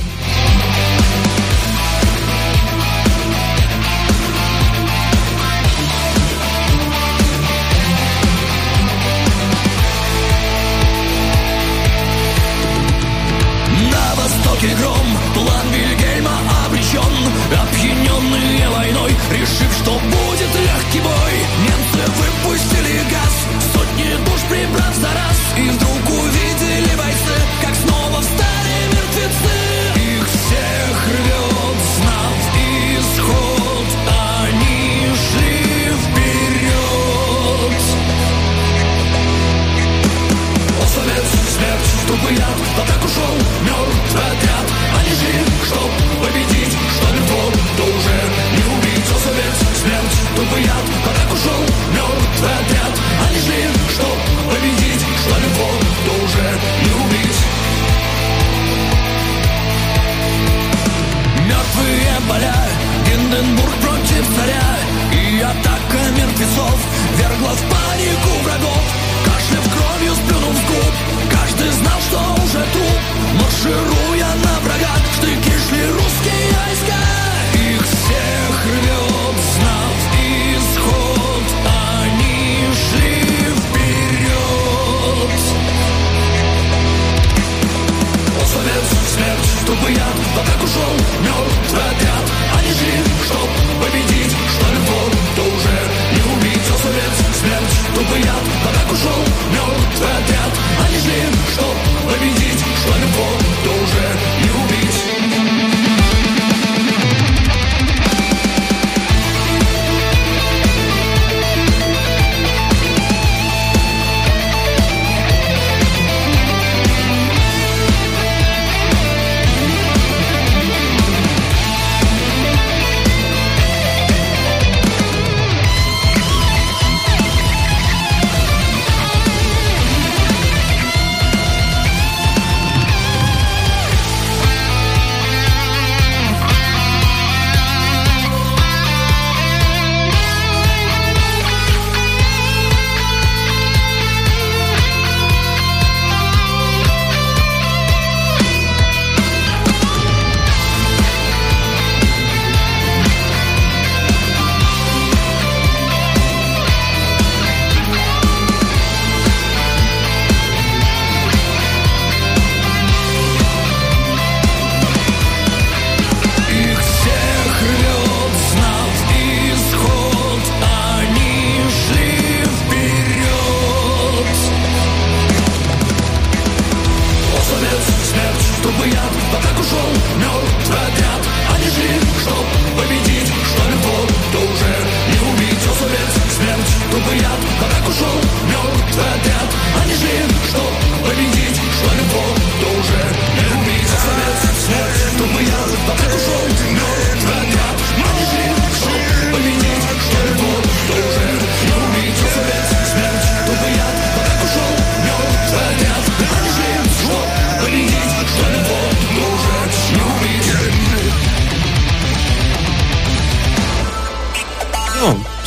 que 14.63 14.92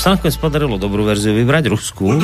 sa 0.06 0.14
nakoniec 0.14 0.38
podarilo 0.38 0.78
dobrú 0.78 1.02
verziu 1.02 1.34
vybrať, 1.34 1.66
ruskú. 1.66 2.14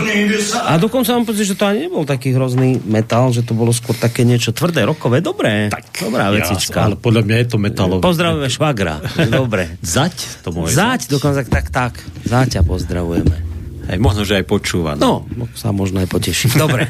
A 0.70 0.78
dokonca 0.78 1.18
mám 1.18 1.26
pocit, 1.26 1.50
že 1.50 1.58
to 1.58 1.66
ani 1.66 1.90
nebol 1.90 2.06
taký 2.06 2.30
hrozný 2.30 2.78
metal, 2.86 3.34
že 3.34 3.42
to 3.42 3.58
bolo 3.58 3.74
skôr 3.74 3.98
také 3.98 4.22
niečo 4.22 4.54
tvrdé, 4.54 4.86
rokové, 4.86 5.18
dobré. 5.18 5.66
Tak, 5.66 6.06
dobrá 6.06 6.30
vecička. 6.30 6.86
ale 6.86 6.94
podľa 6.94 7.26
mňa 7.26 7.36
je 7.42 7.46
to 7.50 7.58
metalové. 7.58 7.98
Pozdravujeme 7.98 8.46
švagra. 8.46 9.02
Dobre. 9.26 9.74
Zať 9.98 10.46
to 10.46 10.54
môže. 10.54 10.78
Zať, 10.78 11.10
dokonca 11.10 11.42
tak, 11.42 11.74
tak. 11.74 11.98
Záťa 12.22 12.62
pozdravujeme. 12.62 13.50
Aj 13.90 13.98
možno, 13.98 14.22
že 14.22 14.38
aj 14.38 14.46
počúva. 14.46 14.94
No, 14.94 15.26
no 15.34 15.50
sa 15.58 15.74
možno 15.74 15.98
aj 15.98 16.06
poteším. 16.06 16.54
Dobre. 16.54 16.86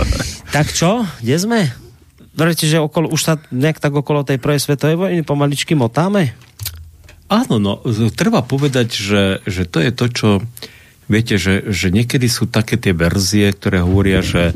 tak 0.54 0.70
čo? 0.70 1.02
Kde 1.26 1.36
sme? 1.42 1.60
Verte, 2.38 2.70
že 2.70 2.78
okolo, 2.78 3.10
už 3.10 3.18
sa 3.18 3.34
nejak 3.50 3.82
tak 3.82 3.90
okolo 3.90 4.22
tej 4.22 4.38
prvej 4.38 4.62
svetovej 4.62 4.94
vojny 4.94 5.26
pomaličky 5.26 5.74
motáme? 5.74 6.38
Áno, 7.26 7.58
no, 7.58 7.82
treba 8.14 8.46
povedať, 8.46 8.88
že, 8.94 9.24
že 9.42 9.66
to 9.66 9.82
je 9.82 9.90
to, 9.90 10.06
čo 10.06 10.28
viete, 11.10 11.38
že, 11.38 11.66
že 11.70 11.90
niekedy 11.90 12.30
sú 12.30 12.46
také 12.46 12.78
tie 12.78 12.94
verzie, 12.94 13.50
ktoré 13.50 13.82
hovoria, 13.82 14.22
že, 14.22 14.54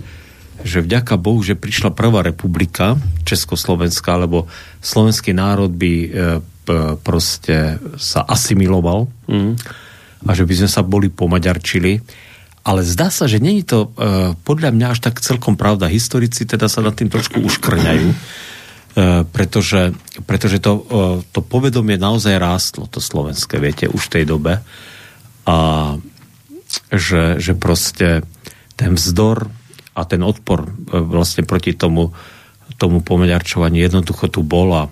že 0.63 0.83
vďaka 0.83 1.19
Bohu, 1.19 1.43
že 1.43 1.59
prišla 1.59 1.91
prvá 1.91 2.23
republika 2.23 2.95
Československá, 3.27 4.15
lebo 4.19 4.47
slovenský 4.79 5.35
národ 5.35 5.71
by 5.71 5.95
e, 6.07 6.09
proste 7.03 7.83
sa 7.99 8.23
asimiloval 8.23 9.11
mm. 9.27 9.53
a 10.27 10.31
že 10.31 10.47
by 10.47 10.55
sme 10.63 10.71
sa 10.71 10.87
boli 10.87 11.11
pomaďarčili 11.11 11.99
ale 12.61 12.85
zdá 12.85 13.09
sa, 13.09 13.25
že 13.25 13.41
není 13.41 13.65
to 13.65 13.89
uh, 13.89 14.37
podľa 14.45 14.71
mňa 14.77 14.87
až 14.93 15.01
tak 15.01 15.25
celkom 15.25 15.57
pravda. 15.57 15.89
Historici 15.89 16.45
teda 16.45 16.69
sa 16.69 16.85
nad 16.85 16.93
tým 16.93 17.09
trošku 17.09 17.41
uškrňajú, 17.41 18.09
pretože, 19.31 19.95
pretože 20.27 20.59
to, 20.59 20.73
uh, 20.77 20.83
to 21.31 21.41
povedomie 21.41 21.97
naozaj 21.97 22.37
rástlo, 22.37 22.91
to 22.91 22.99
slovenské, 22.99 23.63
viete, 23.63 23.87
už 23.87 24.11
v 24.11 24.13
tej 24.21 24.25
dobe. 24.29 24.53
A 25.47 25.57
že, 26.91 27.43
že 27.43 27.59
proste 27.59 28.23
ten 28.79 28.95
vzdor 28.95 29.51
a 29.95 30.03
ten 30.07 30.23
odpor 30.23 30.67
uh, 30.67 31.03
vlastne 31.03 31.47
proti 31.47 31.75
tomu, 31.75 32.13
tomu 32.79 33.03
pomeďarčovaniu 33.03 33.81
jednoducho 33.83 34.31
tu 34.31 34.43
bol 34.47 34.71
a 34.75 34.85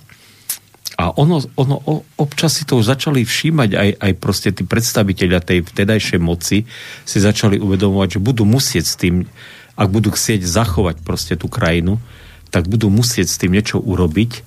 a 0.98 1.14
ono, 1.14 1.38
ono 1.54 2.02
občas 2.18 2.58
si 2.58 2.66
to 2.66 2.74
už 2.74 2.90
začali 2.90 3.22
všímať 3.22 3.70
aj, 3.70 3.90
aj 4.02 4.12
proste 4.18 4.50
tí 4.50 4.66
predstaviteľia 4.66 5.38
tej 5.38 5.62
vtedajšej 5.62 6.18
moci 6.18 6.66
si 7.06 7.18
začali 7.22 7.54
uvedomovať, 7.62 8.18
že 8.18 8.24
budú 8.24 8.42
musieť 8.42 8.82
s 8.82 8.98
tým, 8.98 9.22
ak 9.78 9.88
budú 9.94 10.10
chcieť 10.10 10.42
zachovať 10.42 11.06
proste 11.06 11.38
tú 11.38 11.46
krajinu, 11.46 12.02
tak 12.48 12.66
budú 12.66 12.88
musieť 12.88 13.28
s 13.28 13.40
tým 13.40 13.54
niečo 13.54 13.80
urobiť. 13.80 14.44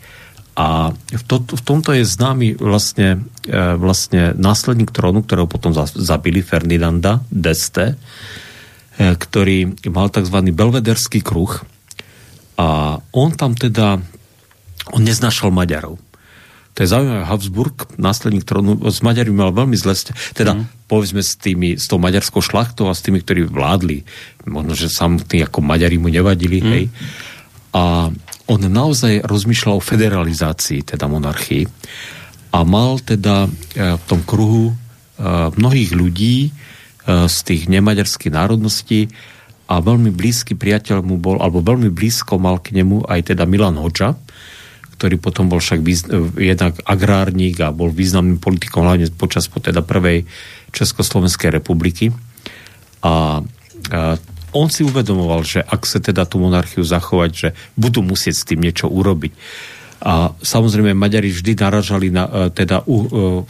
A 0.59 0.91
v, 0.91 1.23
to, 1.25 1.39
v 1.41 1.63
tomto 1.63 1.95
je 1.95 2.03
známy 2.03 2.59
vlastne, 2.59 3.23
e, 3.47 3.57
vlastne 3.79 4.35
následník 4.35 4.91
trónu, 4.91 5.23
ktorého 5.23 5.47
potom 5.47 5.71
zabili 5.75 6.43
Ferdinanda 6.43 7.23
d'Este, 7.31 7.95
e, 8.99 9.15
ktorý 9.15 9.87
mal 9.87 10.11
tzv. 10.11 10.37
belvederský 10.51 11.23
kruh 11.23 11.63
a 12.59 12.99
on 13.15 13.29
tam 13.31 13.55
teda 13.55 14.03
on 14.91 15.01
neznašal 15.01 15.55
Maďarov 15.55 15.97
to 16.71 16.87
je 16.87 16.87
zaujímavé, 16.87 17.27
Habsburg, 17.27 17.75
následník 17.99 18.47
trónu, 18.47 18.79
s 18.87 19.03
Maďarmi 19.03 19.35
mal 19.35 19.51
veľmi 19.51 19.75
zle, 19.75 19.91
teda 20.31 20.55
mm. 20.55 20.87
povedzme 20.87 21.19
s, 21.19 21.35
tými, 21.35 21.75
s 21.75 21.91
tou 21.91 21.99
maďarskou 21.99 22.39
šlachtou 22.39 22.87
a 22.87 22.95
s 22.95 23.03
tými, 23.03 23.19
ktorí 23.19 23.43
vládli. 23.43 24.07
Možno, 24.47 24.71
že 24.71 24.87
samotní 24.87 25.43
ako 25.43 25.59
Maďari 25.59 25.99
mu 25.99 26.07
nevadili, 26.07 26.63
mm. 26.63 26.67
hej. 26.71 26.83
A 27.71 28.11
on 28.51 28.59
naozaj 28.67 29.23
rozmýšľal 29.23 29.79
o 29.79 29.83
federalizácii, 29.83 30.83
teda 30.83 31.07
monarchii. 31.07 31.63
A 32.51 32.67
mal 32.67 32.99
teda 32.99 33.47
e, 33.47 33.49
v 33.95 34.03
tom 34.11 34.19
kruhu 34.27 34.71
e, 34.71 34.75
mnohých 35.55 35.95
ľudí 35.95 36.37
e, 36.47 36.49
z 37.31 37.37
tých 37.47 37.71
nemaďarských 37.71 38.35
národností 38.35 39.07
a 39.71 39.79
veľmi 39.79 40.11
blízky 40.11 40.59
priateľ 40.59 40.99
mu 40.99 41.15
bol, 41.15 41.39
alebo 41.39 41.63
veľmi 41.63 41.87
blízko 41.87 42.35
mal 42.43 42.59
k 42.59 42.75
nemu 42.75 43.07
aj 43.07 43.31
teda 43.31 43.47
Milan 43.47 43.79
Hoča, 43.79 44.19
ktorý 44.99 45.15
potom 45.15 45.47
bol 45.47 45.63
však 45.63 45.79
jednak 46.35 46.75
agrárnik 46.83 47.55
a 47.63 47.71
bol 47.71 47.87
významným 47.87 48.43
politikom 48.43 48.83
hlavne 48.83 49.07
počas 49.15 49.47
teda 49.47 49.79
prvej 49.79 50.27
Československej 50.75 51.55
republiky. 51.55 52.11
A, 52.99 53.39
a 53.95 54.19
on 54.51 54.67
si 54.71 54.83
uvedomoval, 54.83 55.41
že 55.43 55.59
ak 55.63 55.83
sa 55.87 55.99
teda 55.99 56.27
tú 56.27 56.39
monarchiu 56.39 56.83
zachovať, 56.83 57.31
že 57.31 57.49
budú 57.75 58.03
musieť 58.03 58.35
s 58.35 58.47
tým 58.47 58.63
niečo 58.63 58.91
urobiť. 58.91 59.33
A 60.01 60.33
samozrejme 60.33 60.97
Maďari 60.97 61.29
vždy 61.29 61.61
naražali 61.61 62.09
na, 62.09 62.25
e, 62.25 62.49
teda 62.49 62.81
uh, 62.89 63.45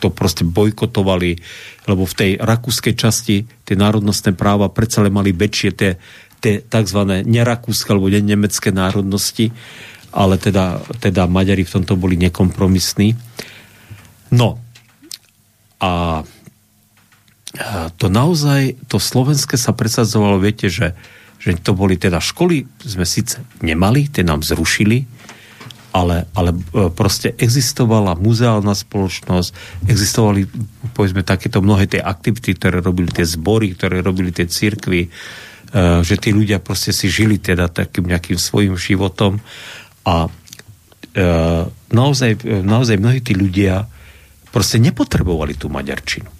to 0.00 0.08
proste 0.08 0.48
bojkotovali, 0.48 1.36
lebo 1.84 2.08
v 2.08 2.14
tej 2.16 2.30
rakúskej 2.40 2.96
časti 2.96 3.44
tie 3.44 3.76
národnostné 3.76 4.32
práva 4.32 4.72
predsa 4.72 5.04
len 5.04 5.12
mali 5.12 5.36
väčšie 5.36 5.70
tie, 5.76 6.00
tie 6.40 6.64
tzv. 6.64 7.00
nerakúske 7.28 7.92
alebo 7.92 8.08
nemecké 8.08 8.72
národnosti 8.72 9.52
ale 10.10 10.38
teda, 10.42 10.82
teda 10.98 11.30
Maďari 11.30 11.62
v 11.62 11.74
tomto 11.80 11.94
boli 11.94 12.18
nekompromisní. 12.18 13.14
No 14.34 14.58
a 15.78 16.22
to 17.98 18.06
naozaj, 18.06 18.78
to 18.86 19.02
slovenské 19.02 19.58
sa 19.58 19.74
presadzovalo, 19.74 20.38
viete, 20.38 20.70
že, 20.70 20.94
že 21.42 21.58
to 21.58 21.74
boli 21.74 21.98
teda 21.98 22.22
školy, 22.22 22.62
sme 22.86 23.02
síce 23.02 23.42
nemali, 23.58 24.06
tie 24.06 24.22
nám 24.22 24.46
zrušili, 24.46 25.02
ale, 25.90 26.30
ale 26.38 26.54
e, 26.54 26.58
proste 26.94 27.34
existovala 27.34 28.14
muzeálna 28.14 28.70
spoločnosť, 28.70 29.82
existovali 29.90 30.46
povedzme 30.94 31.26
takéto 31.26 31.58
mnohé 31.58 31.90
tie 31.90 31.98
aktivity, 31.98 32.54
ktoré 32.54 32.78
robili 32.78 33.10
tie 33.10 33.26
zbory, 33.26 33.74
ktoré 33.74 33.98
robili 33.98 34.30
tie 34.30 34.46
církvy, 34.46 35.00
e, 35.06 35.08
že 36.06 36.14
tí 36.22 36.30
ľudia 36.30 36.62
proste 36.62 36.94
si 36.94 37.10
žili 37.10 37.42
teda 37.42 37.66
takým 37.66 38.06
nejakým 38.06 38.38
svojim 38.38 38.78
životom 38.78 39.42
a 40.06 40.30
e, 41.10 41.26
naozaj, 41.90 42.46
naozaj 42.46 42.94
mnohí 42.94 43.18
tí 43.26 43.34
ľudia 43.34 43.90
proste 44.54 44.78
nepotrebovali 44.78 45.58
tú 45.58 45.66
maďarčinu. 45.66 46.39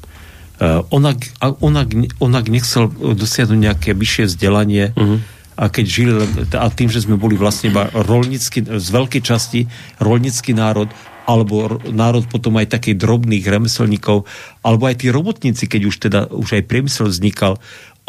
E, 0.61 0.85
onak, 0.93 1.25
onak, 1.41 1.89
onak 2.21 2.45
nechcel 2.53 2.93
dosiahnuť 2.93 3.59
nejaké 3.59 3.91
vyššie 3.97 4.29
vzdelanie 4.29 4.93
uh-huh. 4.93 5.19
a 5.57 5.73
keď 5.73 5.85
žili, 5.89 6.13
a 6.53 6.69
tým, 6.69 6.93
že 6.93 7.01
sme 7.01 7.17
boli 7.17 7.41
vlastne 7.41 7.73
iba 7.73 7.89
rolnický, 7.89 8.69
z 8.69 8.89
veľkej 8.93 9.23
časti 9.25 9.65
rolnický 9.97 10.53
národ, 10.53 10.93
alebo 11.25 11.81
národ 11.89 12.29
potom 12.29 12.61
aj 12.61 12.77
takých 12.77 13.01
drobných 13.01 13.45
remeselníkov, 13.49 14.29
alebo 14.61 14.85
aj 14.85 15.01
tí 15.01 15.09
robotníci, 15.09 15.65
keď 15.65 15.83
už 15.89 15.97
teda 15.97 16.21
už 16.29 16.61
aj 16.61 16.69
priemysel 16.69 17.09
vznikal, 17.09 17.57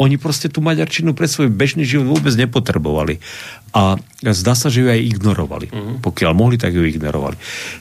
oni 0.02 0.18
proste 0.18 0.50
tú 0.50 0.58
maďarčinu 0.60 1.14
pre 1.14 1.30
svoj 1.30 1.48
bežný 1.48 1.86
život 1.86 2.18
vôbec 2.18 2.34
nepotrebovali. 2.34 3.22
A 3.70 3.96
zdá 4.20 4.58
sa, 4.58 4.66
že 4.66 4.82
ju 4.82 4.88
aj 4.90 4.98
ignorovali. 4.98 5.70
Mm-hmm. 5.70 5.96
Pokiaľ 6.02 6.32
mohli, 6.34 6.58
tak 6.58 6.74
ju 6.74 6.82
ignorovali. 6.82 7.38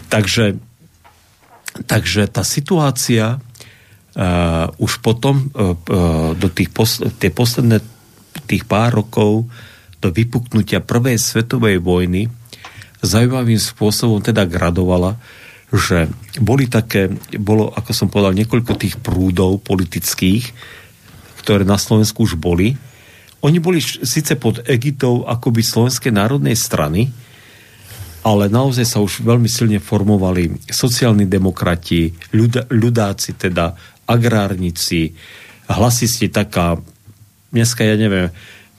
Takže, 0.07 0.61
takže 1.89 2.29
tá 2.29 2.45
situácia 2.45 3.41
uh, 4.15 4.67
už 4.79 4.99
potom 4.99 5.51
uh, 5.51 5.75
uh, 5.75 6.31
do 6.35 6.47
tých 6.51 6.71
pos- 6.71 7.03
tie 7.19 7.31
posledné 7.31 7.79
tých 8.47 8.63
pár 8.67 9.03
rokov 9.03 9.47
do 10.01 10.07
vypuknutia 10.09 10.81
prvej 10.81 11.21
svetovej 11.21 11.77
vojny 11.79 12.27
zaujímavým 13.01 13.57
spôsobom 13.57 14.21
teda 14.21 14.45
gradovala, 14.45 15.17
že 15.73 16.11
boli 16.37 16.69
také, 16.69 17.09
bolo, 17.39 17.73
ako 17.73 17.91
som 17.91 18.07
povedal, 18.11 18.37
niekoľko 18.37 18.73
tých 18.77 18.95
prúdov 19.01 19.63
politických, 19.65 20.53
ktoré 21.41 21.65
na 21.65 21.81
Slovensku 21.81 22.27
už 22.27 22.37
boli. 22.37 22.77
Oni 23.41 23.57
boli 23.57 23.81
síce 23.81 24.37
pod 24.37 24.61
egitou 24.69 25.25
akoby 25.25 25.65
Slovenskej 25.65 26.13
národnej 26.13 26.53
strany, 26.53 27.09
ale 28.21 28.53
naozaj 28.53 28.85
sa 28.85 29.01
už 29.01 29.25
veľmi 29.25 29.49
silne 29.49 29.81
formovali 29.81 30.69
sociálni 30.69 31.25
demokrati, 31.25 32.13
ľud, 32.37 32.69
ľudáci, 32.69 33.33
teda 33.33 33.73
agrárnici, 34.07 35.13
hlasisti 35.69 36.27
taká, 36.27 36.77
dneska 37.51 37.85
ja 37.85 37.95
neviem, 37.95 38.31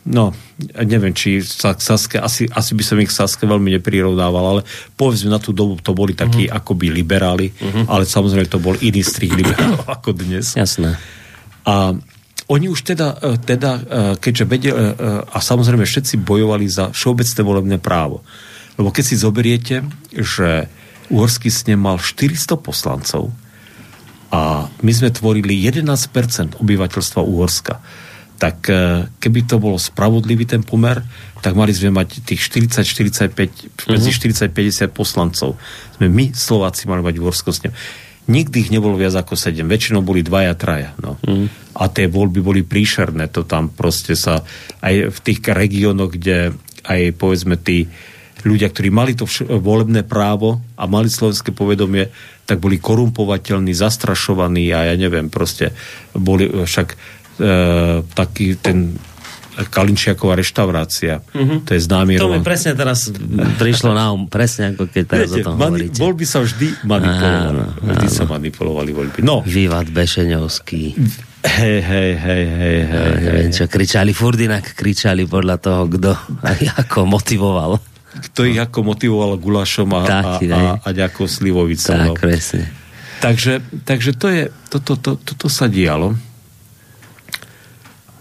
no, 0.06 0.34
neviem, 0.82 1.14
či 1.14 1.40
sa 1.42 1.78
k 1.78 1.80
Saske, 1.80 2.16
asi, 2.18 2.50
asi 2.50 2.72
by 2.74 2.82
som 2.82 2.98
ich 2.98 3.10
k 3.10 3.18
Saske 3.22 3.46
veľmi 3.46 3.78
neprirovnával, 3.78 4.44
ale 4.58 4.60
povedzme 4.98 5.30
na 5.30 5.38
tú 5.38 5.54
dobu 5.54 5.78
to 5.78 5.94
boli 5.94 6.12
takí 6.12 6.50
uh-huh. 6.50 6.58
akoby 6.58 6.90
liberáli, 6.90 7.54
uh-huh. 7.54 7.86
ale 7.86 8.02
samozrejme 8.02 8.50
to 8.50 8.58
bol 8.58 8.74
iný 8.82 9.00
strih 9.06 9.30
liberálov 9.30 9.86
ako 10.00 10.10
dnes. 10.16 10.58
Jasné. 10.58 10.98
A 11.62 11.94
oni 12.50 12.66
už 12.66 12.82
teda, 12.82 13.16
e, 13.22 13.38
teda 13.38 13.70
e, 13.78 13.82
keďže 14.18 14.44
vedeli, 14.44 14.74
e, 14.74 14.92
a 15.22 15.38
samozrejme 15.38 15.86
všetci 15.86 16.20
bojovali 16.20 16.66
za 16.66 16.90
všeobecné 16.90 17.40
volebné 17.40 17.76
právo. 17.78 18.26
Lebo 18.74 18.90
keď 18.90 19.04
si 19.06 19.16
zoberiete, 19.16 19.86
že 20.10 20.66
Uhorský 21.12 21.52
snem 21.52 21.76
mal 21.76 22.00
400 22.00 22.56
poslancov 22.58 23.30
a 24.32 24.64
my 24.64 24.92
sme 24.96 25.12
tvorili 25.12 25.60
11% 25.60 26.56
obyvateľstva 26.56 27.20
Uhorska, 27.20 27.84
tak 28.40 28.64
keby 29.22 29.46
to 29.46 29.62
bolo 29.62 29.78
spravodlivý 29.78 30.48
ten 30.48 30.66
pomer, 30.66 30.98
tak 31.44 31.54
mali 31.54 31.70
sme 31.70 31.94
mať 31.94 32.26
tých 32.26 32.42
40-45, 32.50 33.38
medzi 33.86 34.10
uh-huh. 34.10 34.50
40-50 34.50 34.90
poslancov. 34.90 35.54
Sme 35.94 36.10
my, 36.10 36.34
Slováci, 36.34 36.90
mali 36.90 37.06
mať 37.06 37.22
Uhorsko 37.22 37.54
snem 37.54 37.70
Nikdy 38.22 38.56
ich 38.66 38.70
nebolo 38.70 38.94
viac 38.94 39.18
ako 39.18 39.34
sedem. 39.34 39.66
Väčšinou 39.66 40.06
boli 40.06 40.22
dvaja, 40.22 40.54
traja. 40.54 40.94
No. 41.02 41.18
Mm. 41.26 41.50
A 41.74 41.90
tie 41.90 42.06
voľby 42.06 42.38
boli 42.38 42.62
príšerné. 42.62 43.26
To 43.34 43.42
tam 43.42 43.74
proste 43.74 44.14
sa 44.14 44.46
aj 44.78 45.10
v 45.10 45.18
tých 45.26 45.42
regiónoch, 45.42 46.14
kde 46.14 46.54
aj 46.86 47.18
povedzme 47.18 47.58
tí 47.58 47.90
ľudia, 48.42 48.68
ktorí 48.68 48.88
mali 48.88 49.12
to 49.14 49.24
vš- 49.24 49.46
volebné 49.48 50.02
právo 50.02 50.58
a 50.74 50.84
mali 50.84 51.06
slovenské 51.06 51.50
povedomie, 51.50 52.10
tak 52.42 52.58
boli 52.58 52.76
korumpovateľní, 52.76 53.70
zastrašovaní 53.70 54.70
a 54.70 54.90
ja 54.90 54.94
neviem, 54.94 55.30
proste 55.30 55.70
boli 56.12 56.46
však 56.46 56.88
e, 56.90 56.96
taký 58.02 58.58
ten 58.58 58.98
Kalinčiaková 59.52 60.32
reštaurácia. 60.32 61.20
Uh-huh. 61.28 61.60
To 61.68 61.76
je 61.76 61.80
známy 61.84 62.16
To 62.16 62.32
mi 62.32 62.40
presne 62.40 62.72
teraz 62.72 63.12
prišlo 63.60 63.92
na 63.92 64.08
um, 64.08 64.24
presne 64.24 64.72
ako 64.72 64.88
keď 64.88 65.04
teraz 65.04 65.28
Viete, 65.28 65.44
o 65.44 65.52
tom 65.52 65.60
mani- 65.60 65.92
hovoríte. 65.92 66.00
voľby 66.00 66.24
sa 66.24 66.40
vždy 66.40 66.68
manipulovali. 66.88 67.60
Áno, 67.60 67.64
vždy 67.84 68.08
sa 68.08 68.24
manipulovali 68.24 68.90
voľby. 68.96 69.18
No, 69.20 69.44
Vývad 69.44 69.92
Bešeňovský. 69.92 70.82
hej, 71.44 71.78
hej, 71.84 72.10
hej, 72.16 72.44
hej, 72.48 72.78
hej. 72.80 73.12
Neviem, 73.20 73.52
čo 73.52 73.68
kričali, 73.68 74.16
furt 74.16 74.40
inak 74.40 74.72
kričali 74.72 75.28
podľa 75.28 75.56
toho, 75.60 75.84
kto 75.84 76.16
a 76.40 76.50
ako 76.80 77.04
motivoval. 77.04 77.91
Kto 78.12 78.44
ich 78.44 78.60
ako 78.60 78.92
motivoval 78.92 79.40
gulášom 79.40 79.88
a, 79.96 80.00
a, 80.04 80.08
Taký, 80.08 80.46
a, 80.48 80.56
hej. 80.56 80.68
a 80.84 80.88
ďakou 80.92 81.24
slivovicou. 81.24 81.96
no. 81.96 82.12
Tak, 82.12 82.20
presne. 82.20 82.68
Takže, 83.22 83.62
takže 83.86 84.10
to 84.18 84.26
je, 84.28 84.42
toto 84.68 84.98
to, 84.98 85.14
to, 85.14 85.32
to 85.38 85.48
sa 85.48 85.70
dialo 85.70 86.18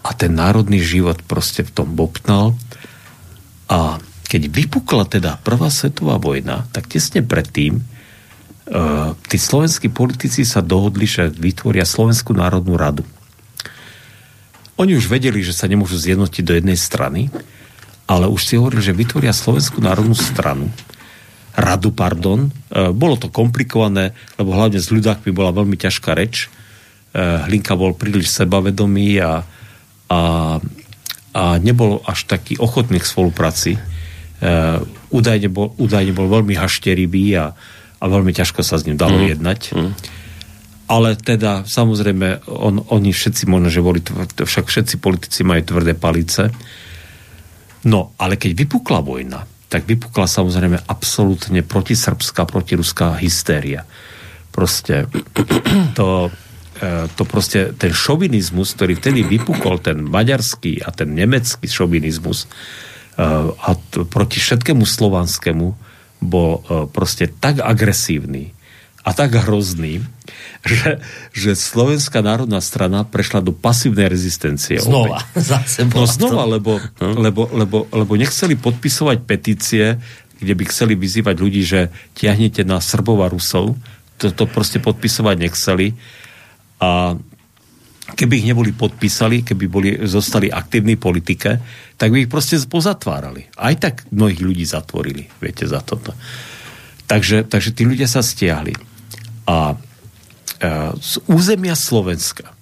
a 0.02 0.10
ten 0.14 0.34
národný 0.34 0.78
život 0.78 1.18
proste 1.26 1.66
v 1.66 1.74
tom 1.74 1.94
bobtnal 1.94 2.54
a 3.66 3.98
keď 4.26 4.48
vypukla 4.48 5.04
teda 5.04 5.38
prvá 5.44 5.68
svetová 5.68 6.16
vojna, 6.16 6.64
tak 6.72 6.88
tesne 6.88 7.20
predtým 7.20 7.82
uh, 7.82 9.12
tí 9.28 9.36
slovenskí 9.36 9.92
politici 9.92 10.42
sa 10.48 10.64
dohodli, 10.64 11.04
že 11.04 11.28
vytvoria 11.28 11.84
Slovenskú 11.84 12.32
národnú 12.32 12.80
radu. 12.80 13.04
Oni 14.80 14.96
už 14.96 15.12
vedeli, 15.12 15.44
že 15.44 15.52
sa 15.52 15.68
nemôžu 15.68 16.00
zjednotiť 16.00 16.42
do 16.48 16.56
jednej 16.56 16.78
strany, 16.80 17.28
ale 18.12 18.28
už 18.28 18.42
si 18.44 18.60
hovorili, 18.60 18.84
že 18.84 18.92
vytvoria 18.92 19.32
Slovenskú 19.32 19.80
národnú 19.80 20.12
stranu, 20.12 20.68
radu, 21.56 21.96
pardon. 21.96 22.52
E, 22.68 22.92
bolo 22.92 23.16
to 23.16 23.32
komplikované, 23.32 24.12
lebo 24.36 24.52
hlavne 24.52 24.76
s 24.76 24.92
ľudákmi 24.92 25.32
bola 25.32 25.56
veľmi 25.56 25.80
ťažká 25.80 26.12
reč. 26.12 26.48
E, 26.48 27.48
Hlinka 27.48 27.72
bol 27.72 27.96
príliš 27.96 28.36
sebavedomý 28.36 29.16
a, 29.24 29.40
a, 30.12 30.20
a 31.32 31.42
nebol 31.56 32.04
až 32.04 32.28
taký 32.28 32.60
ochotný 32.60 33.00
k 33.00 33.08
spolupráci. 33.08 33.72
E, 33.76 33.80
údajne, 35.08 35.48
bol, 35.48 35.72
údajne 35.80 36.12
bol 36.12 36.28
veľmi 36.28 36.52
hašterivý 36.56 37.36
a, 37.40 37.56
a 38.00 38.04
veľmi 38.04 38.32
ťažko 38.36 38.60
sa 38.60 38.76
s 38.76 38.84
ním 38.84 39.00
dalo 39.00 39.16
mm. 39.20 39.26
jednať. 39.36 39.60
Mm. 39.72 39.92
Ale 40.92 41.16
teda, 41.16 41.64
samozrejme, 41.64 42.44
on, 42.52 42.84
oni 42.92 43.16
všetci 43.16 43.48
možno, 43.48 43.72
že 43.72 43.80
boli, 43.80 44.04
však 44.36 44.68
všetci 44.68 45.00
politici 45.00 45.40
majú 45.40 45.64
tvrdé 45.64 45.96
palice. 45.96 46.52
No, 47.82 48.14
ale 48.18 48.38
keď 48.38 48.54
vypukla 48.54 49.02
vojna, 49.02 49.42
tak 49.72 49.88
vypukla 49.88 50.28
samozrejme 50.28 50.84
absolútne 50.84 51.64
protisrbská, 51.64 52.44
protiruská 52.44 53.16
hystéria. 53.18 53.88
Proste 54.52 55.08
to, 55.98 56.28
e, 56.78 57.08
to 57.16 57.22
proste, 57.24 57.72
ten 57.74 57.90
šovinizmus, 57.90 58.76
ktorý 58.76 59.00
vtedy 59.00 59.24
vypukol, 59.24 59.80
ten 59.80 60.04
maďarský 60.04 60.84
a 60.84 60.92
ten 60.92 61.16
nemecký 61.16 61.64
šovinizmus 61.64 62.44
e, 62.44 62.48
a 63.48 63.70
to, 63.90 64.04
proti 64.04 64.38
všetkému 64.38 64.84
slovanskému 64.84 65.66
bol 66.22 66.60
e, 66.60 66.86
proste 66.92 67.32
tak 67.32 67.64
agresívny 67.64 68.54
a 69.02 69.10
tak 69.10 69.34
hrozný, 69.34 69.98
že, 70.62 71.02
že 71.34 71.58
Slovenská 71.58 72.22
národná 72.22 72.62
strana 72.62 73.02
prešla 73.02 73.42
do 73.42 73.50
pasívnej 73.50 74.06
rezistencie. 74.06 74.78
Znova. 74.78 75.26
Zase 75.34 75.82
No 75.90 76.06
to- 76.06 76.10
znova, 76.10 76.46
lebo, 76.46 76.78
lebo, 77.02 77.50
lebo, 77.50 77.90
lebo 77.90 78.12
nechceli 78.14 78.54
podpisovať 78.54 79.26
petície, 79.26 79.98
kde 80.38 80.54
by 80.54 80.64
chceli 80.70 80.94
vyzývať 80.94 81.36
ľudí, 81.38 81.62
že 81.66 81.90
tiahnete 82.14 82.62
na 82.62 82.78
Srbov 82.78 83.26
a 83.26 83.30
Rusov. 83.30 83.74
Toto 84.18 84.46
proste 84.46 84.78
podpisovať 84.78 85.36
nechceli. 85.38 85.98
A 86.78 87.18
keby 88.14 88.42
ich 88.42 88.46
neboli 88.46 88.70
podpísali, 88.70 89.42
keby 89.42 89.64
boli, 89.66 89.90
zostali 90.06 90.46
aktívni 90.46 90.94
v 90.94 91.02
politike, 91.02 91.50
tak 91.98 92.10
by 92.10 92.26
ich 92.26 92.30
proste 92.30 92.58
pozatvárali. 92.66 93.50
Aj 93.58 93.74
tak 93.74 94.06
mnohých 94.10 94.42
ľudí 94.42 94.62
zatvorili, 94.62 95.26
viete, 95.38 95.66
za 95.66 95.82
toto. 95.82 96.14
Takže, 97.06 97.46
takže 97.46 97.70
tí 97.74 97.82
ľudia 97.86 98.06
sa 98.06 98.22
stiahli. 98.22 98.91
A 99.48 99.74
e, 99.74 99.76
z 101.00 101.12
územia 101.26 101.74
Slovenska, 101.74 102.50
e, 102.50 102.54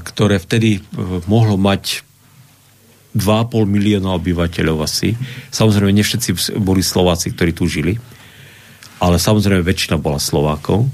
ktoré 0.00 0.40
vtedy 0.40 0.78
e, 0.78 0.80
mohlo 1.28 1.60
mať 1.60 2.06
2,5 3.16 3.64
milióna 3.64 4.12
obyvateľov 4.20 4.84
asi. 4.84 5.16
Samozrejme, 5.48 5.92
nie 5.92 6.04
všetci 6.04 6.60
boli 6.60 6.84
Slováci, 6.84 7.32
ktorí 7.32 7.56
tu 7.56 7.64
žili, 7.64 7.96
ale 9.00 9.16
samozrejme 9.16 9.64
väčšina 9.64 9.96
bola 9.96 10.20
Slovákov, 10.20 10.88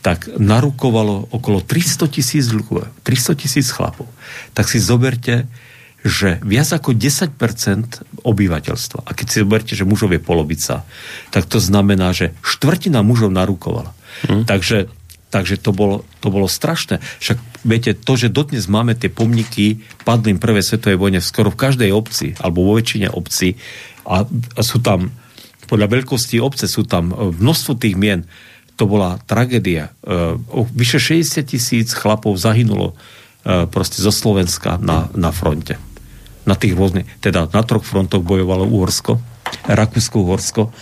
tak 0.00 0.26
narukovalo 0.40 1.30
okolo 1.30 1.62
300 1.62 2.08
tisíc 2.10 2.50
ľudí, 2.50 2.82
300 3.04 3.36
tisíc 3.36 3.68
chlapov. 3.70 4.08
Tak 4.56 4.66
si 4.66 4.80
zoberte, 4.80 5.46
že 6.00 6.40
viac 6.40 6.72
ako 6.72 6.96
10% 6.96 8.24
obyvateľstva, 8.24 9.00
a 9.04 9.10
keď 9.12 9.26
si 9.28 9.36
zoberte, 9.44 9.72
že 9.76 9.84
mužov 9.84 10.16
je 10.16 10.20
polovica, 10.20 10.88
tak 11.28 11.44
to 11.44 11.60
znamená, 11.60 12.16
že 12.16 12.32
štvrtina 12.40 13.04
mužov 13.04 13.28
narukovala. 13.32 13.92
Hmm. 14.24 14.48
Takže, 14.48 14.88
takže 15.28 15.60
to, 15.60 15.76
bolo, 15.76 16.08
to 16.24 16.32
bolo 16.32 16.48
strašné. 16.48 17.04
Však 17.20 17.38
viete, 17.68 17.92
to, 17.92 18.16
že 18.16 18.32
dodnes 18.32 18.64
máme 18.64 18.96
tie 18.96 19.12
pomníky 19.12 19.84
padlým 20.08 20.40
prvej 20.40 20.64
svetovej 20.64 20.96
vojne 20.96 21.20
skoro 21.20 21.52
v 21.52 21.60
každej 21.60 21.90
obci, 21.92 22.32
alebo 22.40 22.64
vo 22.64 22.80
väčšine 22.80 23.12
obci, 23.12 23.60
a, 24.08 24.24
a 24.24 24.60
sú 24.64 24.80
tam, 24.80 25.12
podľa 25.68 26.00
veľkosti 26.00 26.40
obce 26.40 26.64
sú 26.64 26.88
tam 26.88 27.12
e, 27.12 27.36
množstvo 27.36 27.76
tých 27.76 27.94
mien, 28.00 28.24
to 28.80 28.88
bola 28.88 29.20
tragédia. 29.28 29.92
E, 30.00 30.40
vyše 30.72 30.96
60 31.20 31.44
tisíc 31.44 31.92
chlapov 31.92 32.40
zahynulo 32.40 32.96
e, 33.44 33.68
proste 33.68 34.00
zo 34.00 34.08
Slovenska 34.08 34.80
na, 34.80 35.12
na 35.12 35.28
fronte. 35.28 35.89
Na 36.48 36.56
tých 36.56 36.72
rôznych, 36.72 37.06
teda 37.20 37.46
na 37.52 37.62
troch 37.62 37.84
frontoch 37.84 38.24
bojovalo 38.24 38.64
Uhorsko, 38.64 39.20
Rakúsko-Uhorsko. 39.68 40.72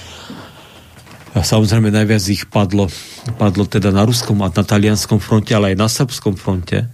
A 1.36 1.44
samozrejme 1.44 1.92
najviac 1.92 2.24
ich 2.30 2.48
padlo, 2.48 2.88
padlo 3.36 3.68
teda 3.68 3.92
na 3.92 4.02
ruskom 4.02 4.40
a 4.42 4.48
na 4.48 4.64
talianskom 4.64 5.20
fronte, 5.20 5.52
ale 5.52 5.74
aj 5.74 5.76
na 5.76 5.88
srbskom 5.90 6.34
fronte. 6.34 6.88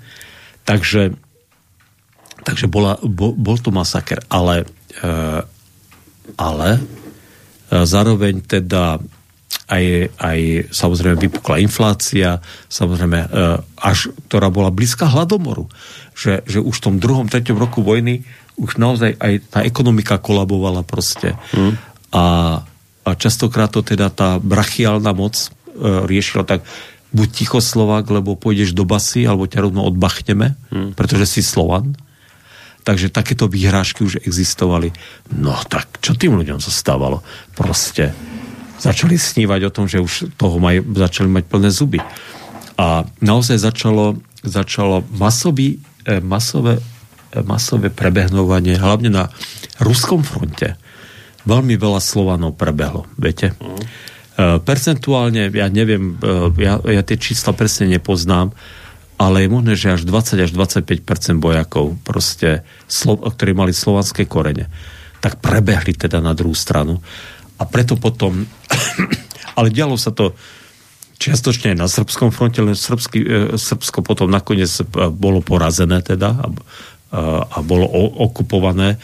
Takže, 0.65 1.15
takže 2.43 2.67
bola, 2.67 2.99
bol, 3.01 3.37
bol 3.37 3.57
to 3.61 3.71
masaker. 3.71 4.21
Ale, 4.29 4.65
e, 5.01 5.09
ale 6.35 6.69
e, 6.77 6.81
zároveň 7.85 8.43
teda 8.43 8.99
aj, 9.65 9.85
aj 10.21 10.41
samozrejme 10.77 11.17
vypukla 11.17 11.63
inflácia, 11.63 12.43
samozrejme, 12.69 13.19
e, 13.25 13.29
až, 13.81 14.13
ktorá 14.29 14.53
bola 14.53 14.69
blízka 14.69 15.09
hladomoru. 15.09 15.71
Že, 16.13 16.45
že 16.45 16.59
už 16.61 16.75
v 16.81 16.85
tom 16.85 16.97
druhom, 17.01 17.31
treťom 17.31 17.57
roku 17.57 17.81
vojny 17.81 18.29
už 18.55 18.79
naozaj 18.79 19.19
aj 19.19 19.35
tá 19.51 19.59
ekonomika 19.67 20.19
kolabovala 20.19 20.87
proste. 20.87 21.35
Hmm. 21.51 21.75
A, 22.15 22.25
a 23.03 23.11
častokrát 23.19 23.71
to 23.71 23.83
teda 23.83 24.11
tá 24.15 24.39
brachiálna 24.39 25.11
moc 25.11 25.35
e, 25.35 25.49
riešila 25.83 26.47
tak, 26.47 26.63
buď 27.15 27.29
ticho 27.31 27.59
Slovák, 27.63 28.07
lebo 28.11 28.35
pôjdeš 28.35 28.75
do 28.75 28.83
basy, 28.87 29.27
alebo 29.27 29.47
ťa 29.47 29.71
rovno 29.71 29.87
odbachneme, 29.87 30.59
hmm. 30.71 30.91
pretože 30.99 31.39
si 31.39 31.41
Slovan. 31.43 31.95
Takže 32.85 33.09
takéto 33.09 33.49
výhrážky 33.49 34.05
už 34.05 34.21
existovali. 34.29 34.93
No 35.33 35.57
tak, 35.67 36.05
čo 36.05 36.13
tým 36.13 36.37
ľuďom 36.37 36.61
zostávalo? 36.61 37.25
Proste 37.57 38.13
začali 38.77 39.17
snívať 39.17 39.61
o 39.65 39.73
tom, 39.73 39.89
že 39.89 40.03
už 40.05 40.37
toho 40.37 40.61
maj, 40.61 40.85
začali 40.85 41.31
mať 41.31 41.45
plné 41.49 41.71
zuby. 41.73 41.99
A 42.77 43.09
naozaj 43.25 43.63
začalo, 43.63 44.21
začalo 44.45 45.07
masový, 45.17 45.81
eh, 46.05 46.21
masové, 46.21 46.83
masové 47.43 47.91
prebehnovanie, 47.91 48.79
hlavne 48.79 49.11
na 49.11 49.25
ruskom 49.83 50.23
fronte. 50.23 50.79
Veľmi 51.45 51.75
veľa 51.75 52.01
Slovanov 52.01 52.55
prebehlo, 52.55 53.11
viete. 53.19 53.53
Mm. 53.59 53.83
E, 54.35 54.45
percentuálne, 54.63 55.51
ja 55.51 55.67
neviem, 55.69 56.17
e, 56.17 56.63
ja, 56.63 56.79
ja 56.81 57.03
tie 57.03 57.19
čísla 57.19 57.53
presne 57.53 57.91
nepoznám, 57.91 58.55
ale 59.19 59.47
je 59.47 59.49
možné, 59.51 59.73
že 59.79 59.95
až 59.95 60.03
20 60.07 60.47
až 60.47 60.51
25 60.55 61.39
bojakov, 61.39 61.95
proste, 62.03 62.67
slo, 62.91 63.19
ktorí 63.19 63.55
mali 63.55 63.71
slovanské 63.71 64.27
korene, 64.27 64.71
tak 65.23 65.39
prebehli 65.39 65.95
teda 65.95 66.19
na 66.19 66.35
druhú 66.35 66.57
stranu. 66.57 66.99
A 67.61 67.63
preto 67.69 67.95
potom, 67.95 68.43
ale 69.59 69.71
dialo 69.71 69.95
sa 69.95 70.11
to 70.11 70.35
čiastočne 71.19 71.73
aj 71.73 71.79
na 71.79 71.89
srbskom 71.89 72.35
fronte, 72.35 72.59
len 72.59 72.75
srbsky, 72.75 73.19
e, 73.23 73.29
Srbsko 73.55 74.03
potom 74.03 74.27
nakoniec 74.27 74.69
e, 74.69 74.85
bolo 75.15 75.39
porazené 75.41 76.03
teda 76.03 76.35
a, 76.35 76.47
a 77.15 77.59
bolo 77.63 77.87
okupované. 78.27 78.99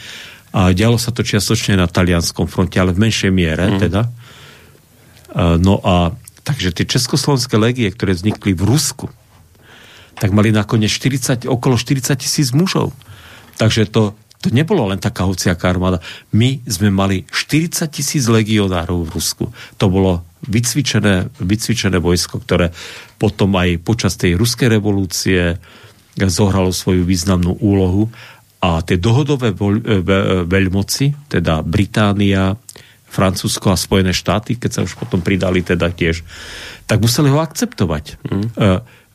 A 0.51 0.75
dialo 0.75 0.99
sa 0.99 1.15
to 1.15 1.23
čiastočne 1.23 1.79
na 1.79 1.87
talianskom 1.87 2.43
fronte, 2.51 2.75
ale 2.75 2.91
v 2.91 3.07
menšej 3.07 3.31
miere 3.31 3.71
mm. 3.71 3.79
teda. 3.79 4.01
No 5.63 5.79
a 5.79 6.11
takže 6.43 6.75
tie 6.75 6.83
československé 6.83 7.55
legie, 7.55 7.87
ktoré 7.87 8.11
vznikli 8.11 8.51
v 8.51 8.67
Rusku, 8.67 9.07
tak 10.19 10.35
mali 10.35 10.51
nakoniec 10.51 10.91
40, 10.91 11.47
okolo 11.47 11.79
40 11.79 12.19
tisíc 12.19 12.51
mužov. 12.51 12.91
Takže 13.55 13.87
to, 13.87 14.13
to 14.43 14.51
nebolo 14.51 14.91
len 14.91 14.99
taká 14.99 15.23
hociaká 15.23 15.71
armáda. 15.71 16.03
My 16.35 16.59
sme 16.67 16.91
mali 16.91 17.23
40 17.31 17.87
tisíc 17.89 18.27
legionárov 18.27 19.07
v 19.07 19.13
Rusku. 19.17 19.45
To 19.79 19.85
bolo 19.87 20.27
vycvičené, 20.45 21.31
vycvičené 21.41 21.97
vojsko, 22.01 22.43
ktoré 22.43 22.73
potom 23.21 23.55
aj 23.55 23.81
počas 23.81 24.17
tej 24.17 24.35
ruskej 24.37 24.67
revolúcie 24.67 25.57
zohralo 26.17 26.75
svoju 26.75 27.07
významnú 27.07 27.55
úlohu 27.61 28.11
A 28.61 28.85
tie 28.85 29.01
dohodové 29.01 29.57
voľ, 29.57 29.81
ve, 30.05 30.19
veľmoci, 30.45 31.33
teda 31.33 31.65
Británia, 31.65 32.53
Francúzsko 33.09 33.73
a 33.73 33.75
Spojené 33.75 34.13
štáty, 34.13 34.61
keď 34.61 34.69
sa 34.71 34.81
už 34.85 35.01
potom 35.01 35.25
pridali 35.25 35.65
teda 35.65 35.89
tiež, 35.89 36.21
tak 36.85 37.01
museli 37.01 37.33
ho 37.33 37.41
akceptovať. 37.41 38.21
Mm. 38.21 38.47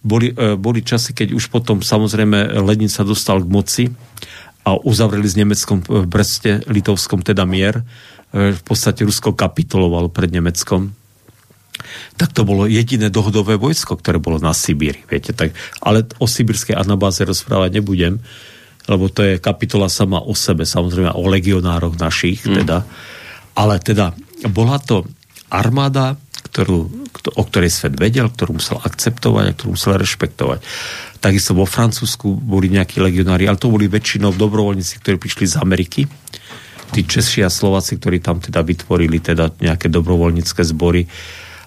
Boli, 0.03 0.35
boli 0.59 0.83
časy, 0.83 1.15
keď 1.15 1.39
už 1.39 1.55
potom 1.55 1.79
samozrejme 1.79 2.59
Lenin 2.59 2.91
sa 2.91 3.07
dostal 3.07 3.39
k 3.39 3.49
moci 3.49 3.85
a 4.67 4.75
uzavreli 4.75 5.31
s 5.31 5.39
Nemeckom 5.39 5.79
v 5.87 6.07
Breste, 6.11 6.67
Litovskom 6.67 7.23
teda 7.23 7.47
mier. 7.47 7.87
V 8.35 8.63
podstate 8.67 9.07
Rusko 9.07 9.31
kapitulovalo 9.31 10.11
pred 10.11 10.35
Nemeckom. 10.35 10.91
Tak 12.17 12.33
to 12.33 12.43
bolo 12.47 12.69
jediné 12.69 13.13
dohodové 13.13 13.61
vojsko, 13.61 14.01
ktoré 14.01 14.21
bolo 14.21 14.41
na 14.41 14.57
Sibíri. 14.57 15.05
Viete, 15.07 15.37
tak, 15.37 15.53
ale 15.81 16.09
o 16.21 16.27
sibírskej 16.27 16.77
anabáze 16.77 17.23
rozprávať 17.23 17.81
nebudem, 17.81 18.21
lebo 18.87 19.11
to 19.11 19.27
je 19.27 19.43
kapitola 19.43 19.91
sama 19.91 20.23
o 20.23 20.33
sebe, 20.33 20.63
samozrejme 20.63 21.11
o 21.13 21.27
legionároch 21.27 21.99
našich, 21.99 22.47
mm. 22.47 22.55
teda 22.63 22.87
ale 23.57 23.81
teda 23.81 24.13
bola 24.53 24.77
to 24.77 25.09
armáda, 25.49 26.21
ktorú, 26.53 27.09
o 27.35 27.43
ktorej 27.43 27.73
svet 27.73 27.97
vedel, 27.97 28.29
ktorú 28.29 28.61
musel 28.61 28.79
akceptovať 28.79 29.45
a 29.49 29.55
ktorú 29.57 29.69
musel 29.75 29.97
rešpektovať. 29.97 30.61
Takisto 31.19 31.57
vo 31.57 31.65
Francúzsku 31.65 32.37
boli 32.37 32.69
nejakí 32.71 33.01
legionári, 33.01 33.49
ale 33.49 33.59
to 33.59 33.73
boli 33.73 33.89
väčšinou 33.89 34.37
dobrovoľníci, 34.37 35.01
ktorí 35.01 35.17
prišli 35.17 35.45
z 35.49 35.57
Ameriky. 35.59 36.05
Tí 36.93 37.03
Češi 37.03 37.43
a 37.43 37.51
Slováci, 37.51 37.99
ktorí 37.99 38.23
tam 38.23 38.39
teda 38.39 38.63
vytvorili 38.63 39.19
teda 39.19 39.59
nejaké 39.59 39.91
dobrovoľnícke 39.91 40.63
zbory. 40.63 41.09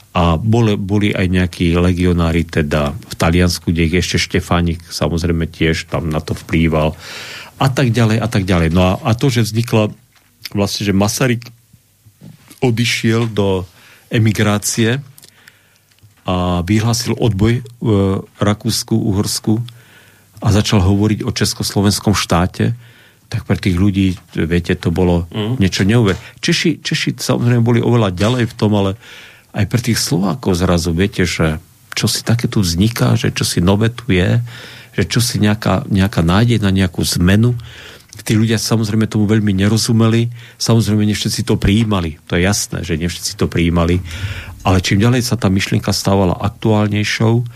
A 0.09 0.41
boli, 0.41 0.73
boli 0.73 1.13
aj 1.13 1.27
nejakí 1.29 1.77
legionári 1.77 2.41
teda 2.41 2.97
v 2.97 3.13
Taliansku, 3.13 3.69
kde 3.69 3.85
ich 3.85 3.95
ešte 4.01 4.17
Štefánik 4.17 4.81
samozrejme 4.89 5.45
tiež 5.45 5.85
tam 5.85 6.09
na 6.09 6.17
to 6.17 6.33
vplýval 6.33 6.97
a 7.59 7.67
tak 7.69 7.93
ďalej 7.93 8.17
a 8.17 8.27
tak 8.27 8.43
ďalej. 8.47 8.73
No 8.73 8.81
a, 8.81 8.91
a 9.05 9.11
to, 9.13 9.29
že 9.29 9.45
vznikla 9.45 9.93
vlastne, 10.55 10.87
že 10.87 10.97
Masaryk 10.97 11.45
odišiel 12.59 13.29
do 13.29 13.69
emigrácie 14.09 14.97
a 16.25 16.61
vyhlásil 16.65 17.13
odboj 17.17 17.61
v 17.81 17.89
Rakúsku, 18.37 18.95
Uhorsku 18.97 19.61
a 20.39 20.47
začal 20.49 20.81
hovoriť 20.81 21.25
o 21.25 21.31
československom 21.35 22.15
štáte, 22.15 22.73
tak 23.29 23.45
pre 23.45 23.61
tých 23.61 23.77
ľudí, 23.77 24.17
viete, 24.33 24.73
to 24.73 24.89
bolo 24.89 25.29
mm. 25.29 25.61
niečo 25.61 25.85
neuver. 25.85 26.17
Češi, 26.41 26.81
Češi 26.81 27.21
samozrejme 27.21 27.61
boli 27.61 27.77
oveľa 27.77 28.09
ďalej 28.13 28.49
v 28.49 28.57
tom, 28.57 28.73
ale 28.73 28.97
aj 29.53 29.65
pre 29.65 29.81
tých 29.81 29.99
Slovákov 29.99 30.59
zrazu, 30.59 30.93
viete, 30.93 31.25
že 31.25 31.57
čo 31.97 32.05
si 32.05 32.21
také 32.21 32.45
tu 32.45 32.61
vzniká, 32.61 33.17
že 33.17 33.33
čo 33.33 33.43
si 33.43 33.59
nové 33.59 33.89
tu 33.89 34.07
je, 34.13 34.39
že 34.93 35.03
čo 35.09 35.19
si 35.19 35.41
nejaká, 35.41 35.89
nejaká 35.89 36.21
nádej 36.21 36.61
na 36.61 36.69
nejakú 36.69 37.01
zmenu, 37.17 37.57
tí 38.23 38.35
ľudia 38.35 38.59
samozrejme 38.59 39.09
tomu 39.09 39.25
veľmi 39.25 39.55
nerozumeli, 39.55 40.29
samozrejme 40.59 41.07
nie 41.07 41.17
všetci 41.17 41.47
to 41.47 41.55
prijímali, 41.57 42.19
to 42.27 42.37
je 42.37 42.45
jasné, 42.45 42.83
že 42.85 42.99
nie 42.99 43.09
všetci 43.09 43.39
to 43.39 43.49
prijímali, 43.49 44.03
ale 44.61 44.83
čím 44.83 45.01
ďalej 45.01 45.23
sa 45.23 45.39
tá 45.39 45.47
myšlienka 45.47 45.89
stávala 45.95 46.37
aktuálnejšou 46.37 47.47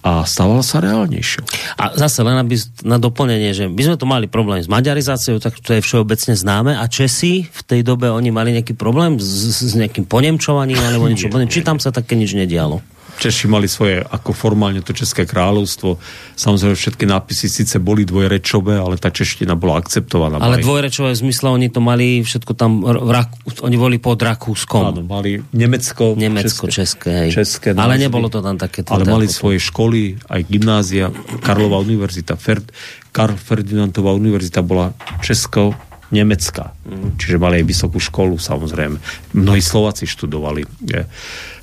a 0.00 0.24
stávala 0.24 0.64
sa 0.64 0.80
reálnejšou. 0.80 1.44
A 1.76 1.92
zase 1.92 2.24
len 2.24 2.40
aby 2.40 2.56
na 2.88 2.96
doplnenie, 2.96 3.52
že 3.52 3.68
my 3.68 3.82
sme 3.84 3.96
tu 4.00 4.08
mali 4.08 4.24
problém 4.24 4.64
s 4.64 4.68
maďarizáciou, 4.68 5.36
tak 5.36 5.60
to 5.60 5.76
je 5.76 5.84
všeobecne 5.84 6.32
známe 6.32 6.72
a 6.72 6.84
Česi 6.88 7.44
v 7.44 7.60
tej 7.68 7.80
dobe 7.84 8.08
oni 8.08 8.32
mali 8.32 8.56
nejaký 8.56 8.72
problém 8.72 9.20
s, 9.20 9.60
s 9.60 9.76
nejakým 9.76 10.08
ponemčovaním 10.08 10.80
alebo 10.80 11.04
niečo, 11.04 11.28
či 11.28 11.60
tam 11.60 11.76
sa 11.76 11.92
také 11.92 12.16
nič 12.16 12.32
nedialo? 12.32 12.80
Češi 13.18 13.50
mali 13.50 13.66
svoje, 13.66 13.98
ako 13.98 14.30
formálne 14.30 14.84
to 14.84 14.94
České 14.94 15.26
kráľovstvo. 15.26 15.98
Samozrejme, 16.38 16.76
všetky 16.76 17.04
nápisy 17.08 17.50
síce 17.50 17.82
boli 17.82 18.06
dvojrečové, 18.06 18.78
ale 18.78 19.00
tá 19.00 19.10
čeština 19.10 19.58
bola 19.58 19.80
akceptovaná. 19.82 20.38
Ale 20.38 20.60
mali... 20.60 20.64
dvojrečové 20.64 21.16
v 21.16 21.18
zmysle, 21.26 21.46
oni 21.50 21.68
to 21.72 21.80
mali 21.82 22.22
všetko 22.22 22.52
tam, 22.54 22.84
v 22.84 23.10
Raku, 23.10 23.66
oni 23.66 23.76
boli 23.76 23.96
pod 23.98 24.20
Rakúskom. 24.20 24.94
Áno, 24.94 25.02
mali 25.02 25.42
Nemecko, 25.56 26.14
Nemecko 26.14 26.70
české, 26.70 27.32
české, 27.32 27.72
české 27.72 27.78
Ale 27.78 27.98
nebolo 27.98 28.30
to 28.30 28.44
tam 28.44 28.60
také. 28.60 28.86
Ale 28.86 29.08
mali 29.08 29.26
ako... 29.26 29.34
svoje 29.34 29.58
školy, 29.58 30.20
aj 30.30 30.40
gymnázia, 30.46 31.10
Karlova 31.42 31.80
univerzita, 31.80 32.36
Ferd, 32.36 32.70
Karl 33.10 33.34
Ferdinandová 33.34 34.14
univerzita 34.14 34.62
bola 34.62 34.94
Česko, 35.24 35.74
Nemecka. 36.10 36.74
Mm. 36.82 37.14
Čiže 37.22 37.38
mali 37.38 37.62
aj 37.62 37.66
vysokú 37.70 38.02
školu, 38.02 38.34
samozrejme. 38.34 38.98
Mnohí 39.38 39.62
Slováci 39.62 40.10
študovali. 40.10 40.66
Je 40.82 41.06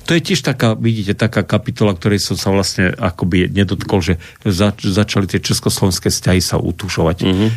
to 0.08 0.16
je 0.16 0.24
tiež 0.24 0.40
taká, 0.40 0.72
vidíte, 0.72 1.12
taká 1.12 1.44
kapitola, 1.44 1.92
ktorej 1.92 2.24
som 2.24 2.40
sa 2.40 2.48
vlastne 2.48 2.96
akoby 2.96 3.52
nedotkol, 3.52 4.00
že 4.00 4.14
zač- 4.40 4.88
začali 4.88 5.28
tie 5.28 5.44
československé 5.44 6.08
vzťahy 6.08 6.40
sa 6.40 6.56
utušovať 6.56 7.16
mm-hmm. 7.28 7.48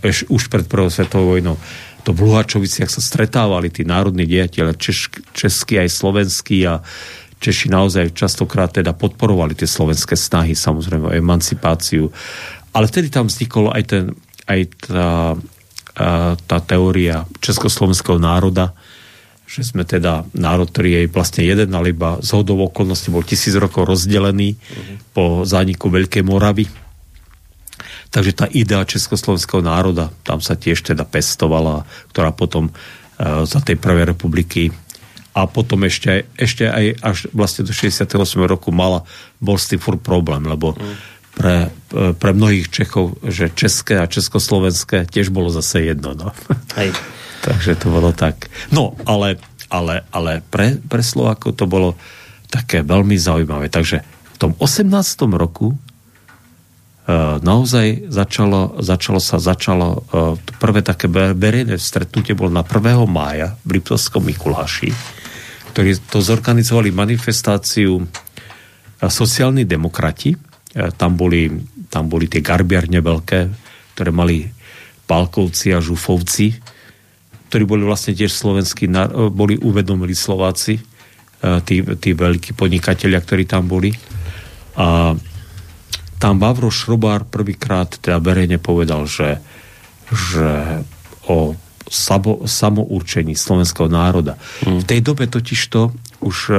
uh, 0.00 0.32
už 0.32 0.48
pred 0.48 0.64
prvou 0.64 0.88
svetovou 0.88 1.36
vojnou. 1.36 1.60
To 2.08 2.16
v 2.16 2.24
Luhačoviciach 2.24 2.88
sa 2.88 3.04
stretávali 3.04 3.68
tí 3.68 3.84
národní 3.84 4.24
diateľe, 4.24 4.80
češ- 4.80 5.20
českí 5.36 5.76
aj 5.76 5.92
slovenskí 5.92 6.64
a 6.64 6.80
Češi 7.38 7.70
naozaj 7.70 8.18
častokrát 8.18 8.74
teda 8.74 8.98
podporovali 8.98 9.54
tie 9.54 9.70
slovenské 9.70 10.18
snahy, 10.18 10.58
samozrejme 10.58 11.06
o 11.06 11.14
emancipáciu. 11.14 12.10
Ale 12.74 12.90
vtedy 12.90 13.14
tam 13.14 13.30
vznikol 13.30 13.70
aj, 13.70 13.82
ten, 13.86 14.04
aj 14.50 14.60
tá, 14.82 15.38
tá 16.34 16.58
teória 16.66 17.30
československého 17.38 18.18
národa, 18.18 18.74
že 19.48 19.64
sme 19.64 19.88
teda 19.88 20.28
národ, 20.36 20.68
ktorý 20.68 20.88
je 20.92 21.02
vlastne 21.08 21.40
jeden, 21.40 21.72
ale 21.72 21.96
iba 21.96 22.20
z 22.20 22.36
hodou 22.36 22.68
okolností 22.68 23.08
bol 23.08 23.24
tisíc 23.24 23.56
rokov 23.56 23.88
rozdelený 23.88 24.60
uh-huh. 24.60 24.96
po 25.16 25.24
zániku 25.48 25.88
Veľkej 25.88 26.20
Moravy. 26.20 26.68
Takže 28.12 28.32
tá 28.36 28.46
idea 28.52 28.84
československého 28.84 29.64
národa 29.64 30.12
tam 30.20 30.44
sa 30.44 30.52
tiež 30.52 30.84
teda 30.84 31.08
pestovala, 31.08 31.88
ktorá 32.12 32.28
potom 32.36 32.68
uh, 32.68 33.48
za 33.48 33.64
tej 33.64 33.80
prvej 33.80 34.12
republiky 34.12 34.68
a 35.32 35.48
potom 35.48 35.80
ešte, 35.88 36.28
ešte 36.36 36.68
aj 36.68 36.84
až 37.00 37.18
vlastne 37.32 37.64
do 37.64 37.72
68. 37.72 38.04
roku 38.44 38.68
mala, 38.68 39.08
bol 39.40 39.56
s 39.56 39.72
tým 39.72 39.80
furt 39.80 40.04
problém, 40.04 40.44
lebo 40.44 40.76
uh-huh. 40.76 40.94
pre, 41.32 41.56
pre 42.20 42.30
mnohých 42.36 42.68
Čechov, 42.68 43.16
že 43.24 43.48
české 43.56 43.96
a 43.96 44.04
československé 44.04 45.08
tiež 45.08 45.32
bolo 45.32 45.48
zase 45.48 45.88
jedno. 45.88 46.12
No. 46.12 46.36
Hej. 46.76 46.92
Takže 47.42 47.78
to 47.78 47.86
bolo 47.92 48.10
tak. 48.10 48.50
No, 48.74 48.98
ale, 49.06 49.38
ale, 49.70 50.02
ale 50.10 50.42
pre, 50.42 50.78
pre 50.78 51.02
Slovákov 51.02 51.54
to 51.54 51.70
bolo 51.70 51.94
také 52.48 52.82
veľmi 52.82 53.14
zaujímavé. 53.14 53.68
Takže 53.70 54.02
v 54.34 54.36
tom 54.40 54.52
18. 54.58 54.88
roku 55.36 55.74
uh, 55.74 57.38
naozaj 57.44 58.10
začalo, 58.10 58.80
začalo 58.82 59.20
sa, 59.22 59.36
začalo 59.38 59.88
uh, 59.88 60.34
prvé 60.58 60.80
také 60.82 61.06
verejné 61.12 61.78
stretnutie 61.78 62.34
bolo 62.34 62.50
na 62.50 62.64
1. 62.64 63.04
mája 63.06 63.54
v 63.62 63.78
Liptovskom 63.78 64.24
Mikuláši, 64.26 64.90
ktorí 65.74 65.94
to 66.08 66.18
zorganizovali 66.24 66.90
manifestáciu 66.90 68.02
uh, 68.02 68.06
sociálni 69.06 69.62
demokrati. 69.68 70.34
Tam, 70.78 71.16
boli, 71.16 71.48
tam 71.90 72.12
boli 72.12 72.28
tie 72.28 72.44
garbiarne 72.44 73.00
veľké, 73.00 73.40
ktoré 73.96 74.10
mali 74.14 74.46
Palkovci 75.08 75.72
a 75.72 75.80
Žufovci, 75.80 76.54
ktorí 77.48 77.64
boli 77.64 77.82
vlastne 77.82 78.12
tiež 78.12 78.28
slovenskí, 78.28 78.86
boli 79.32 79.56
uvedomili 79.56 80.12
Slováci, 80.12 80.76
tí, 81.64 81.76
tí 81.80 82.10
veľkí 82.12 82.52
podnikatelia, 82.52 83.24
ktorí 83.24 83.48
tam 83.48 83.64
boli. 83.66 83.90
A 84.76 85.16
tam 86.18 86.34
Vavro 86.36 86.68
Šrobár 86.68 87.24
prvýkrát 87.24 87.98
teda 87.98 88.18
verejne 88.20 88.58
povedal, 88.60 89.08
že, 89.08 89.38
že 90.10 90.82
o 91.30 91.54
samo, 91.88 92.44
samourčení 92.44 93.32
slovenského 93.32 93.88
národa. 93.88 94.36
Hmm. 94.66 94.82
V 94.82 94.84
tej 94.84 95.00
dobe 95.00 95.30
totižto 95.30 95.94
už 96.20 96.52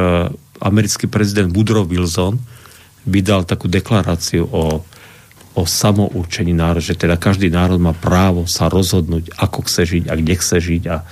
americký 0.60 1.06
prezident 1.06 1.52
Woodrow 1.52 1.86
Wilson 1.86 2.40
vydal 3.06 3.48
takú 3.48 3.70
deklaráciu 3.72 4.48
o 4.48 4.84
o 5.60 5.68
samourčení 5.68 6.56
národa, 6.56 6.80
že 6.80 6.96
teda 6.96 7.20
každý 7.20 7.52
národ 7.52 7.78
má 7.84 7.92
právo 7.92 8.48
sa 8.48 8.72
rozhodnúť, 8.72 9.36
ako 9.36 9.68
chce 9.68 9.84
žiť 9.86 10.04
a 10.08 10.14
kde 10.16 10.34
chce 10.40 10.58
žiť 10.64 10.84
a 10.88 10.98
e, 11.00 11.06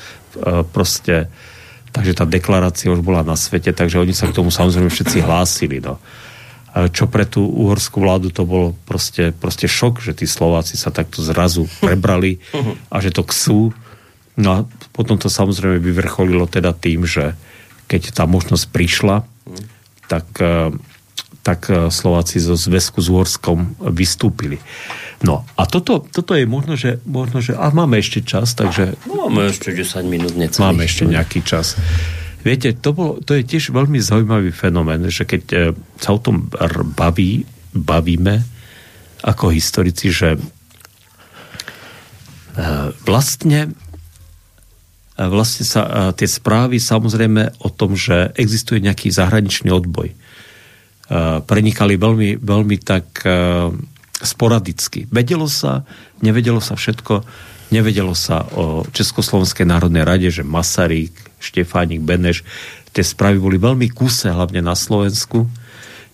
proste 0.64 1.28
takže 1.98 2.14
tá 2.14 2.26
deklarácia 2.30 2.94
už 2.94 3.02
bola 3.02 3.26
na 3.26 3.34
svete, 3.34 3.74
takže 3.74 3.98
oni 3.98 4.14
sa 4.14 4.30
k 4.30 4.38
tomu 4.38 4.54
samozrejme 4.54 4.94
všetci 4.94 5.26
hlásili. 5.26 5.82
No. 5.82 5.98
Čo 6.94 7.10
pre 7.10 7.26
tú 7.26 7.42
uhorskú 7.42 8.06
vládu 8.06 8.30
to 8.30 8.46
bolo 8.46 8.78
proste, 8.86 9.34
proste 9.34 9.66
šok, 9.66 10.06
že 10.06 10.14
tí 10.14 10.30
Slováci 10.30 10.78
sa 10.78 10.94
takto 10.94 11.26
zrazu 11.26 11.66
prebrali 11.82 12.38
a 12.94 13.02
že 13.02 13.10
to 13.10 13.26
ksú. 13.26 13.74
No 14.38 14.50
a 14.54 14.60
potom 14.94 15.18
to 15.18 15.26
samozrejme 15.26 15.82
vyvrcholilo 15.82 16.46
teda 16.46 16.70
tým, 16.78 17.10
že 17.10 17.34
keď 17.90 18.14
tá 18.14 18.30
možnosť 18.30 18.70
prišla, 18.70 19.26
tak 20.06 20.28
e, 20.38 20.70
tak 21.48 21.72
e, 21.72 21.88
Slováci 21.88 22.44
zo 22.44 22.60
zväzku 22.60 23.00
s 23.00 23.08
Horskom 23.08 23.80
vystúpili. 23.96 24.60
No 25.24 25.48
a 25.56 25.64
toto, 25.64 26.04
toto 26.04 26.36
je 26.36 26.44
možno, 26.44 26.76
že, 26.76 27.00
možno, 27.08 27.40
že 27.40 27.56
a 27.56 27.72
máme 27.72 28.04
ešte 28.04 28.20
čas, 28.28 28.52
takže... 28.52 29.00
Máme 29.08 29.48
ešte 29.48 29.72
10 29.72 30.04
minút 30.04 30.36
necelých. 30.36 30.68
Máme 30.68 30.84
ešte 30.84 31.08
nejaký 31.08 31.40
čas. 31.48 31.80
Viete, 32.44 32.76
to, 32.76 32.92
bolo, 32.92 33.24
to 33.24 33.40
je 33.40 33.48
tiež 33.48 33.72
veľmi 33.72 33.98
zaujímavý 34.04 34.52
fenomén, 34.52 35.08
že 35.08 35.24
keď 35.24 35.44
e, 35.48 35.58
sa 36.04 36.12
o 36.12 36.20
tom 36.20 36.52
baví, 36.92 37.48
bavíme 37.72 38.44
ako 39.24 39.56
historici, 39.56 40.12
že 40.14 40.38
vlastne 43.06 43.70
vlastne 45.18 45.66
sa 45.66 46.14
tie 46.14 46.30
správy 46.30 46.78
samozrejme 46.78 47.62
o 47.66 47.70
tom, 47.74 47.98
že 47.98 48.34
existuje 48.38 48.82
nejaký 48.86 49.10
zahraničný 49.10 49.74
odboj. 49.74 50.14
Prenikali 51.44 51.96
veľmi, 51.96 52.44
veľmi 52.44 52.78
tak 52.84 53.24
sporadicky. 54.18 55.08
Vedelo 55.08 55.48
sa, 55.48 55.88
nevedelo 56.20 56.60
sa 56.60 56.76
všetko, 56.76 57.24
nevedelo 57.72 58.12
sa 58.12 58.44
o 58.56 58.84
Československej 58.92 59.64
národnej 59.64 60.04
rade, 60.04 60.28
že 60.28 60.44
Masaryk, 60.44 61.16
Štefánik, 61.40 62.04
Beneš, 62.04 62.44
tie 62.92 63.06
správy 63.06 63.40
boli 63.40 63.56
veľmi 63.56 63.88
kuse, 63.94 64.34
hlavne 64.34 64.60
na 64.60 64.76
Slovensku. 64.76 65.48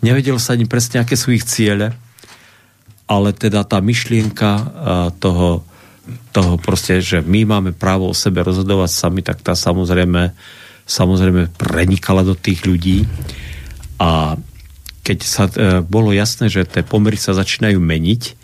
Nevedelo 0.04 0.38
sa 0.38 0.54
ani 0.54 0.68
presne, 0.68 1.02
aké 1.02 1.16
sú 1.16 1.32
ich 1.32 1.48
ciele, 1.48 1.96
ale 3.08 3.32
teda 3.34 3.64
tá 3.64 3.82
myšlienka 3.82 4.52
toho 5.18 5.66
toho 6.36 6.60
proste, 6.60 7.00
že 7.00 7.24
my 7.24 7.48
máme 7.48 7.72
právo 7.72 8.12
o 8.12 8.18
sebe 8.18 8.44
rozhodovať 8.44 8.92
sami, 8.92 9.22
tak 9.24 9.40
tá 9.40 9.56
samozrejme, 9.56 10.36
samozrejme 10.84 11.56
prenikala 11.56 12.28
do 12.28 12.36
tých 12.36 12.68
ľudí 12.68 13.08
a 14.02 14.36
keď 15.04 15.20
sa 15.28 15.46
e, 15.52 15.84
bolo 15.84 16.16
jasné, 16.16 16.48
že 16.48 16.64
tie 16.64 16.82
pomery 16.82 17.20
sa 17.20 17.36
začínajú 17.36 17.78
meniť 17.78 18.40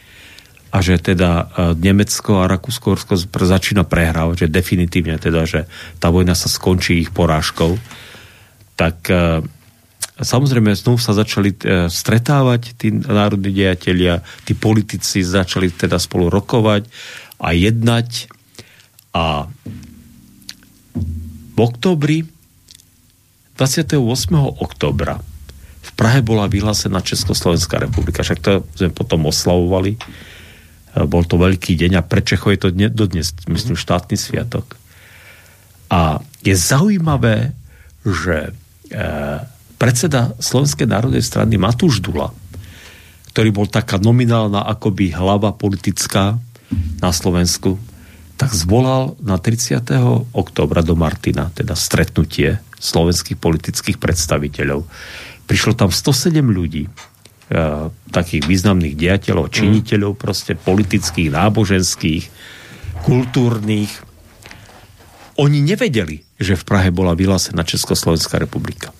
a 0.76 0.84
že 0.84 1.00
teda 1.00 1.32
e, 1.32 1.44
Nemecko 1.80 2.44
a 2.44 2.52
Rakúsko 2.52 3.00
začína 3.32 3.88
prehrávať, 3.88 4.46
že 4.46 4.48
definitívne 4.52 5.16
teda, 5.16 5.48
že 5.48 5.72
tá 6.04 6.12
vojna 6.12 6.36
sa 6.36 6.52
skončí 6.52 7.00
ich 7.00 7.16
porážkou, 7.16 7.80
tak 8.76 9.08
e, 9.08 9.40
samozrejme 10.20 10.76
znovu 10.76 11.00
sa 11.00 11.16
začali 11.16 11.56
stretávať 11.88 12.76
tí 12.76 12.92
národní 12.92 13.56
dejatelia, 13.56 14.20
tí 14.44 14.52
politici 14.52 15.24
začali 15.24 15.72
teda 15.72 15.96
spolu 15.96 16.28
rokovať 16.28 16.92
a 17.40 17.56
jednať 17.56 18.28
a 19.16 19.48
v 21.56 21.58
oktobri 21.58 22.28
28. 23.56 23.96
oktobra 24.60 25.29
Prahe 26.00 26.24
bola 26.24 26.48
vyhlásená 26.48 27.04
Československá 27.04 27.76
republika, 27.76 28.24
však 28.24 28.40
to 28.40 28.64
sme 28.80 28.88
potom 28.88 29.28
oslavovali. 29.28 30.00
E, 30.00 30.00
bol 31.04 31.28
to 31.28 31.36
veľký 31.36 31.76
deň 31.76 32.00
a 32.00 32.08
pre 32.08 32.24
Čechov 32.24 32.56
je 32.56 32.60
to 32.64 32.70
dodnes, 32.72 33.36
myslím, 33.52 33.76
štátny 33.76 34.16
sviatok. 34.16 34.80
A 35.92 36.24
je 36.40 36.56
zaujímavé, 36.56 37.52
že 38.08 38.56
e, 38.88 39.02
predseda 39.76 40.32
Slovenskej 40.40 40.88
národnej 40.88 41.20
strany 41.20 41.60
Matúš 41.60 42.00
Dula, 42.00 42.32
ktorý 43.36 43.52
bol 43.52 43.68
taká 43.68 44.00
nominálna 44.00 44.72
akoby 44.72 45.12
hlava 45.12 45.52
politická 45.52 46.40
na 47.04 47.12
Slovensku, 47.12 47.76
tak 48.40 48.56
zvolal 48.56 49.20
na 49.20 49.36
30. 49.36 49.84
oktobra 50.32 50.80
do 50.80 50.96
Martina, 50.96 51.52
teda 51.52 51.76
stretnutie 51.76 52.64
slovenských 52.80 53.36
politických 53.36 54.00
predstaviteľov. 54.00 54.88
Prišlo 55.50 55.74
tam 55.74 55.90
107 55.90 56.46
ľudí, 56.46 56.86
e, 56.86 56.92
takých 58.14 58.46
významných 58.46 58.94
diateľov, 58.94 59.50
činiteľov, 59.50 60.14
proste 60.14 60.54
politických, 60.54 61.34
náboženských, 61.34 62.24
kultúrnych. 63.02 63.90
Oni 65.42 65.60
nevedeli, 65.66 66.22
že 66.38 66.54
v 66.54 66.64
Prahe 66.68 66.94
bola 66.94 67.18
vyhlásená 67.18 67.66
Československá 67.66 68.38
republika 68.38 68.94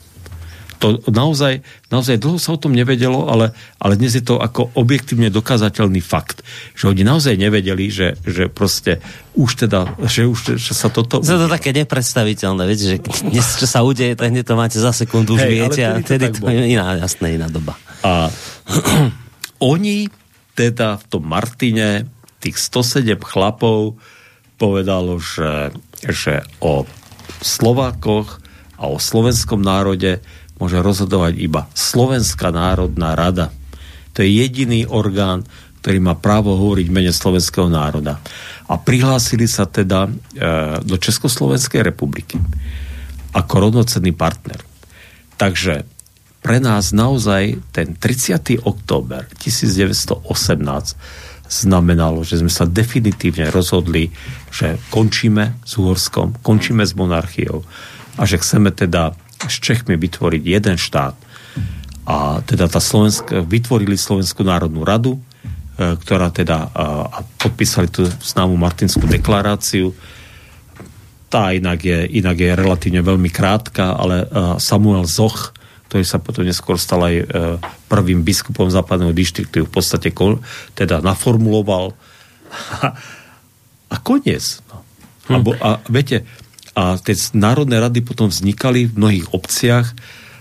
to 0.80 1.04
naozaj, 1.12 1.60
naozaj 1.92 2.16
dlho 2.24 2.40
sa 2.40 2.56
o 2.56 2.62
tom 2.62 2.72
nevedelo, 2.72 3.28
ale, 3.28 3.52
ale 3.84 4.00
dnes 4.00 4.16
je 4.16 4.24
to 4.24 4.40
ako 4.40 4.72
objektívne 4.80 5.28
dokázateľný 5.28 6.00
fakt, 6.00 6.42
že 6.72 6.88
oni 6.88 7.04
naozaj 7.04 7.36
nevedeli, 7.36 7.92
že, 7.92 8.16
že 8.24 8.48
proste 8.48 9.04
už 9.36 9.68
teda, 9.68 10.00
že 10.08 10.24
už 10.24 10.56
že 10.56 10.74
sa 10.74 10.88
toto... 10.88 11.20
Je 11.20 11.36
to 11.36 11.52
také 11.52 11.76
nepredstaviteľné, 11.76 12.64
viete, 12.64 12.88
že 12.88 12.98
dnes 13.28 13.60
čo 13.60 13.68
sa 13.68 13.84
udeje, 13.84 14.16
tak 14.16 14.32
to 14.32 14.56
máte 14.56 14.80
za 14.80 14.96
sekundu, 14.96 15.36
už 15.36 15.44
hey, 15.44 15.52
viete, 15.52 15.84
a 15.84 16.00
vtedy 16.00 16.32
to, 16.32 16.48
to 16.48 16.50
je 16.50 16.72
iná, 16.72 16.96
jasné, 16.96 17.36
iná 17.36 17.52
doba. 17.52 17.76
A 18.08 18.32
oni 19.76 20.08
teda 20.56 20.96
v 20.96 21.04
tom 21.12 21.24
Martine 21.28 22.08
tých 22.40 22.56
107 22.56 23.20
chlapov 23.20 24.00
povedalo, 24.56 25.20
že, 25.20 25.76
že 26.08 26.44
o 26.64 26.88
Slovákoch 27.44 28.40
a 28.80 28.88
o 28.88 28.96
slovenskom 28.96 29.60
národe 29.60 30.24
môže 30.60 30.78
rozhodovať 30.84 31.34
iba 31.40 31.66
Slovenská 31.74 32.52
národná 32.52 33.16
rada. 33.16 33.50
To 34.14 34.22
je 34.22 34.30
jediný 34.30 34.84
orgán, 34.86 35.48
ktorý 35.80 36.04
má 36.04 36.14
právo 36.20 36.60
hovoriť 36.60 36.88
mene 36.92 37.16
slovenského 37.16 37.72
národa. 37.72 38.20
A 38.68 38.76
prihlásili 38.76 39.48
sa 39.48 39.64
teda 39.64 40.06
e, 40.06 40.12
do 40.84 41.00
Československej 41.00 41.82
republiky 41.82 42.36
ako 43.32 43.72
rovnocenný 43.72 44.12
partner. 44.12 44.60
Takže 45.40 45.88
pre 46.44 46.58
nás 46.60 46.92
naozaj 46.92 47.64
ten 47.72 47.96
30. 47.96 48.60
október 48.64 49.28
1918 49.40 50.28
znamenalo, 51.50 52.22
že 52.22 52.40
sme 52.40 52.52
sa 52.52 52.70
definitívne 52.70 53.50
rozhodli, 53.50 54.14
že 54.54 54.78
končíme 54.94 55.58
s 55.66 55.80
Uhorskom, 55.82 56.38
končíme 56.46 56.86
s 56.86 56.94
monarchiou 56.94 57.66
a 58.20 58.22
že 58.28 58.38
chceme 58.38 58.70
teda 58.70 59.18
s 59.48 59.56
Čechmi 59.64 59.96
vytvoriť 59.96 60.44
jeden 60.44 60.76
štát. 60.76 61.16
A 62.10 62.42
teda 62.42 62.66
tá 62.66 62.82
Slovensk, 62.82 63.46
vytvorili 63.46 63.94
Slovenskú 63.94 64.42
národnú 64.42 64.82
radu, 64.82 65.16
e, 65.16 65.22
ktorá 65.96 66.34
teda 66.34 66.74
a 66.74 67.22
podpísali 67.38 67.88
tú 67.88 68.10
známu 68.10 68.58
Martinskú 68.58 69.06
deklaráciu. 69.06 69.94
Tá 71.30 71.54
inak 71.54 71.86
je, 71.86 72.10
inak 72.18 72.42
je 72.42 72.58
relatívne 72.58 73.06
veľmi 73.06 73.30
krátka, 73.30 73.94
ale 73.94 74.26
Samuel 74.58 75.06
Zoch, 75.06 75.54
ktorý 75.90 76.06
sa 76.06 76.22
potom 76.22 76.46
neskôr 76.46 76.78
stal 76.78 77.02
aj 77.06 77.16
e, 77.18 77.26
prvým 77.90 78.22
biskupom 78.22 78.70
západného 78.70 79.10
dištriktu, 79.10 79.66
v 79.66 79.74
podstate 79.74 80.14
teda 80.78 81.02
naformuloval 81.02 81.98
a 83.94 83.96
koniec. 84.02 84.62
No. 84.70 84.86
Hm. 85.30 85.34
A, 85.34 85.38
bo, 85.42 85.52
a 85.58 85.70
viete, 85.90 86.26
a 86.80 86.96
tie 86.96 87.12
národné 87.36 87.84
rady 87.84 88.00
potom 88.00 88.32
vznikali 88.32 88.88
v 88.88 88.96
mnohých 88.96 89.28
obciach 89.36 89.92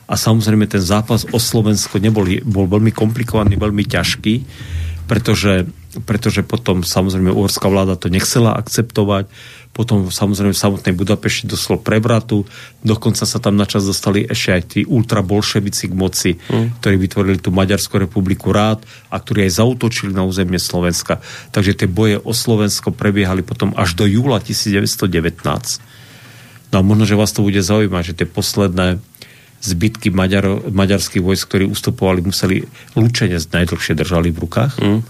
a 0.07 0.15
samozrejme 0.15 0.71
ten 0.71 0.79
zápas 0.79 1.27
o 1.35 1.39
Slovensko 1.43 1.99
nebol, 1.99 2.31
bol 2.47 2.71
veľmi 2.71 2.95
komplikovaný, 2.95 3.59
veľmi 3.59 3.83
ťažký, 3.83 4.35
pretože, 5.11 5.67
pretože 6.07 6.47
potom 6.47 6.87
samozrejme 6.87 7.35
uhorská 7.35 7.67
vláda 7.67 7.99
to 7.99 8.07
nechcela 8.07 8.55
akceptovať, 8.55 9.27
potom 9.75 10.07
samozrejme 10.15 10.55
v 10.55 10.63
samotnej 10.63 10.95
Budapešti 10.95 11.51
doslo 11.51 11.75
prevratu, 11.75 12.47
dokonca 12.87 13.27
sa 13.27 13.39
tam 13.43 13.59
načas 13.59 13.83
dostali 13.83 14.23
ešte 14.23 14.51
aj 14.55 14.63
tí 14.63 14.81
ultrabolševici 14.87 15.91
k 15.91 15.95
moci, 15.95 16.31
mm. 16.39 16.79
ktorí 16.79 17.03
vytvorili 17.03 17.39
tú 17.43 17.51
Maďarskú 17.51 17.99
republiku 17.99 18.55
rád 18.55 18.87
a 19.11 19.19
ktorí 19.19 19.43
aj 19.51 19.59
zautočili 19.59 20.15
na 20.15 20.23
územie 20.23 20.63
Slovenska. 20.63 21.19
Takže 21.51 21.75
tie 21.75 21.89
boje 21.91 22.23
o 22.23 22.31
Slovensko 22.31 22.95
prebiehali 22.95 23.43
potom 23.43 23.75
až 23.75 23.99
do 23.99 24.07
júla 24.07 24.39
1919 24.39 25.88
No 26.73 26.81
a 26.81 26.83
možno, 26.85 27.09
že 27.09 27.17
vás 27.17 27.33
to 27.33 27.45
bude 27.45 27.61
zaujímať, 27.61 28.03
že 28.13 28.17
tie 28.23 28.29
posledné 28.29 29.01
zbytky 29.59 30.15
Maďaro, 30.15 30.71
maďarských 30.71 31.25
vojsk, 31.25 31.45
ktorí 31.51 31.65
ustupovali, 31.67 32.23
museli 32.23 32.63
lučenie 32.95 33.41
najdlhšie 33.41 33.99
držali 33.99 34.31
v 34.31 34.39
rukách, 34.47 34.79
mm. 34.79 35.01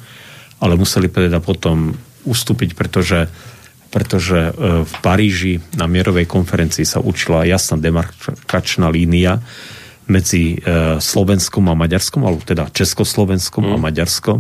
ale 0.65 0.73
museli 0.79 1.13
teda 1.13 1.45
potom 1.45 1.93
ustúpiť, 2.25 2.73
pretože, 2.73 3.29
pretože 3.93 4.49
e, 4.49 4.53
v 4.89 4.93
Paríži 5.05 5.61
na 5.77 5.85
mierovej 5.85 6.25
konferencii 6.25 6.89
sa 6.89 7.05
učila 7.05 7.45
jasná 7.45 7.77
demarkačná 7.77 8.89
línia 8.89 9.45
medzi 10.09 10.57
e, 10.57 10.97
Slovenskom 10.97 11.69
a 11.69 11.77
Maďarskom, 11.77 12.25
alebo 12.25 12.41
teda 12.41 12.73
Československom 12.73 13.69
mm. 13.69 13.73
a 13.73 13.77
Maďarskom. 13.77 14.39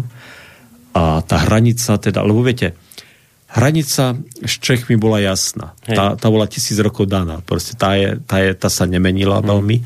A 0.96 1.20
tá 1.20 1.36
hranica, 1.44 2.00
teda, 2.00 2.24
lebo 2.24 2.40
viete, 2.40 2.72
hranica 3.49 4.12
s 4.44 4.55
Čechmi 4.61 5.01
bola 5.01 5.24
jasná. 5.24 5.72
Tá, 5.88 6.20
tá 6.20 6.26
bola 6.28 6.44
tisíc 6.44 6.76
rokov 6.76 7.09
daná. 7.09 7.40
Proste 7.40 7.72
tá, 7.72 7.96
je, 7.96 8.20
tá, 8.28 8.44
je, 8.44 8.53
tá 8.53 8.68
sa 8.68 8.84
nemenila 8.84 9.40
hmm. 9.40 9.46
veľmi. 9.49 9.76
E, 9.80 9.84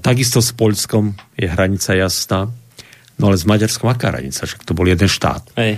takisto 0.00 0.40
s 0.40 0.56
Poľskom 0.56 1.12
je 1.36 1.44
hranica 1.44 1.92
jasná. 1.92 2.48
No 3.20 3.32
ale 3.32 3.36
s 3.36 3.44
Maďarskom 3.44 3.92
aká 3.92 4.12
hranica? 4.12 4.48
Však 4.48 4.64
to 4.64 4.72
bol 4.72 4.88
jeden 4.88 5.08
štát. 5.08 5.44
Hej. 5.60 5.76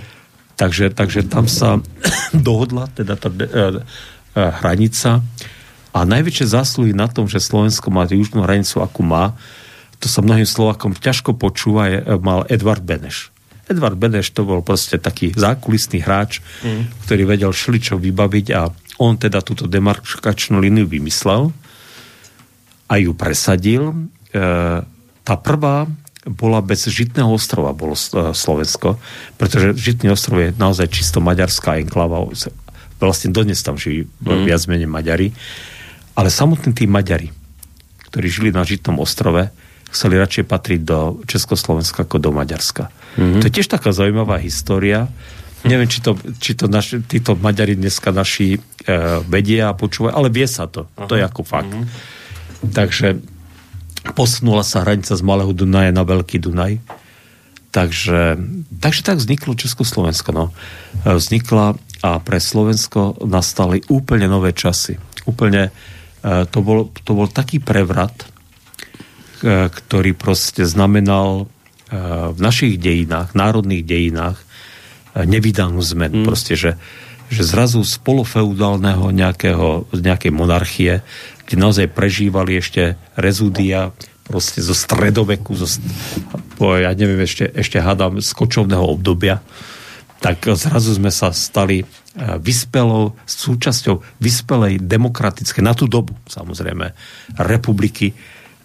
Takže, 0.55 0.91
takže 0.95 1.27
tam 1.27 1.47
sa 1.51 1.83
dohodla 2.47 2.87
teda 2.95 3.19
tá 3.19 3.27
e, 3.27 3.43
e, 3.43 3.81
hranica 4.63 5.19
a 5.91 5.99
najväčšie 6.05 6.55
zásluhy 6.55 6.93
na 6.95 7.11
tom, 7.11 7.27
že 7.27 7.43
Slovensko 7.43 7.91
má 7.91 8.07
južnú 8.07 8.45
hranicu, 8.45 8.79
akú 8.79 9.03
má, 9.03 9.35
to 9.99 10.07
sa 10.07 10.23
mnohým 10.23 10.47
Slovakom 10.47 10.95
ťažko 10.95 11.35
počúva, 11.35 11.91
je, 11.91 11.99
mal 12.23 12.47
Edvard 12.47 12.79
Beneš. 12.79 13.35
Edvard 13.69 13.95
Beneš 13.95 14.33
to 14.33 14.43
bol 14.43 14.65
proste 14.65 14.97
taký 14.97 15.29
zákulisný 15.37 16.01
hráč, 16.01 16.41
mm. 16.65 17.05
ktorý 17.05 17.23
vedel 17.29 17.53
šličo 17.53 18.01
vybaviť 18.01 18.47
a 18.57 18.67
on 18.99 19.15
teda 19.15 19.45
túto 19.45 19.69
demarkačnú 19.69 20.59
líniu 20.59 20.89
vymyslel 20.89 21.53
a 22.89 22.93
ju 22.97 23.13
presadil. 23.13 23.93
E, 23.93 24.41
tá 25.21 25.35
prvá 25.37 25.85
bola 26.27 26.59
bez 26.59 26.89
Žitného 26.89 27.31
ostrova, 27.31 27.71
bolo 27.71 27.95
Slovensko, 28.33 28.99
pretože 29.39 29.77
Žitný 29.77 30.11
ostrov 30.11 30.41
je 30.43 30.49
naozaj 30.57 30.89
čisto 30.91 31.23
maďarská 31.23 31.79
enklava, 31.79 32.25
vlastne 32.99 33.31
dodnes 33.31 33.61
tam 33.63 33.79
žijú 33.79 34.09
mm. 34.25 34.49
viac 34.49 34.61
menej 34.67 34.89
Maďari, 34.89 35.31
ale 36.17 36.27
samotní 36.27 36.75
tí 36.75 36.89
Maďari, 36.89 37.31
ktorí 38.11 38.27
žili 38.27 38.49
na 38.51 38.67
Žitnom 38.67 38.99
ostrove, 38.99 39.47
chceli 39.89 40.21
radšej 40.21 40.45
patriť 40.45 40.81
do 40.85 40.99
Československa 41.25 42.05
ako 42.05 42.17
do 42.21 42.29
Maďarska. 42.29 42.93
Mm-hmm. 43.17 43.41
To 43.41 43.45
je 43.49 43.55
tiež 43.59 43.69
taká 43.69 43.89
zaujímavá 43.89 44.37
história. 44.37 45.09
Neviem, 45.67 45.91
či 45.91 45.99
to, 45.99 46.15
či 46.39 46.55
to 46.55 46.71
naši, 46.71 47.03
títo 47.03 47.35
Maďari 47.35 47.75
dneska 47.75 48.15
naši 48.15 48.55
e, 48.55 48.59
vedia 49.27 49.73
a 49.73 49.75
počúvajú, 49.75 50.15
ale 50.15 50.31
vie 50.31 50.47
sa 50.47 50.71
to. 50.71 50.87
Aha. 50.95 51.09
To 51.09 51.19
je 51.19 51.23
ako 51.25 51.41
fakt. 51.43 51.73
Mm-hmm. 51.73 52.71
Takže 52.71 53.07
posunula 54.15 54.63
sa 54.63 54.87
hranica 54.87 55.11
z 55.11 55.19
Malého 55.19 55.51
Dunaja 55.51 55.91
na 55.91 56.07
Veľký 56.07 56.39
Dunaj. 56.39 56.79
Takže, 57.69 58.39
takže 58.81 59.01
tak 59.03 59.19
vzniklo 59.19 59.59
Československo. 59.59 60.29
No. 60.31 60.45
E, 61.03 61.17
vznikla 61.17 61.75
a 61.99 62.09
pre 62.23 62.39
Slovensko 62.39 63.19
nastali 63.27 63.83
úplne 63.91 64.31
nové 64.31 64.55
časy. 64.55 64.95
Úplne, 65.27 65.67
e, 65.67 65.71
to 66.47 66.63
bol, 66.63 66.87
to 67.03 67.11
bol 67.11 67.27
taký 67.27 67.59
prevrat, 67.59 68.28
ktorý 69.43 70.11
proste 70.13 70.67
znamenal 70.67 71.47
v 72.35 72.39
našich 72.39 72.77
dejinách, 72.77 73.33
národných 73.33 73.81
dejinách 73.81 74.37
nevydanú 75.17 75.81
zmenu. 75.81 76.21
Mm. 76.21 76.25
Proste, 76.29 76.53
že, 76.53 76.77
že 77.33 77.41
zrazu 77.41 77.81
z 77.81 77.97
polofeudálneho 78.03 79.09
nejakého, 79.09 79.89
nejakej 79.95 80.31
monarchie, 80.35 81.01
kde 81.49 81.55
naozaj 81.57 81.89
prežívali 81.89 82.61
ešte 82.61 82.93
rezúdia 83.17 83.89
proste 84.29 84.61
zo 84.61 84.77
stredoveku, 84.77 85.57
zo, 85.57 85.65
ja 86.61 86.93
neviem, 86.93 87.25
ešte, 87.25 87.49
ešte 87.49 87.81
hádam 87.81 88.21
z 88.21 88.29
kočovného 88.37 88.85
obdobia, 88.85 89.41
tak 90.21 90.45
zrazu 90.53 90.93
sme 90.93 91.09
sa 91.09 91.33
stali 91.33 91.81
vyspelou, 92.19 93.17
súčasťou 93.25 94.21
vyspelej 94.21 94.83
demokratické, 94.83 95.65
na 95.65 95.73
tú 95.73 95.89
dobu 95.89 96.13
samozrejme, 96.29 96.93
republiky. 97.41 98.13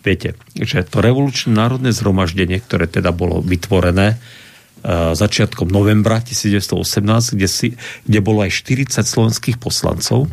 Viete, 0.04 0.36
že 0.52 0.84
to 0.84 1.00
revolučné 1.00 1.56
národné 1.56 1.90
zhromaždenie, 1.90 2.60
ktoré 2.60 2.84
teda 2.84 3.08
bolo 3.10 3.40
vytvorené 3.40 4.20
uh, 4.20 5.16
začiatkom 5.16 5.72
novembra 5.72 6.20
1918, 6.20 7.34
kde, 7.34 7.48
si, 7.48 7.68
kde 8.04 8.20
bolo 8.20 8.44
aj 8.44 8.52
40 8.52 9.00
slovenských 9.00 9.56
poslancov, 9.56 10.28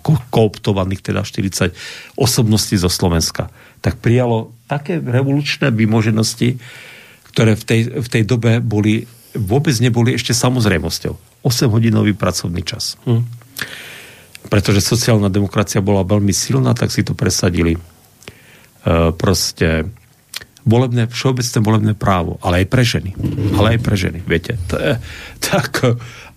ko- 0.00 0.24
kooptovaných 0.32 1.12
teda 1.12 1.20
40 1.24 1.76
osobností 2.16 2.80
zo 2.80 2.88
Slovenska 2.88 3.52
tak 3.84 4.00
prijalo 4.00 4.56
také 4.64 4.96
revolučné 4.96 5.68
vymoženosti, 5.68 6.56
ktoré 7.28 7.52
v 7.52 7.64
tej, 7.68 7.80
v 8.00 8.08
tej 8.08 8.22
dobe 8.24 8.64
boli, 8.64 9.04
vôbec 9.36 9.76
neboli 9.76 10.16
ešte 10.16 10.32
samozrejmosťou. 10.32 11.44
8-hodinový 11.44 12.16
pracovný 12.16 12.64
čas. 12.64 12.96
Hm. 13.04 13.28
Pretože 14.48 14.80
sociálna 14.80 15.28
demokracia 15.28 15.84
bola 15.84 16.00
veľmi 16.00 16.32
silná, 16.32 16.72
tak 16.72 16.88
si 16.88 17.04
to 17.04 17.12
presadili. 17.12 17.76
E, 18.84 19.16
proste 19.16 19.88
volebné, 20.64 21.08
všeobecné 21.08 21.58
volebné 21.60 21.92
právo, 21.92 22.40
ale 22.40 22.64
aj 22.64 22.66
pre 22.72 22.84
ženy. 22.84 23.12
Ale 23.56 23.76
aj 23.76 23.80
pre 23.84 23.96
ženy, 24.00 24.20
viete. 24.24 24.56
To 24.72 24.76
je 24.80 24.92
tak 25.40 25.84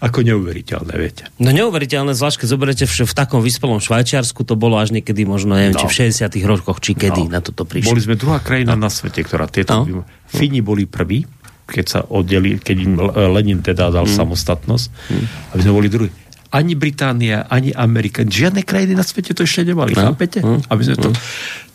ako 0.04 0.20
neuveriteľné, 0.22 0.94
viete. 1.00 1.32
No 1.40 1.56
neuveriteľné, 1.56 2.12
zvlášť 2.12 2.44
keď 2.44 2.48
zoberete 2.48 2.86
v, 2.86 3.08
v 3.08 3.14
takom 3.16 3.40
vyspelom 3.40 3.80
Švajčiarsku, 3.80 4.44
to 4.44 4.60
bolo 4.60 4.78
až 4.78 4.92
niekedy 4.92 5.24
možno, 5.24 5.56
neviem, 5.56 5.74
no. 5.74 5.82
či 5.82 5.88
v 5.88 6.12
60 6.12 6.28
rokoch, 6.44 6.84
či 6.84 6.94
kedy 6.94 7.32
no. 7.32 7.36
na 7.36 7.40
toto 7.40 7.64
prišli. 7.64 7.88
Boli 7.88 8.04
sme 8.04 8.20
druhá 8.20 8.44
krajina 8.44 8.76
no. 8.76 8.86
na 8.86 8.92
svete, 8.92 9.24
ktorá 9.24 9.48
tieto... 9.48 9.88
No. 9.88 10.04
Fíni 10.28 10.60
boli 10.60 10.84
prví, 10.84 11.24
keď 11.68 11.86
sa 11.88 12.00
oddeli, 12.04 12.60
keď 12.60 12.78
im 12.84 12.94
Lenin 13.32 13.64
teda 13.64 13.88
dal 13.92 14.04
mm. 14.04 14.12
samostatnosť, 14.12 14.88
mm. 14.92 15.26
aby 15.56 15.62
sme 15.64 15.74
boli 15.74 15.88
druhí. 15.88 16.12
Ani 16.48 16.80
Británia, 16.80 17.44
ani 17.48 17.76
Amerika, 17.76 18.24
žiadne 18.24 18.64
krajiny 18.64 18.96
na 18.96 19.04
svete 19.04 19.36
to 19.36 19.44
ešte 19.44 19.68
nemali, 19.68 19.92
no. 19.94 20.14
chápete? 20.14 20.40
Mm. 20.40 20.64
Aby 20.72 20.82
sme 20.88 20.98
to... 20.98 21.10
Mm. 21.12 21.18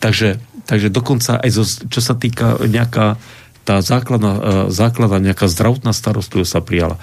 Takže, 0.00 0.28
takže 0.64 0.88
dokonca 0.88 1.38
aj 1.38 1.50
zo, 1.52 1.64
čo 1.66 2.00
sa 2.00 2.16
týka 2.16 2.56
nejaká 2.64 3.20
tá 3.62 3.78
základná, 3.78 4.34
e, 4.34 4.74
základná 4.74 5.22
nejaká 5.22 5.46
zdravotná 5.46 5.94
starostlivosť 5.94 6.50
sa 6.50 6.60
prijala. 6.62 6.96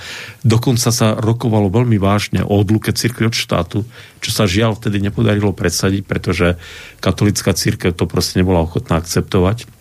Dokonca 0.43 0.91
sa 0.91 1.15
rokovalo 1.15 1.71
veľmi 1.71 1.95
vážne 1.95 2.43
o 2.43 2.59
odluke 2.59 2.91
cirkvi 2.91 3.31
od 3.31 3.35
štátu, 3.35 3.87
čo 4.19 4.29
sa 4.35 4.43
žiaľ 4.43 4.75
vtedy 4.75 4.99
nepodarilo 4.99 5.55
predsadiť, 5.55 6.03
pretože 6.03 6.59
katolická 6.99 7.55
církev 7.55 7.95
to 7.95 8.03
proste 8.11 8.43
nebola 8.43 8.67
ochotná 8.67 8.99
akceptovať. 8.99 9.71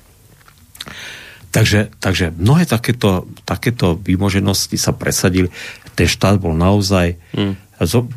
Takže, 1.51 1.91
takže 1.99 2.31
mnohé 2.37 2.69
takéto, 2.69 3.27
takéto 3.43 3.99
výmoženosti 3.99 4.79
sa 4.79 4.95
presadili. 4.95 5.51
Ten 5.99 6.07
štát 6.07 6.39
bol 6.39 6.55
naozaj 6.55 7.19
hmm. 7.35 7.68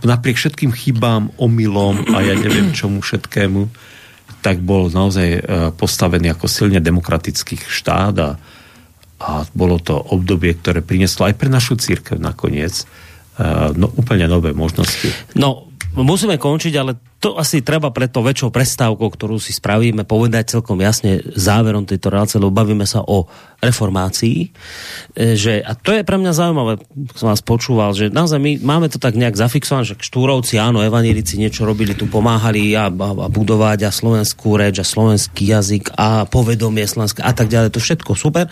Napriek 0.01 0.38
všetkým 0.38 0.74
chybám, 0.74 1.30
omylom 1.38 2.18
a 2.18 2.26
ja 2.26 2.34
neviem 2.34 2.74
čomu 2.74 3.05
všetkému, 3.05 3.70
tak 4.41 4.57
bol 4.66 4.89
naozaj 4.89 5.30
e, 5.30 5.41
postavený 5.78 6.34
ako 6.34 6.49
silne 6.49 6.82
demokratický 6.82 7.62
štát 7.62 8.16
a, 8.18 8.30
a 9.22 9.32
bolo 9.53 9.78
to 9.78 9.93
obdobie, 9.93 10.57
ktoré 10.57 10.82
prinieslo 10.82 11.30
aj 11.30 11.38
pre 11.38 11.49
našu 11.51 11.78
církev 11.78 12.18
nakoniec 12.18 12.74
e, 12.82 12.86
no, 13.78 13.93
úplne 13.93 14.26
nové 14.26 14.57
možnosti. 14.57 15.14
No, 15.38 15.70
musíme 15.93 16.41
končiť, 16.41 16.74
ale 16.82 16.97
to 17.22 17.38
asi 17.38 17.61
treba 17.61 17.93
pre 17.93 18.09
to 18.09 18.26
väčšou 18.26 18.49
prestávkou, 18.49 19.13
ktorú 19.13 19.38
si 19.38 19.53
spravíme, 19.53 20.01
povedať 20.09 20.57
celkom 20.57 20.82
jasne 20.82 21.22
záverom 21.38 21.86
tejto 21.86 22.09
relácie, 22.09 22.41
lebo 22.41 22.49
bavíme 22.49 22.89
sa 22.89 23.05
o 23.05 23.30
reformácii. 23.61 24.49
E, 25.13 25.38
že, 25.38 25.61
a 25.61 25.78
to 25.78 25.93
je 25.93 26.01
pre 26.01 26.17
mňa 26.17 26.34
zaujímavé, 26.34 26.82
som 27.13 27.30
vás 27.30 27.45
počúval, 27.45 27.93
že 27.93 28.09
naozaj 28.09 28.41
my 28.41 28.51
máme 28.65 28.89
to 28.89 28.97
tak 28.97 29.13
nejak 29.13 29.38
zafixované, 29.38 29.86
že 29.86 30.01
štúrovci, 30.01 30.57
áno, 30.57 30.82
evanílici 30.82 31.38
niečo 31.38 31.61
robili, 31.61 31.93
tu 31.93 32.09
pomáhali 32.09 32.74
a, 32.74 32.89
a, 32.89 33.09
a 33.13 33.28
budovať 33.30 33.86
a 33.86 33.93
slovenskú 33.93 34.57
reč 34.57 34.82
a 34.82 34.86
slovenský 34.86 35.45
jazyk 35.45 35.93
a 35.93 36.26
povedomie 36.26 36.89
slovenské 36.89 37.22
a 37.22 37.38
tak 37.38 37.53
ďalej, 37.53 37.69
to 37.69 37.86
všetko 37.86 38.17
super. 38.17 38.49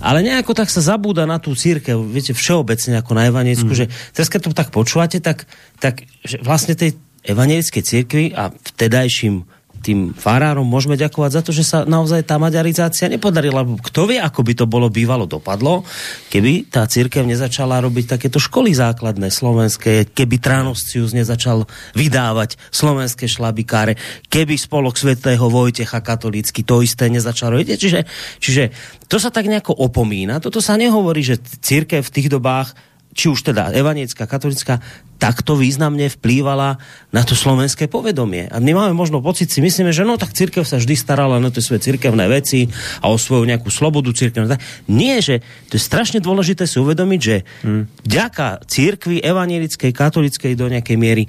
Ale 0.00 0.24
nejako 0.24 0.56
tak 0.56 0.72
sa 0.72 0.80
zabúda 0.80 1.28
na 1.28 1.36
tú 1.36 1.52
církev, 1.52 2.00
viete, 2.08 2.32
všeobecne 2.32 3.04
ako 3.04 3.12
na 3.12 3.28
evanielickú, 3.28 3.68
mm. 3.68 3.80
že 3.84 3.86
teraz 4.16 4.32
keď 4.32 4.40
to 4.48 4.56
tak 4.56 4.72
počúvate, 4.72 5.20
tak, 5.20 5.44
tak 5.76 6.08
že 6.24 6.40
vlastne 6.40 6.72
tej 6.72 6.96
evangelickej 7.28 7.82
cirkvi 7.84 8.24
a 8.32 8.48
vtedajším 8.48 9.44
tým 9.78 10.10
farárom 10.10 10.66
môžeme 10.66 10.98
ďakovať 10.98 11.30
za 11.30 11.42
to, 11.42 11.50
že 11.54 11.64
sa 11.64 11.78
naozaj 11.86 12.26
tá 12.26 12.36
maďarizácia 12.36 13.06
nepodarila. 13.06 13.62
Kto 13.78 14.10
vie, 14.10 14.18
ako 14.18 14.40
by 14.42 14.52
to 14.58 14.66
bolo 14.66 14.90
bývalo 14.90 15.24
dopadlo, 15.24 15.86
keby 16.34 16.66
tá 16.66 16.84
církev 16.84 17.22
nezačala 17.22 17.78
robiť 17.78 18.18
takéto 18.18 18.42
školy 18.42 18.74
základné 18.74 19.30
slovenské, 19.30 20.10
keby 20.10 20.42
Tránoscius 20.42 21.14
nezačal 21.14 21.64
vydávať 21.94 22.58
slovenské 22.74 23.30
šlabikáre, 23.30 23.94
keby 24.26 24.58
spolok 24.58 24.98
svätého 24.98 25.46
Vojtecha 25.46 26.02
katolícky 26.02 26.66
to 26.66 26.82
isté 26.82 27.06
nezačal 27.06 27.54
robiť. 27.54 27.78
Čiže, 27.78 28.00
čiže 28.42 28.64
to 29.06 29.22
sa 29.22 29.30
tak 29.30 29.46
nejako 29.46 29.78
opomína. 29.78 30.42
Toto 30.42 30.58
sa 30.58 30.74
nehovorí, 30.74 31.22
že 31.22 31.38
církev 31.38 32.02
v 32.02 32.14
tých 32.14 32.28
dobách 32.28 32.74
či 33.16 33.32
už 33.32 33.40
teda 33.50 33.74
evaniecká, 33.74 34.28
katolická, 34.28 34.78
takto 35.18 35.58
významne 35.58 36.06
vplývala 36.06 36.78
na 37.10 37.22
to 37.26 37.34
slovenské 37.34 37.90
povedomie. 37.90 38.46
A 38.46 38.62
my 38.62 38.70
máme 38.70 38.94
možno 38.94 39.18
pocit, 39.18 39.50
si 39.50 39.58
myslíme, 39.58 39.90
že 39.90 40.06
no 40.06 40.14
tak 40.14 40.30
církev 40.30 40.62
sa 40.62 40.78
vždy 40.78 40.94
starala 40.94 41.42
na 41.42 41.50
tie 41.50 41.58
svoje 41.58 41.90
církevné 41.90 42.30
veci 42.30 42.70
a 43.02 43.10
o 43.10 43.18
svoju 43.18 43.42
nejakú 43.50 43.66
slobodu 43.68 44.14
církevnú. 44.14 44.54
Nie, 44.86 45.18
že 45.18 45.42
to 45.66 45.74
je 45.74 45.82
strašne 45.82 46.22
dôležité 46.22 46.70
si 46.70 46.78
uvedomiť, 46.78 47.20
že 47.20 47.36
hmm. 47.42 48.06
vďaka 48.06 48.62
církvi 48.70 49.18
evanielickej, 49.18 49.90
katolickej 49.90 50.54
do 50.54 50.70
nejakej 50.70 50.96
miery 50.96 51.26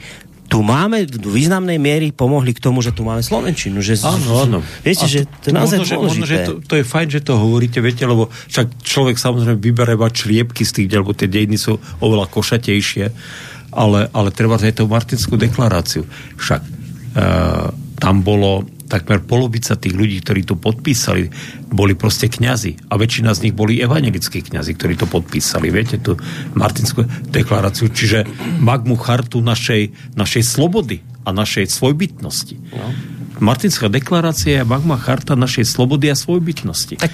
tu 0.50 0.66
máme 0.66 1.06
v 1.06 1.30
významnej 1.30 1.78
miery 1.78 2.10
pomohli 2.10 2.58
k 2.58 2.60
tomu, 2.60 2.82
že 2.82 2.90
tu 2.90 3.06
máme 3.06 3.22
Slovenčinu. 3.22 3.86
Že, 3.86 4.02
áno, 4.02 4.30
áno. 4.42 4.58
Viete, 4.82 5.06
to, 5.06 5.14
že 5.14 5.20
to 5.46 5.46
je 5.48 5.54
naozaj 5.54 5.78
možno, 5.86 5.96
dôležité. 6.02 6.18
Možno, 6.18 6.26
že 6.26 6.38
to, 6.42 6.54
to 6.66 6.74
je 6.82 6.86
fajn, 6.90 7.08
že 7.14 7.22
to 7.22 7.34
hovoríte, 7.38 7.78
viete, 7.86 8.04
lebo 8.10 8.34
však 8.50 8.82
človek 8.82 9.16
samozrejme 9.22 9.62
vybereva 9.62 10.10
čliepky 10.10 10.66
z 10.66 10.72
tých, 10.74 10.90
lebo 10.98 11.14
tie 11.14 11.30
dejiny 11.30 11.62
sú 11.62 11.78
oveľa 12.02 12.26
košatejšie, 12.34 13.06
ale, 13.78 14.10
ale 14.10 14.30
treba 14.34 14.58
aj 14.58 14.82
tú 14.82 14.90
Martinskú 14.90 15.38
deklaráciu. 15.38 16.10
Však 16.42 16.62
uh, 16.66 17.70
tam 18.02 18.26
bolo 18.26 18.66
takmer 18.90 19.22
polovica 19.22 19.78
tých 19.78 19.94
ľudí, 19.94 20.18
ktorí 20.26 20.42
to 20.50 20.58
podpísali, 20.58 21.30
boli 21.70 21.94
proste 21.94 22.26
kňazi. 22.26 22.90
A 22.90 22.98
väčšina 22.98 23.32
z 23.38 23.48
nich 23.48 23.56
boli 23.56 23.78
evangelickí 23.78 24.42
kňazi, 24.42 24.74
ktorí 24.74 24.98
to 24.98 25.06
podpísali. 25.06 25.70
Viete, 25.70 26.02
tú 26.02 26.18
Martinskú 26.58 27.06
deklaráciu. 27.30 27.94
Čiže 27.94 28.26
magmu 28.58 28.98
chartu 28.98 29.46
našej, 29.46 29.94
našej 30.18 30.44
slobody 30.44 31.06
a 31.22 31.30
našej 31.30 31.70
svojbytnosti. 31.70 32.56
No. 32.74 32.90
Martinská 33.40 33.88
deklarácia 33.88 34.60
je 34.60 34.68
magma 34.68 35.00
charta 35.00 35.38
našej 35.38 35.64
slobody 35.64 36.12
a 36.12 36.16
svojbytnosti. 36.18 37.00
Tak, 37.00 37.14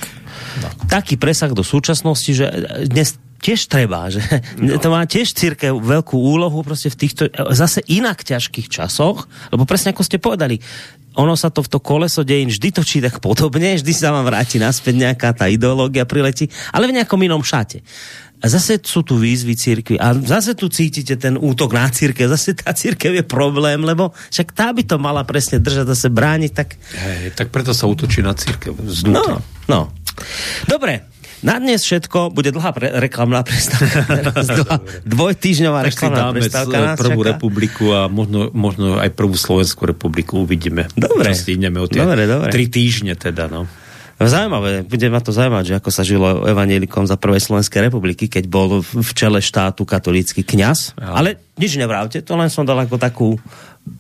no. 0.64 0.68
taký 0.90 1.22
presah 1.22 1.54
do 1.54 1.62
súčasnosti, 1.62 2.32
že 2.34 2.50
dnes 2.90 3.20
tiež 3.46 3.70
treba, 3.70 4.10
že 4.10 4.26
no. 4.58 4.82
to 4.82 4.90
má 4.90 5.06
tiež 5.06 5.38
církev 5.38 5.78
veľkú 5.78 6.18
úlohu 6.18 6.66
proste 6.66 6.90
v 6.90 6.98
týchto 6.98 7.30
zase 7.54 7.86
inak 7.94 8.26
ťažkých 8.26 8.66
časoch, 8.66 9.30
lebo 9.54 9.70
presne 9.70 9.94
ako 9.94 10.02
ste 10.02 10.18
povedali, 10.18 10.58
ono 11.16 11.38
sa 11.38 11.54
to 11.54 11.62
v 11.62 11.72
to 11.72 11.80
koleso 11.80 12.26
dejín 12.26 12.50
vždy 12.52 12.76
točí 12.76 13.00
tak 13.00 13.22
podobne, 13.22 13.78
vždy 13.78 13.94
sa 13.94 14.12
vám 14.12 14.28
vráti 14.28 14.58
naspäť 14.58 14.98
nejaká 14.98 15.32
tá 15.38 15.46
ideológia 15.48 16.04
priletí, 16.10 16.50
ale 16.74 16.90
v 16.90 16.98
nejakom 16.98 17.22
inom 17.22 17.46
šate. 17.46 17.86
A 18.44 18.52
zase 18.52 18.78
sú 18.84 19.02
tu 19.02 19.16
výzvy 19.16 19.56
církvy 19.56 19.96
a 19.96 20.12
zase 20.12 20.54
tu 20.60 20.68
cítite 20.68 21.16
ten 21.16 21.40
útok 21.40 21.72
na 21.72 21.88
církev. 21.88 22.28
Zase 22.28 22.54
tá 22.54 22.76
církev 22.76 23.16
je 23.16 23.24
problém, 23.26 23.80
lebo 23.80 24.12
však 24.30 24.52
tá 24.52 24.76
by 24.76 24.84
to 24.86 25.00
mala 25.00 25.24
presne 25.24 25.58
držať, 25.58 25.88
zase 25.96 26.12
brániť. 26.12 26.52
Tak, 26.52 26.70
Hej, 26.78 27.34
tak 27.34 27.48
preto 27.50 27.72
sa 27.72 27.88
útočí 27.88 28.20
na 28.20 28.36
církev. 28.36 28.76
No, 29.08 29.40
no. 29.72 29.82
Dobre, 30.68 31.15
na 31.46 31.62
dnes 31.62 31.86
všetko, 31.86 32.34
bude 32.34 32.50
dlhá 32.50 32.74
pre, 32.74 32.90
reklamná 32.98 33.46
prestávka. 33.46 34.02
dvojtýždňová 35.14 35.80
reklamná 35.86 36.34
prestávka. 36.34 36.76
Nás 36.82 36.98
prvú 36.98 37.22
čaká. 37.22 37.30
republiku 37.38 37.86
a 37.94 38.10
možno, 38.10 38.50
možno 38.50 38.98
aj 38.98 39.14
prvú 39.14 39.38
Slovenskú 39.38 39.86
republiku 39.86 40.42
uvidíme. 40.42 40.90
Dobre. 40.98 41.38
Ideme 41.38 41.78
o 41.78 41.86
tie 41.86 42.02
dobre, 42.02 42.26
dobre. 42.26 42.50
tri 42.50 42.66
týždne 42.66 43.14
teda, 43.14 43.46
no. 43.46 43.70
Zaujímavé, 44.16 44.88
bude 44.88 45.12
ma 45.12 45.20
to 45.20 45.36
zaujímať, 45.36 45.64
že 45.68 45.74
ako 45.76 45.90
sa 45.92 46.08
žilo 46.08 46.48
evanielikom 46.48 47.04
za 47.04 47.20
prvej 47.20 47.44
Slovenskej 47.44 47.92
republiky, 47.92 48.32
keď 48.32 48.48
bol 48.48 48.80
v 48.80 49.12
čele 49.12 49.44
štátu 49.44 49.84
katolícky 49.84 50.40
kňaz. 50.40 50.96
Ja. 50.96 51.20
Ale 51.20 51.36
nič 51.60 51.76
nevrávte, 51.76 52.24
to 52.24 52.40
len 52.40 52.48
som 52.48 52.64
dal 52.64 52.80
ako 52.80 52.96
takú 52.96 53.36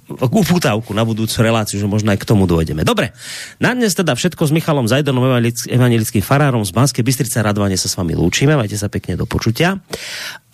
upútavku 0.10 0.94
na 0.94 1.06
budúcu 1.06 1.34
reláciu, 1.42 1.78
že 1.78 1.86
možno 1.90 2.14
aj 2.14 2.22
k 2.22 2.30
tomu 2.30 2.46
dojdeme. 2.50 2.82
Dobre, 2.82 3.14
na 3.58 3.74
dnes 3.74 3.94
teda 3.94 4.14
všetko 4.14 4.50
s 4.50 4.52
Michalom 4.54 4.90
Zajdonom, 4.90 5.42
evangelickým 5.70 6.26
farárom 6.26 6.66
z 6.66 6.74
Banskej 6.74 7.06
Bystrice 7.06 7.42
Radovane 7.42 7.78
sa 7.78 7.90
s 7.90 7.98
vami 7.98 8.18
lúčime, 8.18 8.58
majte 8.58 8.78
sa 8.78 8.90
pekne 8.90 9.18
do 9.18 9.30
počutia. 9.30 9.78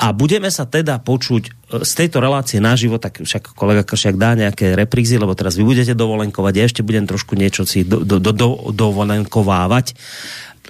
A 0.02 0.12
budeme 0.12 0.50
sa 0.50 0.68
teda 0.68 1.00
počuť 1.00 1.44
e, 1.48 1.52
z 1.84 1.92
tejto 1.94 2.20
relácie 2.24 2.58
naživo, 2.64 2.98
tak 3.00 3.22
však 3.24 3.56
kolega 3.56 3.84
Kršiak 3.86 4.16
dá 4.20 4.36
nejaké 4.36 4.74
reprízy, 4.74 5.16
lebo 5.20 5.36
teraz 5.38 5.56
vy 5.56 5.64
budete 5.64 5.94
dovolenkovať, 5.96 6.54
ja 6.58 6.66
ešte 6.68 6.82
budem 6.82 7.06
trošku 7.08 7.38
niečo 7.38 7.64
si 7.64 7.86
do, 7.86 8.02
do, 8.02 8.18
do, 8.18 8.32
do, 8.34 8.50
dovolenkovávať 8.74 9.96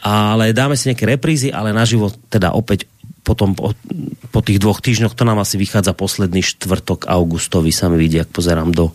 ale 0.01 0.49
dáme 0.49 0.73
si 0.73 0.89
nejaké 0.89 1.05
reprízy, 1.05 1.53
ale 1.53 1.75
naživo 1.77 2.09
teda 2.31 2.57
opäť 2.57 2.89
potom 3.21 3.53
po, 3.53 3.77
po 4.33 4.39
tých 4.41 4.57
dvoch 4.57 4.81
týždňoch, 4.81 5.13
to 5.13 5.23
nám 5.23 5.37
asi 5.41 5.61
vychádza 5.61 5.93
posledný 5.93 6.41
štvrtok 6.41 7.05
augustový, 7.05 7.69
sa 7.69 7.87
mi 7.87 8.01
vidí, 8.01 8.17
ak 8.17 8.33
pozerám 8.33 8.73
do 8.73 8.89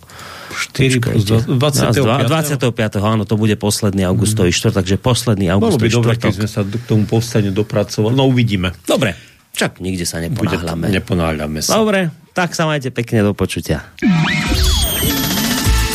4 0.50 0.98
plus 1.02 1.22
25. 1.26 2.26
25. 2.26 3.02
áno, 3.02 3.22
to 3.28 3.38
bude 3.38 3.54
posledný 3.54 4.02
augustový 4.08 4.50
mm. 4.50 4.56
štvrtok, 4.56 4.76
takže 4.82 4.96
posledný 4.98 5.46
augustový 5.54 5.90
Bolo 5.90 5.90
by 5.90 5.98
dobre, 6.02 6.14
keď 6.18 6.32
sme 6.42 6.48
sa 6.48 6.60
k 6.66 6.84
tomu 6.86 7.04
povstaniu 7.06 7.52
dopracovali. 7.54 8.14
No 8.14 8.26
uvidíme. 8.26 8.74
Dobre, 8.88 9.14
čak 9.54 9.78
nikde 9.78 10.08
sa 10.08 10.18
neponáhľame. 10.18 10.90
Neponáhľame 10.90 11.60
sa. 11.62 11.78
Dobre, 11.78 12.10
tak 12.34 12.56
sa 12.56 12.66
majte 12.66 12.90
pekne 12.90 13.22
do 13.22 13.32
počutia. 13.36 13.84